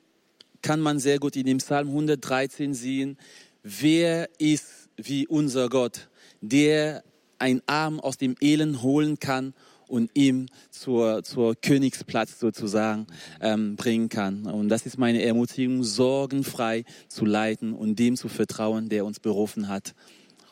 kann 0.61 0.79
man 0.79 0.99
sehr 0.99 1.19
gut 1.19 1.35
in 1.35 1.45
dem 1.45 1.57
Psalm 1.57 1.89
113 1.89 2.73
sehen, 2.73 3.17
wer 3.63 4.29
ist 4.39 4.89
wie 4.97 5.27
unser 5.27 5.69
Gott, 5.69 6.07
der 6.41 7.03
einen 7.39 7.61
Arm 7.65 7.99
aus 7.99 8.17
dem 8.17 8.35
Elend 8.39 8.81
holen 8.81 9.19
kann 9.19 9.53
und 9.87 10.09
ihm 10.13 10.47
zur, 10.69 11.23
zur 11.23 11.55
Königsplatz 11.55 12.39
sozusagen 12.39 13.07
ähm, 13.41 13.75
bringen 13.75 14.09
kann. 14.09 14.45
Und 14.45 14.69
das 14.69 14.85
ist 14.85 14.97
meine 14.97 15.21
Ermutigung, 15.21 15.83
sorgenfrei 15.83 16.83
zu 17.07 17.25
leiten 17.25 17.73
und 17.73 17.97
dem 17.99 18.15
zu 18.15 18.29
vertrauen, 18.29 18.89
der 18.89 19.05
uns 19.05 19.19
berufen 19.19 19.67
hat. 19.67 19.93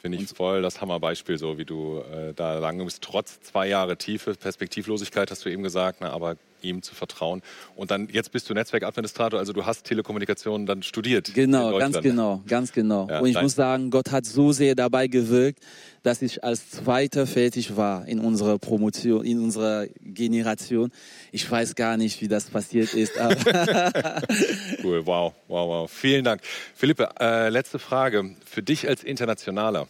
Finde 0.01 0.17
ich 0.17 0.29
voll 0.29 0.63
das 0.63 0.81
Hammerbeispiel, 0.81 1.37
so 1.37 1.59
wie 1.59 1.65
du 1.65 1.99
äh, 1.99 2.33
da 2.33 2.57
lang 2.57 2.83
bist. 2.83 3.03
Trotz 3.03 3.39
zwei 3.41 3.67
Jahre 3.67 3.97
tiefe 3.97 4.33
Perspektivlosigkeit, 4.33 5.29
hast 5.29 5.45
du 5.45 5.49
eben 5.49 5.61
gesagt, 5.61 6.01
ne, 6.01 6.09
aber 6.09 6.37
ihm 6.63 6.81
zu 6.81 6.95
vertrauen. 6.95 7.41
Und 7.75 7.91
dann, 7.91 8.09
jetzt 8.11 8.31
bist 8.31 8.49
du 8.49 8.53
Netzwerkadministrator, 8.53 9.39
also 9.39 9.53
du 9.53 9.65
hast 9.65 9.85
Telekommunikation 9.85 10.65
dann 10.65 10.83
studiert. 10.83 11.33
Genau, 11.33 11.77
ganz 11.77 11.99
genau, 11.99 12.41
ganz 12.47 12.71
genau. 12.71 13.07
Ja, 13.09 13.19
und 13.19 13.29
ich 13.29 13.41
muss 13.41 13.55
sagen, 13.55 13.89
Gott 13.89 14.11
hat 14.11 14.25
so 14.25 14.51
sehr 14.51 14.75
dabei 14.75 15.07
gewirkt, 15.07 15.59
dass 16.03 16.21
ich 16.21 16.43
als 16.43 16.69
Zweiter 16.69 17.27
fertig 17.27 17.75
war 17.77 18.07
in 18.07 18.19
unserer 18.19 18.57
Promotion, 18.57 19.23
in 19.23 19.39
unserer 19.39 19.87
Generation. 20.01 20.91
Ich 21.31 21.49
weiß 21.49 21.75
gar 21.75 21.97
nicht, 21.97 22.21
wie 22.21 22.27
das 22.27 22.49
passiert 22.49 22.93
ist. 22.93 23.13
cool, 24.83 25.05
wow, 25.05 25.33
wow, 25.47 25.67
wow. 25.67 25.91
Vielen 25.91 26.23
Dank. 26.23 26.41
Philippe, 26.75 27.09
äh, 27.19 27.49
letzte 27.49 27.79
Frage. 27.79 28.35
Für 28.45 28.63
dich 28.63 28.87
als 28.87 29.03
Internationaler, 29.03 29.87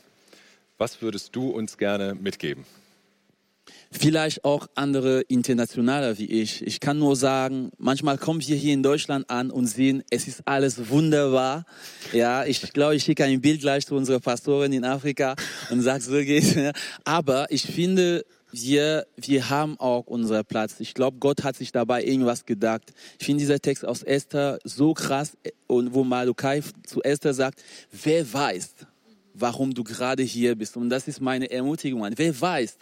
was 0.77 1.01
würdest 1.01 1.35
du 1.35 1.49
uns 1.49 1.77
gerne 1.77 2.15
mitgeben? 2.15 2.65
Vielleicht 3.91 4.43
auch 4.45 4.67
andere 4.75 5.21
Internationale 5.21 6.17
wie 6.17 6.25
ich. 6.25 6.65
Ich 6.65 6.79
kann 6.79 6.97
nur 6.97 7.15
sagen, 7.15 7.71
manchmal 7.77 8.17
kommen 8.17 8.41
wir 8.41 8.55
hier 8.55 8.73
in 8.73 8.83
Deutschland 8.83 9.29
an 9.29 9.51
und 9.51 9.67
sehen, 9.67 10.03
es 10.09 10.27
ist 10.27 10.41
alles 10.45 10.89
wunderbar. 10.89 11.65
Ja, 12.13 12.45
ich 12.45 12.61
glaube, 12.73 12.95
ich 12.95 13.03
schicke 13.03 13.25
ein 13.25 13.41
Bild 13.41 13.61
gleich 13.61 13.85
zu 13.85 13.95
unserer 13.95 14.19
Pastorin 14.19 14.73
in 14.73 14.85
Afrika 14.85 15.35
und 15.69 15.81
sage, 15.81 16.03
so 16.03 16.13
geht's. 16.13 16.55
Aber 17.03 17.51
ich 17.51 17.63
finde, 17.63 18.23
wir, 18.51 19.07
wir 19.15 19.49
haben 19.49 19.79
auch 19.79 20.07
unseren 20.07 20.45
Platz. 20.45 20.75
Ich 20.79 20.93
glaube, 20.93 21.17
Gott 21.19 21.43
hat 21.43 21.55
sich 21.55 21.71
dabei 21.71 22.03
irgendwas 22.03 22.45
gedacht. 22.45 22.93
Ich 23.19 23.25
finde 23.25 23.39
dieser 23.39 23.59
Text 23.59 23.85
aus 23.85 24.03
Esther 24.03 24.59
so 24.63 24.93
krass 24.93 25.37
und 25.67 25.93
wo 25.93 26.03
Malukai 26.03 26.61
zu 26.85 27.01
Esther 27.01 27.33
sagt, 27.33 27.61
wer 28.03 28.31
weiß, 28.31 28.75
warum 29.41 29.73
du 29.73 29.83
gerade 29.83 30.23
hier 30.23 30.55
bist. 30.55 30.77
Und 30.77 30.89
das 30.89 31.07
ist 31.07 31.19
meine 31.19 31.49
Ermutigung. 31.49 32.07
Wer 32.15 32.39
weiß, 32.39 32.77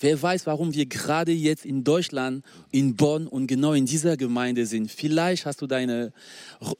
wer 0.00 0.20
weiß, 0.20 0.46
warum 0.46 0.74
wir 0.74 0.86
gerade 0.86 1.32
jetzt 1.32 1.64
in 1.64 1.84
Deutschland, 1.84 2.44
in 2.70 2.94
Bonn 2.96 3.26
und 3.26 3.46
genau 3.46 3.72
in 3.72 3.86
dieser 3.86 4.16
Gemeinde 4.16 4.66
sind. 4.66 4.90
Vielleicht 4.90 5.46
hast 5.46 5.62
du 5.62 5.66
deine 5.66 6.12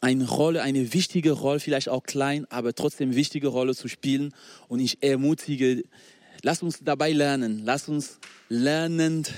eine 0.00 0.28
Rolle, 0.28 0.62
eine 0.62 0.92
wichtige 0.92 1.32
Rolle, 1.32 1.60
vielleicht 1.60 1.88
auch 1.88 2.04
klein, 2.04 2.46
aber 2.50 2.74
trotzdem 2.74 3.14
wichtige 3.14 3.48
Rolle 3.48 3.74
zu 3.74 3.88
spielen. 3.88 4.34
Und 4.68 4.80
ich 4.80 5.02
ermutige, 5.02 5.82
lass 6.42 6.62
uns 6.62 6.80
dabei 6.82 7.12
lernen, 7.12 7.62
lass 7.64 7.88
uns 7.88 8.18
lernend 8.48 9.32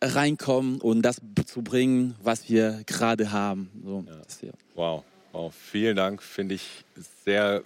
reinkommen 0.00 0.80
und 0.80 1.02
das 1.02 1.20
zu 1.46 1.62
bringen, 1.62 2.16
was 2.22 2.48
wir 2.48 2.82
gerade 2.86 3.30
haben. 3.30 3.70
So, 3.84 4.04
ja. 4.42 4.50
Wow. 4.74 5.04
wow, 5.32 5.54
vielen 5.54 5.96
Dank, 5.96 6.22
finde 6.22 6.56
ich 6.56 6.84
sehr 7.24 7.62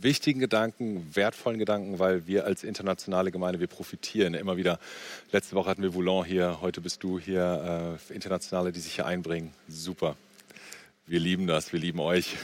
wichtigen 0.00 0.40
Gedanken, 0.40 1.14
wertvollen 1.14 1.58
Gedanken, 1.58 1.98
weil 1.98 2.26
wir 2.26 2.44
als 2.44 2.64
internationale 2.64 3.30
Gemeinde, 3.30 3.60
wir 3.60 3.66
profitieren 3.66 4.34
immer 4.34 4.56
wieder. 4.56 4.78
Letzte 5.32 5.54
Woche 5.54 5.70
hatten 5.70 5.82
wir 5.82 5.94
Voulon 5.94 6.24
hier, 6.24 6.60
heute 6.60 6.80
bist 6.80 7.02
du 7.02 7.18
hier, 7.18 7.98
äh, 8.10 8.14
Internationale, 8.14 8.72
die 8.72 8.80
sich 8.80 8.96
hier 8.96 9.06
einbringen. 9.06 9.52
Super. 9.68 10.16
Wir 11.06 11.20
lieben 11.20 11.46
das, 11.46 11.72
wir 11.72 11.80
lieben 11.80 12.00
euch. 12.00 12.36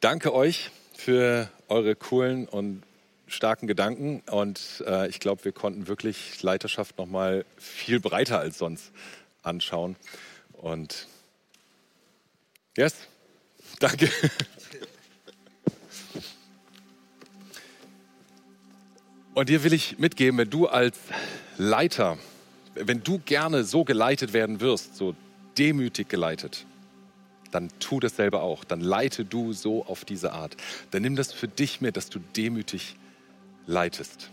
Danke 0.00 0.32
euch 0.32 0.70
für 0.94 1.50
eure 1.68 1.94
coolen 1.94 2.48
und 2.48 2.82
starken 3.26 3.66
Gedanken 3.66 4.22
und 4.30 4.84
äh, 4.86 5.08
ich 5.08 5.20
glaube, 5.20 5.44
wir 5.44 5.52
konnten 5.52 5.88
wirklich 5.88 6.42
Leiterschaft 6.42 6.96
noch 6.98 7.06
mal 7.06 7.44
viel 7.56 8.00
breiter 8.00 8.38
als 8.38 8.58
sonst 8.58 8.92
anschauen 9.42 9.96
und 10.52 11.08
yes, 12.76 12.94
danke. 13.80 14.08
Und 19.36 19.50
dir 19.50 19.62
will 19.64 19.74
ich 19.74 19.98
mitgeben, 19.98 20.38
wenn 20.38 20.48
du 20.48 20.66
als 20.66 20.96
Leiter, 21.58 22.16
wenn 22.74 23.02
du 23.02 23.18
gerne 23.18 23.64
so 23.64 23.84
geleitet 23.84 24.32
werden 24.32 24.62
wirst, 24.62 24.96
so 24.96 25.14
demütig 25.58 26.08
geleitet, 26.08 26.64
dann 27.50 27.68
tu 27.78 28.00
dasselbe 28.00 28.40
auch. 28.40 28.64
Dann 28.64 28.80
leite 28.80 29.26
du 29.26 29.52
so 29.52 29.84
auf 29.84 30.06
diese 30.06 30.32
Art. 30.32 30.56
Dann 30.90 31.02
nimm 31.02 31.16
das 31.16 31.34
für 31.34 31.48
dich 31.48 31.82
mit, 31.82 31.98
dass 31.98 32.08
du 32.08 32.18
demütig 32.34 32.96
leitest. 33.66 34.30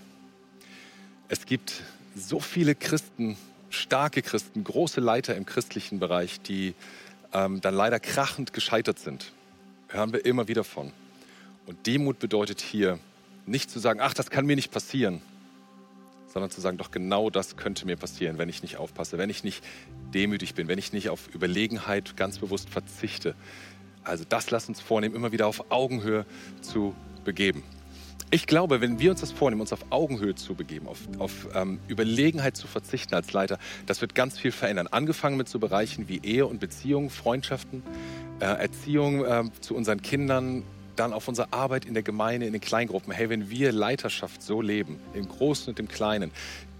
Es 1.27 1.45
gibt 1.45 1.83
so 2.15 2.39
viele 2.39 2.73
Christen, 2.73 3.35
starke 3.69 4.21
Christen, 4.21 4.63
große 4.63 5.01
Leiter 5.01 5.35
im 5.35 5.45
christlichen 5.45 5.99
Bereich, 5.99 6.39
die 6.39 6.75
ähm, 7.33 7.59
dann 7.59 7.75
leider 7.75 7.99
krachend 7.99 8.53
gescheitert 8.53 8.99
sind. 8.99 9.33
Hören 9.89 10.13
wir 10.13 10.23
immer 10.23 10.47
wieder 10.47 10.63
von. 10.63 10.93
Und 11.65 11.87
Demut 11.87 12.19
bedeutet 12.19 12.61
hier, 12.61 12.99
nicht 13.45 13.69
zu 13.69 13.79
sagen, 13.79 13.99
ach, 14.01 14.13
das 14.13 14.29
kann 14.29 14.45
mir 14.45 14.55
nicht 14.55 14.71
passieren, 14.71 15.21
sondern 16.27 16.49
zu 16.49 16.61
sagen, 16.61 16.77
doch 16.77 16.91
genau 16.91 17.29
das 17.29 17.57
könnte 17.57 17.85
mir 17.85 17.97
passieren, 17.97 18.37
wenn 18.37 18.49
ich 18.49 18.61
nicht 18.61 18.77
aufpasse, 18.77 19.17
wenn 19.17 19.29
ich 19.29 19.43
nicht 19.43 19.63
demütig 20.13 20.55
bin, 20.55 20.67
wenn 20.67 20.79
ich 20.79 20.93
nicht 20.93 21.09
auf 21.09 21.33
Überlegenheit 21.33 22.17
ganz 22.17 22.39
bewusst 22.39 22.69
verzichte. 22.69 23.35
Also 24.03 24.25
das 24.27 24.51
lass 24.51 24.67
uns 24.67 24.81
vornehmen, 24.81 25.15
immer 25.15 25.31
wieder 25.31 25.47
auf 25.47 25.71
Augenhöhe 25.71 26.25
zu 26.61 26.95
begeben. 27.23 27.63
Ich 28.31 28.47
glaube, 28.47 28.81
wenn 28.81 28.97
wir 28.97 29.11
uns 29.11 29.21
das 29.21 29.31
vornehmen, 29.31 29.61
uns 29.61 29.71
auf 29.73 29.85
Augenhöhe 29.91 30.33
zu 30.33 30.55
begeben, 30.55 30.87
auf, 30.87 30.97
auf 31.19 31.47
ähm, 31.53 31.79
Überlegenheit 31.87 32.57
zu 32.57 32.65
verzichten 32.65 33.13
als 33.13 33.31
Leiter, 33.31 33.59
das 33.85 34.01
wird 34.01 34.15
ganz 34.15 34.39
viel 34.39 34.51
verändern. 34.51 34.87
Angefangen 34.87 35.37
mit 35.37 35.47
so 35.47 35.59
Bereichen 35.59 36.09
wie 36.09 36.19
Ehe 36.23 36.47
und 36.47 36.59
Beziehungen, 36.59 37.11
Freundschaften, 37.11 37.83
äh, 38.39 38.45
Erziehung 38.45 39.23
äh, 39.23 39.43
zu 39.61 39.75
unseren 39.75 40.01
Kindern, 40.01 40.63
dann 40.95 41.13
auf 41.13 41.27
unsere 41.27 41.51
Arbeit 41.53 41.85
in 41.85 41.93
der 41.93 42.03
Gemeinde, 42.03 42.45
in 42.45 42.53
den 42.53 42.61
Kleingruppen. 42.61 43.13
Hey, 43.13 43.29
wenn 43.29 43.49
wir 43.49 43.71
Leiterschaft 43.71 44.41
so 44.41 44.61
leben, 44.61 44.99
im 45.13 45.27
Großen 45.27 45.69
und 45.69 45.79
im 45.79 45.87
Kleinen, 45.87 46.31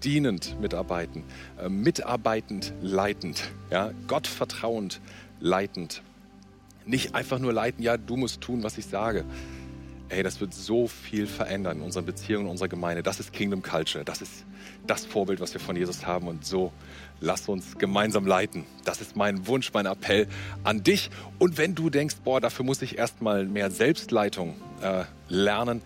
dienend 0.02 0.60
mitarbeiten, 0.60 1.24
äh, 1.60 1.68
mitarbeitend 1.68 2.72
leitend, 2.82 3.50
ja, 3.70 3.92
Gott 4.06 4.26
vertrauend 4.26 5.00
leitend, 5.40 6.02
nicht 6.86 7.14
einfach 7.14 7.38
nur 7.38 7.52
leiten, 7.52 7.82
ja, 7.82 7.96
du 7.96 8.16
musst 8.16 8.40
tun, 8.40 8.62
was 8.62 8.78
ich 8.78 8.86
sage. 8.86 9.24
Ey, 10.10 10.22
das 10.22 10.40
wird 10.40 10.52
so 10.52 10.86
viel 10.86 11.26
verändern 11.26 11.78
in 11.78 11.82
unseren 11.82 12.04
Beziehungen, 12.04 12.44
in 12.44 12.50
unserer 12.50 12.68
Gemeinde. 12.68 13.02
Das 13.02 13.20
ist 13.20 13.32
Kingdom 13.32 13.62
Culture. 13.62 14.04
Das 14.04 14.20
ist 14.20 14.44
das 14.86 15.06
Vorbild, 15.06 15.40
was 15.40 15.54
wir 15.54 15.60
von 15.60 15.76
Jesus 15.76 16.06
haben. 16.06 16.28
Und 16.28 16.44
so 16.44 16.72
lass 17.20 17.48
uns 17.48 17.78
gemeinsam 17.78 18.26
leiten. 18.26 18.64
Das 18.84 19.00
ist 19.00 19.16
mein 19.16 19.46
Wunsch, 19.46 19.72
mein 19.72 19.86
Appell 19.86 20.28
an 20.62 20.82
dich. 20.82 21.10
Und 21.38 21.58
wenn 21.58 21.74
du 21.74 21.90
denkst, 21.90 22.16
boah, 22.24 22.40
dafür 22.40 22.64
muss 22.64 22.82
ich 22.82 22.98
erstmal 22.98 23.44
mehr 23.46 23.70
Selbstleitung 23.70 24.54
äh, 24.82 25.04
lernen, 25.28 25.82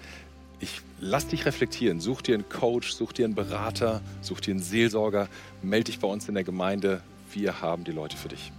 ich 0.61 0.81
lass 1.01 1.29
dich 1.29 1.47
reflektieren. 1.47 2.01
Such 2.01 2.23
dir 2.23 2.35
einen 2.35 2.49
Coach, 2.49 2.91
such 2.93 3.13
dir 3.13 3.25
einen 3.25 3.35
Berater, 3.35 4.01
such 4.21 4.41
dir 4.41 4.53
einen 4.53 4.63
Seelsorger, 4.63 5.29
melde 5.63 5.85
dich 5.85 6.01
bei 6.01 6.09
uns 6.09 6.29
in 6.29 6.35
der 6.35 6.45
Gemeinde. 6.45 7.03
Wir 7.33 7.61
haben 7.61 7.85
die 7.85 7.93
Leute 7.93 8.17
für 8.17 8.29
dich. 8.29 8.53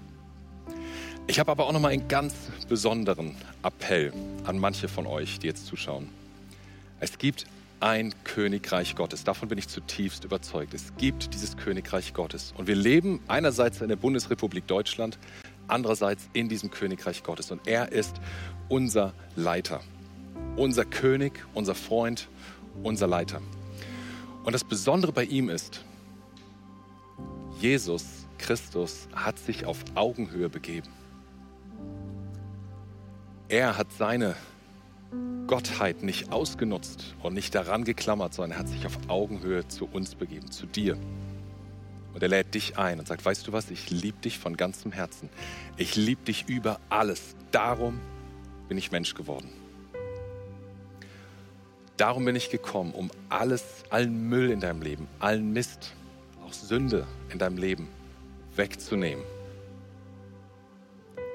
Ich 1.28 1.39
habe 1.39 1.51
aber 1.51 1.67
auch 1.67 1.74
noch 1.74 1.80
mal 1.80 1.89
einen 1.89 2.07
ganz 2.07 2.34
besonderen 2.67 3.36
Appell 3.61 4.13
an 4.45 4.57
manche 4.57 4.88
von 4.88 5.05
euch, 5.05 5.39
die 5.39 5.47
jetzt 5.47 5.67
zuschauen. 5.67 6.09
Es 6.99 7.17
gibt 7.17 7.45
ein 7.80 8.13
Königreich 8.23 8.95
Gottes. 8.95 9.23
Davon 9.23 9.47
bin 9.47 9.57
ich 9.57 9.67
zutiefst 9.67 10.23
überzeugt. 10.25 10.73
Es 10.73 10.95
gibt 10.97 11.34
dieses 11.34 11.57
Königreich 11.57 12.13
Gottes. 12.13 12.53
Und 12.57 12.67
wir 12.67 12.75
leben 12.75 13.21
einerseits 13.27 13.82
in 13.82 13.88
der 13.88 13.95
Bundesrepublik 13.95 14.67
Deutschland, 14.67 15.17
andererseits 15.67 16.30
in 16.34 16.49
diesem 16.49 16.71
Königreich 16.71 17.23
Gottes. 17.23 17.51
Und 17.51 17.67
er 17.67 17.91
ist 17.91 18.19
unser 18.67 19.13
Leiter, 19.36 19.82
unser 20.57 20.86
König, 20.86 21.45
unser 21.53 21.75
Freund, 21.75 22.27
unser 22.84 23.07
Leiter. 23.07 23.41
Und 24.43 24.53
das 24.53 24.63
Besondere 24.63 25.11
bei 25.11 25.23
ihm 25.23 25.49
ist, 25.49 25.84
Jesus 27.59 28.25
Christus 28.38 29.07
hat 29.13 29.38
sich 29.38 29.65
auf 29.65 29.77
Augenhöhe 29.95 30.49
begeben. 30.49 30.89
Er 33.49 33.77
hat 33.77 33.88
seine 33.97 34.36
Gottheit 35.47 36.03
nicht 36.03 36.32
ausgenutzt 36.32 37.16
und 37.24 37.34
nicht 37.34 37.55
daran 37.55 37.84
geklammert, 37.84 38.34
sondern 38.34 38.51
er 38.51 38.60
hat 38.60 38.70
sich 38.70 38.86
auf 38.86 38.97
Augenhöhe 39.07 39.68
zu 39.68 39.86
uns 39.86 40.16
begeben, 40.16 40.51
zu 40.51 40.66
dir. 40.68 40.97
Und 42.14 42.22
er 42.22 42.30
lädt 42.30 42.53
dich 42.53 42.78
ein 42.78 42.99
und 42.99 43.07
sagt, 43.07 43.26
weißt 43.26 43.47
du 43.47 43.51
was, 43.51 43.72
ich 43.72 43.89
liebe 43.89 44.20
dich 44.20 44.39
von 44.39 44.57
ganzem 44.57 44.91
Herzen. 44.91 45.30
Ich 45.78 45.95
liebe 45.95 46.24
dich 46.24 46.47
über 46.47 46.80
alles. 46.89 47.36
Darum 47.51 47.99
bin 48.68 48.78
ich 48.78 48.91
Mensch 48.91 49.16
geworden. 49.16 49.49
Darum 51.97 52.26
bin 52.26 52.36
ich 52.36 52.49
gekommen, 52.49 52.93
um 52.93 53.12
alles, 53.30 53.64
allen 53.89 54.30
Müll 54.30 54.51
in 54.51 54.60
deinem 54.60 54.82
Leben, 54.82 55.07
allen 55.20 55.51
Mist, 55.51 55.93
auch 56.45 56.53
Sünde 56.53 57.05
in 57.32 57.39
deinem 57.39 57.57
Leben 57.57 57.89
wegzunehmen. 58.55 59.24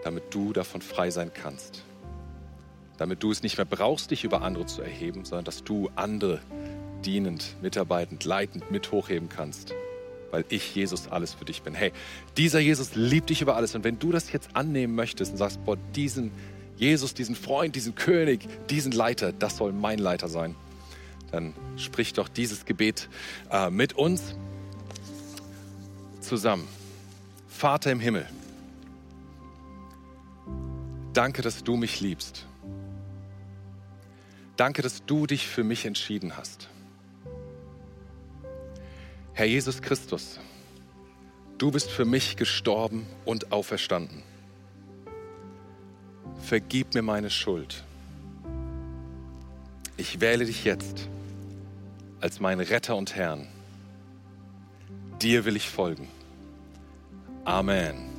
damit 0.05 0.35
du 0.35 0.53
davon 0.53 0.83
frei 0.83 1.11
sein 1.11 1.33
kannst. 1.33 1.83
Damit 2.99 3.23
du 3.23 3.31
es 3.31 3.43
nicht 3.43 3.57
mehr 3.57 3.67
brauchst, 3.67 4.11
dich 4.11 4.25
über 4.25 4.43
andere 4.43 4.67
zu 4.67 4.83
erheben, 4.83 5.25
sondern 5.25 5.45
dass 5.45 5.65
du 5.65 5.91
andere 5.97 6.41
dienend, 7.05 7.57
mitarbeitend, 7.61 8.25
leitend 8.25 8.71
mit 8.71 8.93
hochheben 8.93 9.29
kannst, 9.29 9.75
weil 10.31 10.45
ich 10.49 10.75
Jesus 10.75 11.09
alles 11.09 11.35
für 11.35 11.45
dich 11.45 11.63
bin. 11.63 11.75
Hey, 11.75 11.93
dieser 12.37 12.61
Jesus 12.61 12.95
liebt 12.95 13.31
dich 13.31 13.43
über 13.43 13.57
alles 13.57 13.75
und 13.75 13.85
wenn 13.85 13.99
du 13.99 14.13
das 14.13 14.33
jetzt 14.33 14.51
annehmen 14.55 14.95
möchtest 14.95 15.33
und 15.33 15.39
sagst, 15.39 15.65
boah, 15.65 15.77
diesen 15.95 16.31
Jesus, 16.77 17.15
diesen 17.15 17.37
Freund, 17.37 17.77
diesen 17.77 17.95
König, 17.95 18.49
diesen 18.69 18.93
Leiter, 18.93 19.33
das 19.33 19.59
soll 19.59 19.73
mein 19.73 19.99
Leiter 19.99 20.29
sein, 20.29 20.57
dann 21.31 21.55
sprich 21.77 22.13
doch 22.13 22.29
dieses 22.29 22.65
Gebet 22.65 23.09
äh, 23.51 23.71
mit 23.71 23.93
uns 23.95 24.35
zusammen. 26.21 26.67
Vater 27.49 27.93
im 27.93 28.01
Himmel, 28.01 28.27
danke, 31.13 31.43
dass 31.43 31.63
du 31.63 31.77
mich 31.77 32.01
liebst. 32.01 32.47
Danke, 34.57 34.83
dass 34.83 35.05
du 35.05 35.27
dich 35.27 35.49
für 35.49 35.65
mich 35.65 35.85
entschieden 35.85 36.37
hast. 36.37 36.69
Herr 39.33 39.47
Jesus 39.47 39.83
Christus, 39.83 40.39
du 41.59 41.73
bist 41.73 41.91
für 41.91 42.05
mich 42.05 42.37
gestorben 42.37 43.07
und 43.25 43.51
auferstanden. 43.51 44.23
Vergib 46.39 46.95
mir 46.95 47.03
meine 47.03 47.31
Schuld. 47.31 47.83
Ich 49.97 50.21
wähle 50.21 50.45
dich 50.45 50.65
jetzt 50.65 51.09
als 52.21 52.39
meinen 52.39 52.61
Retter 52.61 52.97
und 52.97 53.17
Herrn. 53.17 53.49
Dir 55.21 55.45
will 55.45 55.57
ich 55.57 55.69
folgen. 55.69 56.09
Amen. 57.45 58.14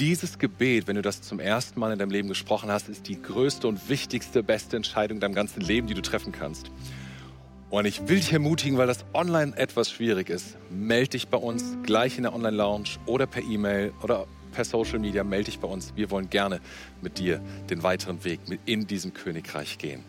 Dieses 0.00 0.38
Gebet, 0.38 0.88
wenn 0.88 0.96
du 0.96 1.02
das 1.02 1.20
zum 1.20 1.40
ersten 1.40 1.78
Mal 1.78 1.92
in 1.92 1.98
deinem 1.98 2.10
Leben 2.10 2.28
gesprochen 2.28 2.70
hast, 2.70 2.88
ist 2.88 3.06
die 3.06 3.20
größte 3.20 3.68
und 3.68 3.90
wichtigste, 3.90 4.42
beste 4.42 4.78
Entscheidung 4.78 5.18
in 5.18 5.20
deinem 5.20 5.34
ganzen 5.34 5.60
Leben, 5.60 5.88
die 5.88 5.92
du 5.92 6.00
treffen 6.00 6.32
kannst. 6.32 6.70
Und 7.68 7.84
ich 7.84 8.08
will 8.08 8.16
dich 8.16 8.32
ermutigen, 8.32 8.78
weil 8.78 8.86
das 8.86 9.04
online 9.12 9.54
etwas 9.58 9.90
schwierig 9.90 10.30
ist. 10.30 10.56
Melde 10.70 11.10
dich 11.10 11.28
bei 11.28 11.36
uns 11.36 11.76
gleich 11.82 12.16
in 12.16 12.22
der 12.22 12.34
Online-Lounge 12.34 12.96
oder 13.04 13.26
per 13.26 13.42
E-Mail 13.42 13.92
oder 14.02 14.26
per 14.52 14.64
Social 14.64 15.00
Media. 15.00 15.22
Melde 15.22 15.50
dich 15.50 15.58
bei 15.58 15.68
uns. 15.68 15.92
Wir 15.96 16.10
wollen 16.10 16.30
gerne 16.30 16.62
mit 17.02 17.18
dir 17.18 17.42
den 17.68 17.82
weiteren 17.82 18.24
Weg 18.24 18.40
in 18.64 18.86
diesem 18.86 19.12
Königreich 19.12 19.76
gehen. 19.76 19.98